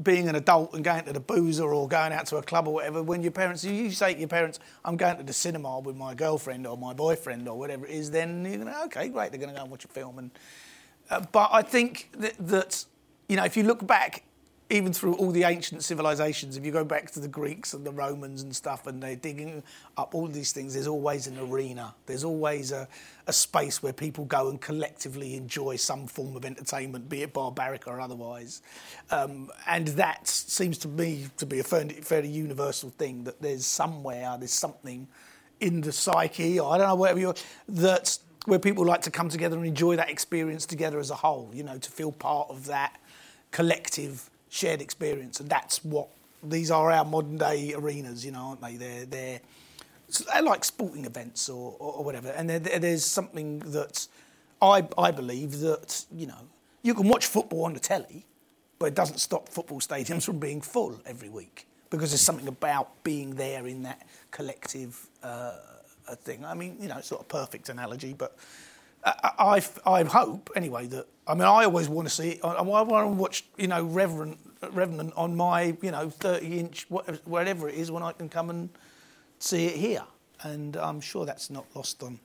being 0.00 0.28
an 0.28 0.36
adult 0.36 0.72
and 0.74 0.82
going 0.82 1.04
to 1.04 1.12
the 1.12 1.20
boozer 1.20 1.72
or 1.72 1.86
going 1.86 2.12
out 2.12 2.26
to 2.26 2.36
a 2.36 2.42
club 2.42 2.66
or 2.66 2.74
whatever, 2.74 3.02
when 3.02 3.22
your 3.22 3.32
parents, 3.32 3.64
you 3.64 3.90
say 3.90 4.14
to 4.14 4.18
your 4.18 4.28
parents, 4.28 4.58
I'm 4.84 4.96
going 4.96 5.18
to 5.18 5.22
the 5.22 5.32
cinema 5.32 5.80
with 5.80 5.96
my 5.96 6.14
girlfriend 6.14 6.66
or 6.66 6.78
my 6.78 6.94
boyfriend 6.94 7.46
or 7.46 7.58
whatever 7.58 7.86
it 7.86 7.92
is, 7.92 8.10
then 8.10 8.44
you're 8.44 8.56
going 8.56 8.68
to, 8.68 8.84
okay, 8.84 9.08
great, 9.08 9.30
they're 9.30 9.40
going 9.40 9.50
to 9.50 9.56
go 9.56 9.62
and 9.62 9.70
watch 9.70 9.84
a 9.84 9.88
film. 9.88 10.18
And, 10.18 10.30
uh, 11.10 11.20
but 11.32 11.50
I 11.52 11.62
think 11.62 12.10
that, 12.18 12.34
that, 12.38 12.84
you 13.28 13.36
know, 13.36 13.44
if 13.44 13.56
you 13.56 13.64
look 13.64 13.86
back 13.86 14.24
even 14.72 14.90
through 14.90 15.14
all 15.16 15.30
the 15.30 15.44
ancient 15.44 15.84
civilizations, 15.84 16.56
if 16.56 16.64
you 16.64 16.72
go 16.72 16.82
back 16.82 17.10
to 17.10 17.20
the 17.20 17.28
Greeks 17.28 17.74
and 17.74 17.84
the 17.84 17.92
Romans 17.92 18.42
and 18.42 18.56
stuff, 18.56 18.86
and 18.86 19.02
they're 19.02 19.14
digging 19.14 19.62
up 19.98 20.14
all 20.14 20.26
these 20.26 20.52
things, 20.52 20.72
there's 20.72 20.86
always 20.86 21.26
an 21.26 21.38
arena. 21.38 21.94
There's 22.06 22.24
always 22.24 22.72
a, 22.72 22.88
a 23.26 23.34
space 23.34 23.82
where 23.82 23.92
people 23.92 24.24
go 24.24 24.48
and 24.48 24.58
collectively 24.58 25.34
enjoy 25.34 25.76
some 25.76 26.06
form 26.06 26.36
of 26.36 26.46
entertainment, 26.46 27.10
be 27.10 27.22
it 27.22 27.34
barbaric 27.34 27.86
or 27.86 28.00
otherwise. 28.00 28.62
Um, 29.10 29.50
and 29.66 29.88
that 29.88 30.26
seems 30.26 30.78
to 30.78 30.88
me 30.88 31.26
to 31.36 31.44
be 31.44 31.58
a 31.58 31.64
fairly, 31.64 31.94
fairly 31.96 32.30
universal 32.30 32.88
thing 32.88 33.24
that 33.24 33.42
there's 33.42 33.66
somewhere, 33.66 34.36
there's 34.38 34.52
something 34.54 35.06
in 35.60 35.82
the 35.82 35.92
psyche, 35.92 36.58
or 36.58 36.72
I 36.72 36.78
don't 36.78 36.88
know, 36.88 36.94
whatever 36.94 37.20
you're, 37.20 37.34
that's 37.68 38.20
where 38.46 38.58
people 38.58 38.86
like 38.86 39.02
to 39.02 39.10
come 39.10 39.28
together 39.28 39.58
and 39.58 39.66
enjoy 39.66 39.96
that 39.96 40.08
experience 40.08 40.64
together 40.64 40.98
as 40.98 41.10
a 41.10 41.14
whole, 41.14 41.50
you 41.52 41.62
know, 41.62 41.76
to 41.76 41.90
feel 41.90 42.10
part 42.10 42.48
of 42.48 42.66
that 42.66 42.98
collective 43.50 44.30
shared 44.52 44.82
experience. 44.82 45.40
And 45.40 45.48
that's 45.48 45.82
what 45.82 46.08
these 46.42 46.70
are 46.70 46.92
our 46.92 47.06
modern 47.06 47.38
day 47.38 47.72
arenas, 47.74 48.24
you 48.24 48.32
know, 48.32 48.48
aren't 48.48 48.60
they? 48.60 48.76
They're, 48.76 49.06
they're, 49.06 49.40
they're 50.30 50.42
like 50.42 50.62
sporting 50.62 51.06
events 51.06 51.48
or, 51.48 51.74
or, 51.78 51.94
or 51.94 52.04
whatever. 52.04 52.28
And 52.28 52.50
there's 52.50 53.04
something 53.04 53.60
that 53.60 54.06
I, 54.60 54.86
I 54.98 55.10
believe 55.10 55.60
that, 55.60 56.04
you 56.14 56.26
know, 56.26 56.48
you 56.82 56.94
can 56.94 57.08
watch 57.08 57.26
football 57.26 57.64
on 57.64 57.72
the 57.72 57.80
telly, 57.80 58.26
but 58.78 58.86
it 58.86 58.94
doesn't 58.94 59.18
stop 59.18 59.48
football 59.48 59.80
stadiums 59.80 60.24
from 60.26 60.38
being 60.38 60.60
full 60.60 61.00
every 61.06 61.30
week 61.30 61.66
because 61.88 62.10
there's 62.10 62.20
something 62.20 62.48
about 62.48 63.02
being 63.04 63.34
there 63.34 63.66
in 63.66 63.84
that 63.84 64.06
collective 64.30 65.06
uh, 65.22 65.52
thing. 66.16 66.44
I 66.44 66.52
mean, 66.52 66.76
you 66.78 66.88
know, 66.88 66.98
it's 66.98 67.10
not 67.10 67.22
a 67.22 67.24
perfect 67.24 67.70
analogy, 67.70 68.12
but 68.12 68.36
I, 69.04 69.62
I, 69.86 69.90
I 69.90 70.04
hope 70.04 70.50
anyway 70.54 70.86
that 70.86 71.06
I 71.26 71.34
mean 71.34 71.42
I 71.42 71.64
always 71.64 71.88
want 71.88 72.08
to 72.08 72.14
see 72.14 72.30
it. 72.30 72.40
I, 72.44 72.52
I 72.54 72.62
want 72.62 72.88
to 72.88 73.08
watch 73.08 73.44
you 73.56 73.68
know 73.68 73.84
Reverend 73.84 74.38
Revenant 74.70 75.12
on 75.16 75.36
my 75.36 75.76
you 75.82 75.90
know 75.90 76.08
30 76.08 76.58
inch 76.58 76.86
whatever 76.88 77.68
it 77.68 77.74
is 77.74 77.90
when 77.90 78.02
I 78.02 78.12
can 78.12 78.28
come 78.28 78.50
and 78.50 78.68
see 79.38 79.66
it 79.66 79.76
here, 79.76 80.04
and 80.42 80.76
I'm 80.76 81.00
sure 81.00 81.26
that's 81.26 81.50
not 81.50 81.66
lost 81.74 82.02
on 82.02 82.20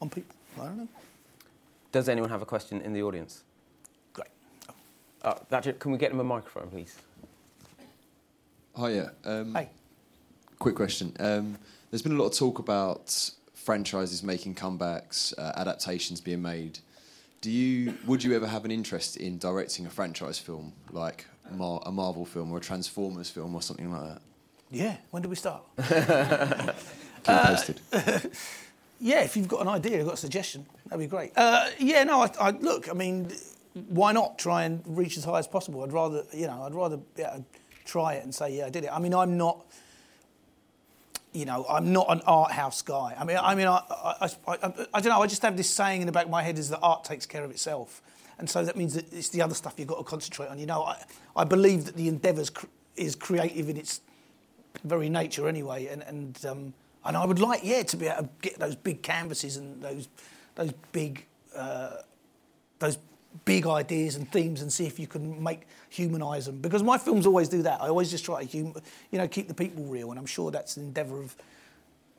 on 0.00 0.10
people. 0.10 0.36
I 0.56 0.64
don't 0.66 0.78
know. 0.78 0.88
Does 1.90 2.08
anyone 2.08 2.30
have 2.30 2.42
a 2.42 2.46
question 2.46 2.80
in 2.80 2.92
the 2.92 3.02
audience? 3.02 3.44
Great. 4.12 4.28
Oh. 5.24 5.36
Uh, 5.50 5.60
can 5.78 5.92
we 5.92 5.98
get 5.98 6.10
him 6.10 6.20
a 6.20 6.24
microphone, 6.24 6.68
please? 6.68 6.96
Hiya. 8.76 9.12
Um, 9.24 9.54
hey. 9.54 9.68
Quick 10.58 10.74
question. 10.74 11.12
Um, 11.20 11.56
there's 11.90 12.02
been 12.02 12.12
a 12.12 12.16
lot 12.16 12.26
of 12.26 12.34
talk 12.34 12.58
about 12.58 13.30
franchises 13.64 14.22
making 14.22 14.54
comebacks, 14.54 15.36
uh, 15.38 15.52
adaptations 15.56 16.20
being 16.20 16.42
made. 16.42 16.78
Do 17.40 17.50
you 17.50 17.94
would 18.06 18.22
you 18.22 18.34
ever 18.36 18.46
have 18.46 18.64
an 18.64 18.70
interest 18.70 19.16
in 19.16 19.38
directing 19.38 19.86
a 19.86 19.90
franchise 19.90 20.38
film 20.38 20.72
like 20.90 21.26
Mar- 21.50 21.82
a 21.84 21.92
Marvel 21.92 22.24
film 22.24 22.52
or 22.52 22.58
a 22.58 22.60
Transformers 22.60 23.30
film 23.30 23.54
or 23.54 23.62
something 23.62 23.90
like 23.90 24.02
that? 24.02 24.22
Yeah. 24.70 24.96
When 25.10 25.22
do 25.22 25.28
we 25.28 25.36
start? 25.36 25.62
Keep 25.78 27.36
posted. 27.36 27.80
yeah, 29.00 29.22
if 29.22 29.36
you've 29.36 29.48
got 29.48 29.62
an 29.62 29.68
idea, 29.68 29.98
you've 29.98 30.06
got 30.06 30.14
a 30.14 30.18
suggestion, 30.18 30.66
that'd 30.86 30.98
be 30.98 31.06
great. 31.06 31.32
Uh, 31.36 31.70
yeah, 31.78 32.04
no, 32.04 32.22
I, 32.22 32.30
I, 32.40 32.50
look. 32.50 32.88
I 32.90 32.92
mean, 32.92 33.30
why 33.88 34.12
not 34.12 34.38
try 34.38 34.64
and 34.64 34.82
reach 34.86 35.16
as 35.16 35.24
high 35.24 35.38
as 35.38 35.46
possible? 35.46 35.82
I'd 35.82 35.92
rather, 35.92 36.24
you 36.32 36.46
know, 36.46 36.62
I'd 36.62 36.74
rather 36.74 36.98
yeah, 37.16 37.38
try 37.84 38.14
it 38.14 38.24
and 38.24 38.34
say, 38.34 38.56
yeah, 38.58 38.66
I 38.66 38.70
did 38.70 38.84
it. 38.84 38.90
I 38.92 38.98
mean, 38.98 39.14
I'm 39.14 39.36
not 39.36 39.64
you 41.34 41.44
know, 41.44 41.66
I'm 41.68 41.92
not 41.92 42.06
an 42.08 42.22
art 42.26 42.52
house 42.52 42.80
guy. 42.80 43.14
I 43.18 43.24
mean, 43.24 43.36
I 43.36 43.54
mean, 43.54 43.66
I, 43.66 43.82
I, 43.90 44.30
I, 44.46 44.54
I, 44.94 45.00
don't 45.00 45.06
know. 45.06 45.20
I 45.20 45.26
just 45.26 45.42
have 45.42 45.56
this 45.56 45.68
saying 45.68 46.00
in 46.00 46.06
the 46.06 46.12
back 46.12 46.26
of 46.26 46.30
my 46.30 46.42
head: 46.42 46.58
is 46.58 46.70
that 46.70 46.78
art 46.80 47.04
takes 47.04 47.26
care 47.26 47.44
of 47.44 47.50
itself, 47.50 48.00
and 48.38 48.48
so 48.48 48.64
that 48.64 48.76
means 48.76 48.94
that 48.94 49.12
it's 49.12 49.30
the 49.30 49.42
other 49.42 49.54
stuff 49.54 49.74
you've 49.76 49.88
got 49.88 49.98
to 49.98 50.04
concentrate 50.04 50.46
on. 50.46 50.58
You 50.58 50.66
know, 50.66 50.84
I, 50.84 51.02
I 51.36 51.44
believe 51.44 51.86
that 51.86 51.96
the 51.96 52.08
endeavour 52.08 52.44
is 52.96 53.16
creative 53.16 53.68
in 53.68 53.76
its 53.76 54.00
very 54.84 55.08
nature, 55.08 55.48
anyway, 55.48 55.88
and 55.88 56.02
and 56.02 56.46
um, 56.46 56.74
and 57.04 57.16
I 57.16 57.26
would 57.26 57.40
like, 57.40 57.64
yeah, 57.64 57.82
to 57.82 57.96
be 57.96 58.06
able 58.06 58.22
to 58.22 58.28
get 58.40 58.58
those 58.58 58.76
big 58.76 59.02
canvases 59.02 59.56
and 59.56 59.82
those 59.82 60.08
those 60.54 60.72
big 60.92 61.26
uh, 61.56 61.96
those 62.78 62.98
big 63.44 63.66
ideas 63.66 64.16
and 64.16 64.30
themes 64.30 64.62
and 64.62 64.72
see 64.72 64.86
if 64.86 64.98
you 64.98 65.06
can 65.06 65.42
make 65.42 65.62
humanize 65.90 66.46
them. 66.46 66.60
Because 66.60 66.82
my 66.82 66.98
films 66.98 67.26
always 67.26 67.48
do 67.48 67.62
that. 67.62 67.80
I 67.80 67.88
always 67.88 68.10
just 68.10 68.24
try 68.24 68.44
to 68.44 68.58
hum, 68.58 68.74
you 69.10 69.18
know 69.18 69.28
keep 69.28 69.48
the 69.48 69.54
people 69.54 69.84
real 69.84 70.10
and 70.10 70.18
i'm 70.18 70.26
sure 70.26 70.50
that's 70.50 70.76
an 70.76 70.84
endeavor 70.84 71.20
of 71.20 71.34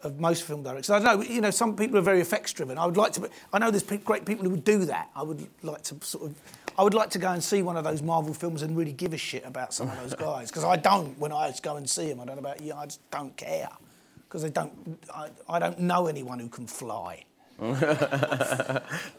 of 0.04 0.20
most 0.20 0.44
film 0.44 0.62
directors. 0.62 0.90
I 0.90 1.00
know 1.00 1.22
you 1.22 1.42
know 1.42 1.52
some 1.52 1.76
people 1.76 1.98
are 1.98 2.02
very 2.02 2.22
effects 2.22 2.54
driven 2.54 2.78
i 2.78 2.86
would 2.86 2.98
like 2.98 3.14
to 3.14 3.30
i 3.54 3.60
know 3.60 3.72
there's 3.72 3.84
great 3.84 4.26
people 4.26 4.44
who 4.44 4.52
would 4.52 4.64
do 4.64 4.86
that. 4.86 5.10
I 5.16 5.24
would 5.24 5.48
like 5.64 5.84
to 5.84 5.96
sort 6.06 6.26
of 6.26 6.42
i 6.78 6.84
would 6.84 6.94
like 6.94 7.10
to 7.12 7.20
go 7.20 7.32
and 7.32 7.44
see 7.44 7.62
one 7.62 7.78
of 7.78 7.84
those 7.84 8.02
marvel 8.02 8.34
films 8.34 8.62
and 8.62 8.78
really 8.78 8.92
give 8.94 9.14
a 9.14 9.18
shit 9.18 9.46
about 9.46 9.74
some 9.74 9.90
of 9.90 10.00
those 10.02 10.14
guys. 10.28 10.50
Because 10.50 10.64
i 10.66 10.76
don't 10.76 11.18
when 11.18 11.32
i 11.32 11.54
go 11.62 11.78
and 11.78 11.90
see 11.90 12.10
them 12.10 12.20
i 12.20 12.26
don't 12.26 12.36
know 12.36 12.42
about 12.42 12.62
you. 12.62 12.74
I 12.74 12.86
just 12.86 13.10
don't 13.10 13.36
care. 13.38 13.70
Because 14.28 14.44
I 14.44 14.50
don't 14.50 14.74
I, 15.14 15.30
I 15.48 15.60
don't 15.60 15.80
know 15.80 16.08
anyone 16.08 16.40
who 16.40 16.50
can 16.50 16.68
fly 16.68 17.24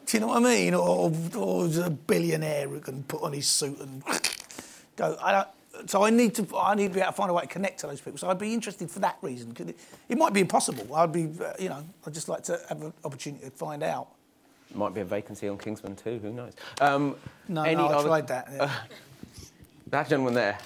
Do 0.07 0.16
you 0.16 0.21
know 0.21 0.29
what 0.29 0.38
I 0.38 0.40
mean? 0.40 0.75
Or, 0.75 1.12
or 1.37 1.69
a 1.85 1.90
billionaire 1.90 2.69
who 2.69 2.81
can 2.81 3.03
put 3.03 3.23
on 3.23 3.33
his 3.33 3.49
suit 3.49 3.79
and 3.81 4.05
go. 4.95 5.16
I 5.21 5.33
don't, 5.33 5.90
so 5.90 6.05
I 6.05 6.11
need 6.11 6.35
to 6.37 6.47
I 6.57 6.75
need 6.75 6.88
to 6.88 6.95
be 6.95 7.01
able 7.01 7.11
to 7.11 7.16
find 7.16 7.31
a 7.31 7.35
way 7.35 7.42
to 7.42 7.49
connect 7.49 7.81
to 7.81 7.88
those 7.88 8.01
people. 8.01 8.16
So 8.16 8.31
I'd 8.31 8.38
be 8.38 8.55
interested 8.55 8.88
for 8.88 9.01
that 9.01 9.19
reason. 9.21 9.55
It, 9.59 9.77
it, 10.09 10.16
might 10.16 10.33
be 10.33 10.40
impossible. 10.40 10.95
I'd 10.95 11.12
be 11.12 11.29
uh, 11.40 11.53
you 11.59 11.69
know 11.69 11.85
I'd 12.07 12.14
just 12.14 12.29
like 12.29 12.45
to 12.45 12.61
have 12.69 12.81
an 12.83 12.92
opportunity 13.05 13.45
to 13.45 13.51
find 13.51 13.83
out. 13.83 14.09
Might 14.75 14.95
be 14.95 15.01
a 15.01 15.05
vacancy 15.05 15.49
on 15.49 15.59
Kingsman 15.59 15.97
too. 15.97 16.19
Who 16.23 16.33
knows? 16.33 16.53
Um, 16.81 17.16
no, 17.49 17.64
no, 17.64 17.87
I 17.87 17.95
other, 17.95 18.09
tried 18.09 18.29
that. 18.29 18.49
Yeah. 18.53 18.62
Uh, 18.62 18.71
that 19.88 20.09
gentleman 20.09 20.35
there. 20.35 20.59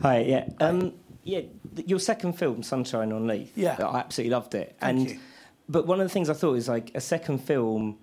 Hi. 0.00 0.20
Yeah. 0.20 0.48
Um, 0.58 0.94
yeah. 1.22 1.42
Your 1.86 1.98
second 1.98 2.32
film, 2.34 2.62
Sunshine 2.62 3.12
on 3.12 3.26
Leith. 3.26 3.52
Yeah. 3.56 3.76
I 3.78 3.98
absolutely 3.98 4.30
loved 4.30 4.54
it. 4.54 4.76
Thank 4.80 4.98
and 4.98 5.10
you 5.10 5.20
but 5.70 5.86
one 5.86 6.00
of 6.00 6.04
the 6.06 6.12
things 6.12 6.28
I 6.28 6.34
thought 6.34 6.54
is 6.54 6.68
like 6.68 6.90
a 6.94 7.00
second 7.00 7.38
film 7.38 7.98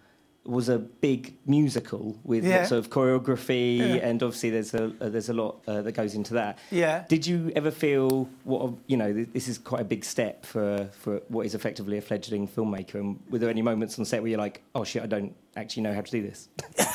was 0.45 0.69
a 0.69 0.79
big 0.79 1.35
musical 1.45 2.17
with 2.23 2.45
yeah. 2.45 2.59
lots 2.59 2.71
of 2.71 2.89
choreography, 2.89 3.79
yeah. 3.79 4.07
and 4.07 4.23
obviously 4.23 4.49
there's 4.49 4.73
a 4.73 4.85
uh, 5.01 5.09
there's 5.09 5.27
a 5.27 5.33
lot 5.33 5.61
uh, 5.67 5.81
that 5.81 5.91
goes 5.91 6.15
into 6.15 6.33
that. 6.35 6.57
Yeah. 6.71 7.03
Did 7.09 7.27
you 7.27 7.51
ever 7.55 7.69
feel 7.69 8.29
what 8.45 8.73
you 8.87 8.95
know? 8.95 9.11
This 9.11 9.49
is 9.49 9.57
quite 9.57 9.81
a 9.81 9.85
big 9.85 10.05
step 10.05 10.45
for 10.45 10.89
for 10.99 11.21
what 11.27 11.45
is 11.45 11.53
effectively 11.53 11.97
a 11.97 12.01
fledgling 12.01 12.47
filmmaker. 12.47 12.95
And 12.95 13.19
were 13.29 13.39
there 13.39 13.49
any 13.49 13.61
moments 13.61 13.99
on 13.99 14.05
set 14.05 14.21
where 14.21 14.29
you're 14.29 14.39
like, 14.39 14.63
oh 14.73 14.85
shit, 14.85 15.03
I 15.03 15.07
don't 15.07 15.35
actually 15.57 15.83
know 15.83 15.93
how 15.93 16.01
to 16.01 16.11
do 16.11 16.21
this? 16.21 16.47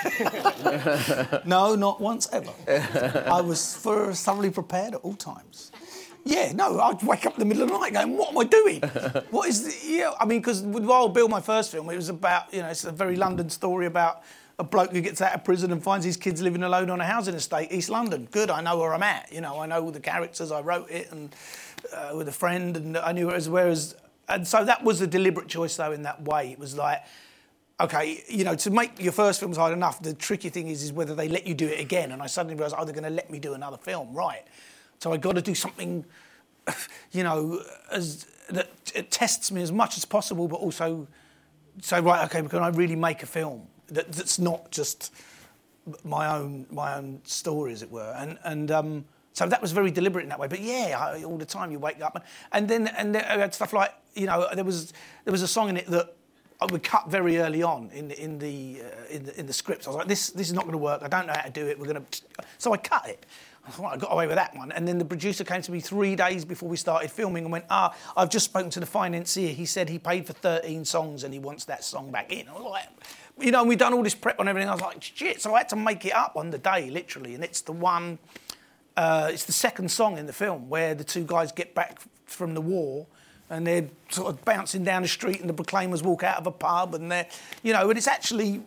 no, 1.44 1.74
not 1.74 2.00
once 2.00 2.28
ever. 2.32 2.52
I 3.26 3.40
was 3.40 3.76
thoroughly 3.76 4.50
prepared 4.50 4.94
at 4.94 5.00
all 5.00 5.14
times. 5.14 5.69
Yeah, 6.24 6.52
no, 6.52 6.78
I'd 6.80 7.02
wake 7.02 7.26
up 7.26 7.34
in 7.34 7.40
the 7.40 7.44
middle 7.46 7.62
of 7.62 7.70
the 7.70 7.78
night 7.78 7.92
going, 7.92 8.16
what 8.16 8.30
am 8.30 8.38
I 8.38 8.44
doing? 8.44 8.80
what 9.30 9.48
is 9.48 9.64
the, 9.64 9.92
yeah, 9.92 10.12
I 10.20 10.26
mean, 10.26 10.40
because 10.40 10.62
with 10.62 10.84
Wild 10.84 11.14
Bill, 11.14 11.28
my 11.28 11.40
first 11.40 11.72
film, 11.72 11.88
it 11.90 11.96
was 11.96 12.08
about, 12.08 12.52
you 12.52 12.60
know, 12.60 12.68
it's 12.68 12.84
a 12.84 12.92
very 12.92 13.16
London 13.16 13.48
story 13.48 13.86
about 13.86 14.22
a 14.58 14.64
bloke 14.64 14.92
who 14.92 15.00
gets 15.00 15.22
out 15.22 15.34
of 15.34 15.42
prison 15.42 15.72
and 15.72 15.82
finds 15.82 16.04
his 16.04 16.18
kids 16.18 16.42
living 16.42 16.62
alone 16.62 16.90
on 16.90 17.00
a 17.00 17.04
housing 17.04 17.34
estate, 17.34 17.72
East 17.72 17.88
London. 17.88 18.28
Good, 18.30 18.50
I 18.50 18.60
know 18.60 18.78
where 18.78 18.92
I'm 18.92 19.02
at. 19.02 19.32
You 19.32 19.40
know, 19.40 19.58
I 19.58 19.66
know 19.66 19.82
all 19.82 19.90
the 19.90 20.00
characters, 20.00 20.52
I 20.52 20.60
wrote 20.60 20.90
it 20.90 21.10
and 21.10 21.34
uh, 21.94 22.12
with 22.14 22.28
a 22.28 22.32
friend 22.32 22.76
and 22.76 22.98
I 22.98 23.12
knew 23.12 23.30
it 23.30 23.34
as 23.34 23.48
whereas, 23.48 23.94
and 24.28 24.46
so 24.46 24.64
that 24.64 24.84
was 24.84 25.00
a 25.00 25.06
deliberate 25.06 25.48
choice 25.48 25.76
though 25.76 25.92
in 25.92 26.02
that 26.02 26.22
way. 26.22 26.52
It 26.52 26.58
was 26.58 26.76
like, 26.76 27.02
okay, 27.80 28.22
you 28.28 28.44
know, 28.44 28.54
to 28.56 28.70
make 28.70 29.00
your 29.00 29.12
first 29.12 29.40
films 29.40 29.56
hard 29.56 29.72
enough, 29.72 30.02
the 30.02 30.12
tricky 30.12 30.50
thing 30.50 30.68
is, 30.68 30.82
is 30.82 30.92
whether 30.92 31.14
they 31.14 31.28
let 31.28 31.46
you 31.46 31.54
do 31.54 31.66
it 31.66 31.80
again. 31.80 32.12
And 32.12 32.22
I 32.22 32.26
suddenly 32.26 32.54
realised, 32.54 32.74
oh, 32.78 32.84
they're 32.84 32.94
going 32.94 33.04
to 33.04 33.10
let 33.10 33.30
me 33.30 33.38
do 33.38 33.54
another 33.54 33.78
film, 33.78 34.12
right? 34.12 34.42
So 35.00 35.12
I 35.12 35.16
got 35.16 35.34
to 35.34 35.42
do 35.42 35.54
something, 35.54 36.04
you 37.10 37.24
know, 37.24 37.62
as 37.90 38.26
that 38.50 38.68
it 38.94 39.10
tests 39.10 39.50
me 39.50 39.62
as 39.62 39.72
much 39.72 39.96
as 39.96 40.04
possible, 40.04 40.46
but 40.46 40.56
also 40.56 41.08
say, 41.80 42.00
right, 42.00 42.24
okay, 42.24 42.46
can 42.46 42.62
I 42.62 42.68
really 42.68 42.96
make 42.96 43.22
a 43.22 43.26
film 43.26 43.66
that, 43.88 44.12
that's 44.12 44.38
not 44.38 44.70
just 44.70 45.12
my 46.04 46.28
own 46.28 46.66
my 46.70 46.96
own 46.96 47.20
story, 47.24 47.72
as 47.72 47.82
it 47.82 47.90
were? 47.90 48.14
And 48.16 48.38
and 48.44 48.70
um, 48.70 49.04
so 49.32 49.46
that 49.46 49.62
was 49.62 49.72
very 49.72 49.90
deliberate 49.90 50.24
in 50.24 50.28
that 50.28 50.38
way. 50.38 50.48
But 50.48 50.60
yeah, 50.60 50.96
I, 50.98 51.24
all 51.24 51.38
the 51.38 51.46
time 51.46 51.72
you 51.72 51.78
wake 51.78 52.02
up 52.02 52.14
and, 52.16 52.24
and 52.52 52.68
then 52.68 52.88
and 52.88 53.14
then 53.14 53.24
I 53.24 53.38
had 53.38 53.54
stuff 53.54 53.72
like 53.72 53.94
you 54.14 54.26
know 54.26 54.48
there 54.54 54.64
was 54.64 54.92
there 55.24 55.32
was 55.32 55.42
a 55.42 55.48
song 55.48 55.70
in 55.70 55.78
it 55.78 55.86
that 55.86 56.14
I 56.60 56.66
would 56.66 56.82
cut 56.82 57.08
very 57.08 57.38
early 57.38 57.62
on 57.62 57.90
in 57.94 58.08
the 58.08 58.22
in 58.22 58.38
the, 58.38 58.82
uh, 58.82 59.14
in 59.14 59.24
the 59.24 59.40
in 59.40 59.46
the 59.46 59.52
script. 59.54 59.86
I 59.86 59.90
was 59.90 59.96
like, 59.96 60.08
this 60.08 60.28
this 60.30 60.48
is 60.48 60.52
not 60.52 60.64
going 60.64 60.72
to 60.72 60.78
work. 60.78 61.02
I 61.02 61.08
don't 61.08 61.26
know 61.26 61.32
how 61.34 61.42
to 61.42 61.50
do 61.50 61.66
it. 61.66 61.78
We're 61.78 61.86
going 61.86 62.04
to 62.04 62.22
so 62.58 62.74
I 62.74 62.76
cut 62.76 63.08
it. 63.08 63.24
I 63.66 63.70
thought 63.70 63.92
I 63.92 63.96
got 63.98 64.12
away 64.12 64.26
with 64.26 64.36
that 64.36 64.56
one. 64.56 64.72
And 64.72 64.88
then 64.88 64.98
the 64.98 65.04
producer 65.04 65.44
came 65.44 65.62
to 65.62 65.72
me 65.72 65.80
three 65.80 66.16
days 66.16 66.44
before 66.44 66.68
we 66.68 66.76
started 66.76 67.10
filming 67.10 67.44
and 67.44 67.52
went, 67.52 67.66
Ah, 67.70 67.94
I've 68.16 68.30
just 68.30 68.46
spoken 68.46 68.70
to 68.70 68.80
the 68.80 68.86
financier. 68.86 69.52
He 69.52 69.66
said 69.66 69.88
he 69.88 69.98
paid 69.98 70.26
for 70.26 70.32
13 70.32 70.84
songs 70.84 71.24
and 71.24 71.32
he 71.32 71.40
wants 71.40 71.66
that 71.66 71.84
song 71.84 72.10
back 72.10 72.32
in. 72.32 72.48
I 72.48 72.52
was 72.52 72.62
like, 72.62 72.86
you 73.38 73.50
know, 73.50 73.64
we've 73.64 73.78
done 73.78 73.92
all 73.92 74.02
this 74.02 74.14
prep 74.14 74.40
on 74.40 74.48
everything. 74.48 74.68
I 74.68 74.72
was 74.72 74.80
like, 74.80 75.02
shit. 75.02 75.40
So 75.40 75.54
I 75.54 75.58
had 75.58 75.68
to 75.70 75.76
make 75.76 76.04
it 76.04 76.14
up 76.14 76.36
on 76.36 76.50
the 76.50 76.58
day, 76.58 76.90
literally. 76.90 77.34
And 77.34 77.44
it's 77.44 77.60
the 77.60 77.72
one, 77.72 78.18
uh, 78.96 79.28
it's 79.30 79.44
the 79.44 79.52
second 79.52 79.90
song 79.90 80.18
in 80.18 80.26
the 80.26 80.32
film 80.32 80.68
where 80.68 80.94
the 80.94 81.04
two 81.04 81.24
guys 81.24 81.52
get 81.52 81.74
back 81.74 82.00
from 82.26 82.54
the 82.54 82.60
war 82.60 83.06
and 83.50 83.66
they're 83.66 83.88
sort 84.10 84.32
of 84.32 84.44
bouncing 84.44 84.84
down 84.84 85.02
the 85.02 85.08
street 85.08 85.40
and 85.40 85.48
the 85.48 85.54
proclaimers 85.54 86.02
walk 86.02 86.22
out 86.22 86.38
of 86.38 86.46
a 86.46 86.52
pub 86.52 86.94
and 86.94 87.10
they're, 87.10 87.26
you 87.62 87.72
know, 87.72 87.88
and 87.88 87.98
it's 87.98 88.06
actually 88.06 88.62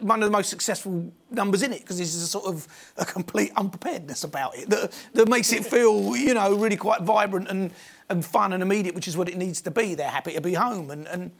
one 0.00 0.22
of 0.22 0.26
the 0.26 0.32
most 0.32 0.48
successful 0.50 1.12
numbers 1.30 1.62
in 1.62 1.72
it 1.72 1.80
because 1.80 1.98
there's 1.98 2.14
a 2.14 2.26
sort 2.26 2.46
of 2.46 2.68
a 2.96 3.04
complete 3.04 3.50
unpreparedness 3.56 4.22
about 4.22 4.56
it 4.56 4.70
that, 4.70 4.92
that 5.14 5.28
makes 5.28 5.52
it 5.52 5.64
feel, 5.64 6.16
you 6.16 6.34
know, 6.34 6.56
really 6.56 6.76
quite 6.76 7.02
vibrant 7.02 7.48
and, 7.48 7.72
and 8.08 8.24
fun 8.24 8.52
and 8.52 8.62
immediate, 8.62 8.94
which 8.94 9.08
is 9.08 9.16
what 9.16 9.28
it 9.28 9.36
needs 9.36 9.60
to 9.60 9.70
be. 9.70 9.94
They're 9.94 10.08
happy 10.08 10.34
to 10.34 10.40
be 10.40 10.54
home. 10.54 10.90
And, 10.90 11.08
and 11.08 11.32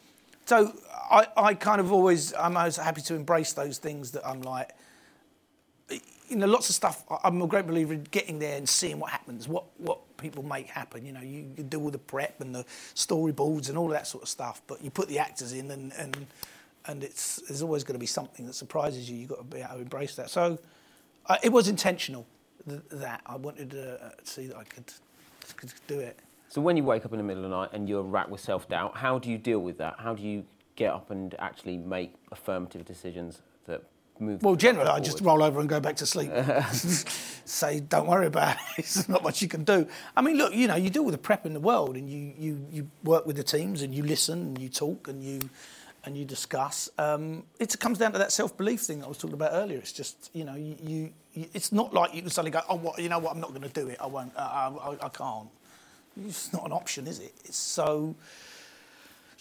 so 0.46 0.72
I, 1.10 1.28
I 1.36 1.54
kind 1.54 1.80
of 1.80 1.92
always, 1.92 2.34
I'm 2.34 2.56
always 2.56 2.76
happy 2.76 3.02
to 3.02 3.14
embrace 3.14 3.52
those 3.52 3.78
things 3.78 4.10
that 4.12 4.26
I'm 4.26 4.42
like, 4.42 4.72
you 6.28 6.36
know, 6.36 6.46
lots 6.46 6.68
of 6.68 6.74
stuff. 6.74 7.04
I'm 7.22 7.40
a 7.40 7.46
great 7.46 7.68
believer 7.68 7.92
in 7.94 8.02
getting 8.04 8.40
there 8.40 8.56
and 8.56 8.68
seeing 8.68 8.98
what 8.98 9.12
happens, 9.12 9.46
what 9.46 9.64
what 9.78 10.00
people 10.16 10.42
make 10.42 10.66
happen. 10.66 11.06
You 11.06 11.12
know, 11.12 11.20
you, 11.20 11.52
you 11.56 11.62
do 11.62 11.80
all 11.80 11.90
the 11.90 11.98
prep 11.98 12.40
and 12.40 12.52
the 12.52 12.64
storyboards 12.96 13.68
and 13.68 13.78
all 13.78 13.86
that 13.88 14.08
sort 14.08 14.24
of 14.24 14.28
stuff, 14.28 14.60
but 14.66 14.82
you 14.82 14.90
put 14.90 15.08
the 15.08 15.20
actors 15.20 15.52
in, 15.52 15.70
and 15.70 15.92
and 15.92 16.26
and 16.86 17.02
it's 17.02 17.36
there's 17.48 17.62
always 17.62 17.84
going 17.84 17.94
to 17.94 18.00
be 18.00 18.06
something 18.06 18.46
that 18.46 18.54
surprises 18.54 19.10
you. 19.10 19.16
You've 19.16 19.30
got 19.30 19.38
to 19.38 19.44
be 19.44 19.58
able 19.58 19.74
to 19.74 19.80
embrace 19.80 20.14
that. 20.16 20.30
So, 20.30 20.58
uh, 21.26 21.36
it 21.42 21.50
was 21.50 21.68
intentional 21.68 22.26
th- 22.68 22.82
that 22.92 23.20
I 23.26 23.36
wanted 23.36 23.70
to 23.72 24.04
uh, 24.04 24.10
see 24.22 24.46
that 24.46 24.56
I 24.56 24.64
could, 24.64 24.92
could 25.56 25.72
do 25.86 25.98
it. 26.00 26.18
So 26.48 26.60
when 26.60 26.76
you 26.76 26.84
wake 26.84 27.04
up 27.04 27.12
in 27.12 27.18
the 27.18 27.24
middle 27.24 27.44
of 27.44 27.50
the 27.50 27.56
night 27.56 27.70
and 27.72 27.88
you're 27.88 28.02
racked 28.02 28.30
with 28.30 28.40
self-doubt, 28.40 28.96
how 28.96 29.18
do 29.18 29.30
you 29.30 29.38
deal 29.38 29.58
with 29.58 29.78
that? 29.78 29.96
How 29.98 30.14
do 30.14 30.22
you 30.22 30.44
get 30.76 30.92
up 30.92 31.10
and 31.10 31.34
actually 31.38 31.76
make 31.76 32.14
affirmative 32.30 32.84
decisions 32.84 33.42
that 33.66 33.82
move? 34.20 34.42
Well, 34.42 34.56
generally, 34.56 34.88
I 34.88 35.00
just 35.00 35.20
roll 35.20 35.42
over 35.42 35.60
and 35.60 35.68
go 35.68 35.80
back 35.80 35.96
to 35.96 36.06
sleep. 36.06 36.30
Say, 37.44 37.80
don't 37.80 38.06
worry 38.06 38.26
about 38.26 38.56
it. 38.56 38.60
There's 38.76 39.08
not 39.08 39.22
much 39.22 39.42
you 39.42 39.48
can 39.48 39.64
do. 39.64 39.86
I 40.16 40.22
mean, 40.22 40.36
look, 40.36 40.54
you 40.54 40.68
know, 40.68 40.76
you 40.76 40.90
deal 40.90 41.04
with 41.04 41.14
the 41.14 41.18
prep 41.18 41.46
in 41.46 41.52
the 41.52 41.60
world, 41.60 41.96
and 41.96 42.08
you, 42.08 42.32
you, 42.38 42.66
you 42.70 42.90
work 43.04 43.26
with 43.26 43.36
the 43.36 43.44
teams, 43.44 43.82
and 43.82 43.94
you 43.94 44.02
listen, 44.02 44.38
and 44.38 44.58
you 44.60 44.68
talk, 44.68 45.08
and 45.08 45.22
you 45.22 45.40
and 46.06 46.16
you 46.16 46.24
discuss. 46.24 46.88
Um, 46.96 47.42
it 47.58 47.78
comes 47.80 47.98
down 47.98 48.12
to 48.12 48.18
that 48.18 48.32
self 48.32 48.56
belief 48.56 48.80
thing 48.80 49.00
that 49.00 49.06
I 49.06 49.08
was 49.08 49.18
talking 49.18 49.34
about 49.34 49.50
earlier. 49.52 49.78
It's 49.78 49.92
just, 49.92 50.30
you 50.32 50.44
know, 50.44 50.54
you, 50.54 50.76
you, 50.82 51.12
you 51.34 51.46
it's 51.52 51.72
not 51.72 51.92
like 51.92 52.14
you 52.14 52.22
can 52.22 52.30
suddenly 52.30 52.52
go, 52.52 52.62
oh, 52.68 52.76
what, 52.76 52.98
you 52.98 53.08
know 53.08 53.18
what, 53.18 53.34
I'm 53.34 53.40
not 53.40 53.50
going 53.50 53.62
to 53.62 53.68
do 53.68 53.88
it. 53.88 53.98
I 54.00 54.06
won't. 54.06 54.32
Uh, 54.36 54.72
I, 54.80 54.96
I, 55.06 55.08
can't. 55.08 55.48
It's 56.24 56.52
not 56.52 56.64
an 56.64 56.72
option, 56.72 57.06
is 57.06 57.18
it? 57.18 57.34
It's 57.44 57.58
so 57.58 58.14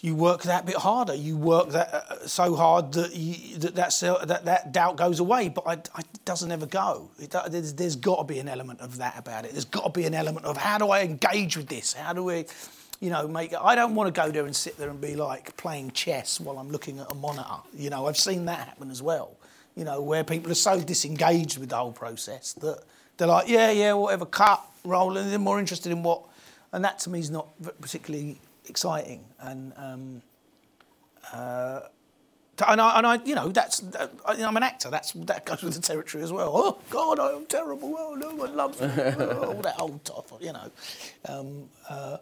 you 0.00 0.14
work 0.14 0.42
that 0.42 0.66
bit 0.66 0.76
harder. 0.76 1.14
You 1.14 1.36
work 1.36 1.70
that 1.70 1.94
uh, 1.94 2.26
so 2.26 2.54
hard 2.54 2.92
that 2.92 3.14
you, 3.14 3.58
that, 3.58 3.76
that 3.76 4.28
that 4.28 4.44
that 4.44 4.72
doubt 4.72 4.96
goes 4.96 5.20
away. 5.20 5.48
But 5.48 5.66
I, 5.66 5.72
I, 5.72 6.00
it 6.00 6.24
doesn't 6.24 6.50
ever 6.52 6.66
go. 6.66 7.08
It, 7.18 7.34
there's, 7.48 7.72
there's 7.74 7.96
got 7.96 8.18
to 8.18 8.24
be 8.24 8.38
an 8.38 8.48
element 8.48 8.80
of 8.80 8.98
that 8.98 9.18
about 9.18 9.44
it. 9.46 9.52
There's 9.52 9.64
got 9.64 9.84
to 9.84 9.90
be 9.90 10.04
an 10.04 10.14
element 10.14 10.44
of 10.44 10.56
how 10.56 10.78
do 10.78 10.90
I 10.90 11.02
engage 11.02 11.56
with 11.56 11.68
this? 11.68 11.94
How 11.94 12.12
do 12.12 12.24
we, 12.24 12.44
you 13.00 13.10
know, 13.10 13.28
make? 13.28 13.54
I 13.54 13.74
don't 13.74 13.94
want 13.94 14.12
to 14.14 14.20
go 14.20 14.30
there 14.30 14.44
and 14.46 14.54
sit 14.56 14.76
there 14.78 14.88
and 14.90 15.00
be 15.00 15.16
like 15.16 15.56
playing 15.56 15.90
chess 15.92 16.40
while 16.40 16.58
I'm 16.58 16.70
looking 16.70 16.98
at 16.98 17.10
a 17.10 17.14
monitor. 17.14 17.60
You 17.74 17.90
know, 17.90 18.06
I've 18.06 18.16
seen 18.16 18.44
that 18.46 18.66
happen 18.68 18.90
as 18.90 19.02
well. 19.02 19.36
You 19.74 19.84
know, 19.84 20.00
where 20.00 20.24
people 20.24 20.50
are 20.50 20.54
so 20.54 20.80
disengaged 20.80 21.58
with 21.58 21.68
the 21.68 21.76
whole 21.76 21.92
process 21.92 22.54
that 22.54 22.82
they're 23.18 23.28
like, 23.28 23.48
yeah, 23.48 23.70
yeah, 23.70 23.92
whatever, 23.92 24.24
cut, 24.26 24.62
roll, 24.84 25.16
and 25.16 25.30
they're 25.30 25.38
more 25.38 25.58
interested 25.58 25.92
in 25.92 26.02
what, 26.02 26.22
and 26.72 26.84
that 26.84 26.98
to 27.00 27.10
me 27.10 27.18
is 27.20 27.30
not 27.30 27.48
particularly 27.80 28.38
exciting. 28.68 29.24
And 29.40 29.72
um, 29.76 30.22
uh, 31.32 31.80
and 32.68 32.80
I, 32.80 32.96
and 32.98 33.06
I, 33.06 33.14
you 33.24 33.34
know, 33.34 33.48
that's 33.48 33.80
that, 33.80 34.10
I- 34.24 34.42
I'm 34.42 34.56
an 34.56 34.62
actor. 34.62 34.88
That's 34.90 35.12
that 35.12 35.44
goes 35.44 35.62
with 35.62 35.74
the 35.74 35.82
territory 35.82 36.24
as 36.24 36.32
well. 36.32 36.50
Oh 36.54 36.78
God, 36.88 37.18
I'm 37.20 37.44
terrible. 37.44 37.94
Oh, 37.98 38.14
no 38.14 38.34
one 38.34 38.56
loves 38.56 38.80
me. 38.80 38.88
Oh, 38.96 39.52
all 39.54 39.62
that 39.62 39.78
old 39.78 40.00
stuff, 40.06 40.32
you 40.40 40.52
know. 40.54 40.70
Um, 41.28 41.68
uh, 41.90 42.16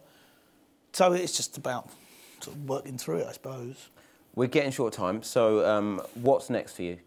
so 0.95 1.11
it's 1.11 1.35
just 1.35 1.57
about 1.57 1.89
sort 2.39 2.55
of 2.55 2.69
working 2.69 2.97
through 2.97 3.17
it, 3.17 3.27
I 3.27 3.33
suppose. 3.33 3.89
We're 4.33 4.47
getting 4.47 4.71
short 4.71 4.93
time, 4.93 5.23
so 5.23 5.65
um, 5.65 6.01
what's 6.15 6.49
next 6.49 6.73
for 6.73 6.83
you? 6.83 6.97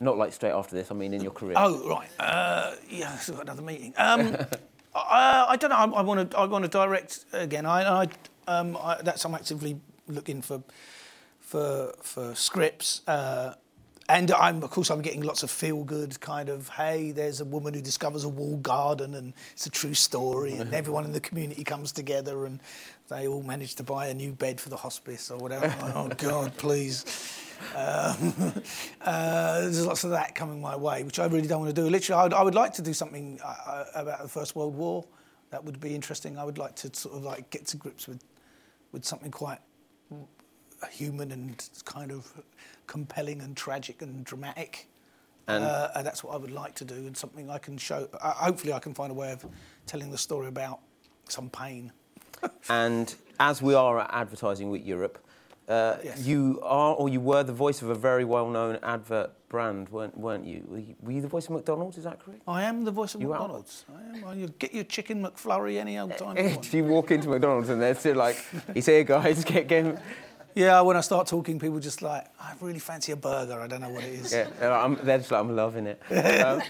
Not 0.00 0.18
like 0.18 0.32
straight 0.32 0.52
after 0.52 0.74
this. 0.74 0.90
I 0.90 0.94
mean, 0.94 1.12
in 1.14 1.20
your 1.20 1.32
career. 1.32 1.54
Oh 1.56 1.88
right, 1.88 2.08
uh, 2.18 2.74
yeah, 2.88 3.12
I've 3.12 3.26
got 3.28 3.42
another 3.42 3.62
meeting. 3.62 3.92
Um, 3.96 4.36
I, 4.94 5.46
I 5.50 5.56
don't 5.56 5.70
know. 5.70 5.76
I, 5.76 6.00
I 6.00 6.02
want 6.02 6.30
to. 6.30 6.38
I 6.38 6.44
want 6.44 6.64
to 6.64 6.68
direct 6.70 7.24
again. 7.32 7.66
I, 7.66 8.02
I, 8.02 8.08
um, 8.48 8.76
I 8.76 9.00
that's 9.02 9.24
I'm 9.24 9.34
actively 9.34 9.80
looking 10.08 10.42
for 10.42 10.62
for 11.40 11.94
for 12.02 12.34
scripts. 12.34 13.02
Uh, 13.06 13.54
and 14.08 14.30
I'm, 14.32 14.62
of 14.62 14.70
course, 14.70 14.90
I'm 14.90 15.00
getting 15.00 15.22
lots 15.22 15.42
of 15.42 15.50
feel-good 15.50 16.20
kind 16.20 16.48
of. 16.48 16.68
Hey, 16.68 17.12
there's 17.12 17.40
a 17.40 17.44
woman 17.44 17.74
who 17.74 17.80
discovers 17.80 18.24
a 18.24 18.28
walled 18.28 18.62
garden, 18.62 19.14
and 19.14 19.32
it's 19.52 19.66
a 19.66 19.70
true 19.70 19.94
story, 19.94 20.54
and 20.54 20.74
everyone 20.74 21.04
in 21.04 21.12
the 21.12 21.20
community 21.20 21.64
comes 21.64 21.92
together, 21.92 22.44
and 22.44 22.60
they 23.08 23.28
all 23.28 23.42
manage 23.42 23.76
to 23.76 23.82
buy 23.82 24.08
a 24.08 24.14
new 24.14 24.32
bed 24.32 24.60
for 24.60 24.70
the 24.70 24.76
hospice 24.76 25.30
or 25.30 25.38
whatever. 25.38 25.72
oh 25.94 26.08
God, 26.16 26.56
please. 26.56 27.04
Um, 27.76 28.34
uh, 29.02 29.60
there's 29.60 29.86
lots 29.86 30.04
of 30.04 30.10
that 30.10 30.34
coming 30.34 30.60
my 30.60 30.76
way, 30.76 31.04
which 31.04 31.18
I 31.18 31.26
really 31.26 31.46
don't 31.46 31.60
want 31.60 31.74
to 31.74 31.80
do. 31.80 31.88
Literally, 31.88 32.20
I 32.20 32.24
would, 32.24 32.34
I 32.34 32.42
would 32.42 32.54
like 32.54 32.72
to 32.74 32.82
do 32.82 32.92
something 32.92 33.38
uh, 33.44 33.84
about 33.94 34.22
the 34.22 34.28
First 34.28 34.56
World 34.56 34.74
War. 34.74 35.04
That 35.50 35.64
would 35.64 35.80
be 35.80 35.94
interesting. 35.94 36.38
I 36.38 36.44
would 36.44 36.58
like 36.58 36.74
to 36.76 36.90
sort 36.94 37.14
of 37.14 37.22
like 37.22 37.50
get 37.50 37.66
to 37.68 37.76
grips 37.76 38.08
with, 38.08 38.24
with 38.90 39.04
something 39.04 39.30
quite 39.30 39.60
human 40.90 41.30
and 41.32 41.68
kind 41.84 42.10
of 42.12 42.32
compelling 42.86 43.40
and 43.42 43.56
tragic 43.56 44.02
and 44.02 44.24
dramatic. 44.24 44.88
And- 45.48 45.64
uh, 45.64 45.90
and 45.96 46.06
that's 46.06 46.22
what 46.22 46.34
I 46.34 46.36
would 46.36 46.52
like 46.52 46.74
to 46.76 46.84
do, 46.84 46.94
and 46.94 47.16
something 47.16 47.50
I 47.50 47.58
can 47.58 47.76
show. 47.76 48.08
Uh, 48.20 48.30
hopefully, 48.32 48.72
I 48.72 48.78
can 48.78 48.94
find 48.94 49.10
a 49.10 49.14
way 49.14 49.32
of 49.32 49.44
telling 49.86 50.10
the 50.10 50.18
story 50.18 50.46
about 50.48 50.80
some 51.28 51.50
pain. 51.50 51.92
And 52.68 53.14
as 53.40 53.60
we 53.62 53.74
are 53.74 54.00
at 54.00 54.10
Advertising 54.12 54.70
Week 54.70 54.86
Europe, 54.86 55.18
uh, 55.68 55.96
Yes. 56.04 56.26
you 56.26 56.60
are 56.62 56.94
or 56.94 57.08
you 57.08 57.20
were 57.20 57.42
the 57.44 57.52
voice 57.52 57.82
of 57.82 57.88
a 57.88 57.94
very 57.94 58.24
well-known 58.24 58.78
advert 58.82 59.30
brand, 59.48 59.88
weren't, 59.90 60.16
weren't 60.16 60.44
you? 60.46 60.64
Were, 60.68 60.78
you? 60.78 60.94
were 61.02 61.12
you 61.12 61.20
the 61.22 61.28
voice 61.28 61.44
of 61.46 61.52
McDonald's? 61.52 61.98
Is 61.98 62.04
that 62.04 62.18
correct? 62.20 62.42
I 62.48 62.62
am 62.64 62.84
the 62.84 62.90
voice 62.90 63.14
of 63.14 63.20
You 63.20 63.32
are? 63.32 63.38
McDonald's. 63.38 63.84
I 63.94 64.16
am. 64.16 64.22
Well, 64.22 64.34
you 64.36 64.48
get 64.58 64.72
your 64.74 64.84
chicken 64.84 65.22
McFlurry 65.24 65.76
any 65.78 65.98
old 65.98 66.16
time. 66.18 66.36
If 66.62 66.72
you 66.74 66.84
walk 66.84 67.10
into 67.10 67.28
McDonald's 67.28 67.68
and 67.68 67.80
they're 67.82 67.94
still 67.94 68.16
like, 68.16 68.36
"He's 68.74 68.86
here, 68.86 69.04
guys, 69.04 69.44
get 69.44 69.66
get." 69.68 70.00
Yeah, 70.54 70.80
when 70.82 70.96
I 70.96 71.00
start 71.00 71.26
talking, 71.26 71.58
people 71.58 71.80
just 71.80 72.02
like, 72.02 72.26
I 72.40 72.52
really 72.60 72.78
fancy 72.78 73.12
a 73.12 73.16
burger. 73.16 73.60
I 73.60 73.66
don't 73.66 73.80
know 73.80 73.88
what 73.88 74.04
it 74.04 74.12
is. 74.12 74.32
Yeah, 74.32 74.48
they're, 74.58 74.72
I'm, 74.72 74.96
they're 75.02 75.18
just 75.18 75.30
like, 75.30 75.40
I'm 75.40 75.54
loving 75.56 75.86
it. 75.86 76.00
Um, 76.42 76.62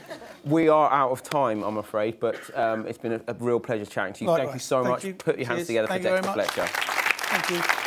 we 0.45 0.69
are 0.69 0.91
out 0.91 1.11
of 1.13 1.23
time, 1.23 1.63
I'm 1.63 1.79
afraid, 1.79 2.19
but 2.19 2.37
um, 2.59 2.87
it's 2.87 2.99
been 2.99 3.13
a, 3.13 3.21
a 3.29 3.35
real 3.35 3.61
pleasure 3.61 3.87
chatting 3.87 4.13
to 4.15 4.25
you. 4.25 4.37
Thank 4.37 4.53
you 4.53 4.59
so 4.59 4.83
Thank 4.83 4.93
much. 4.93 5.05
you. 5.05 5.15
Put 5.15 5.39
your 5.39 5.47
hands 5.47 5.67
together 5.67 5.87
Thank 5.87 6.03
for 6.03 6.21
Dexter. 6.21 6.33
Fletcher. 6.33 6.67
Thank 6.67 7.51
you. 7.51 7.83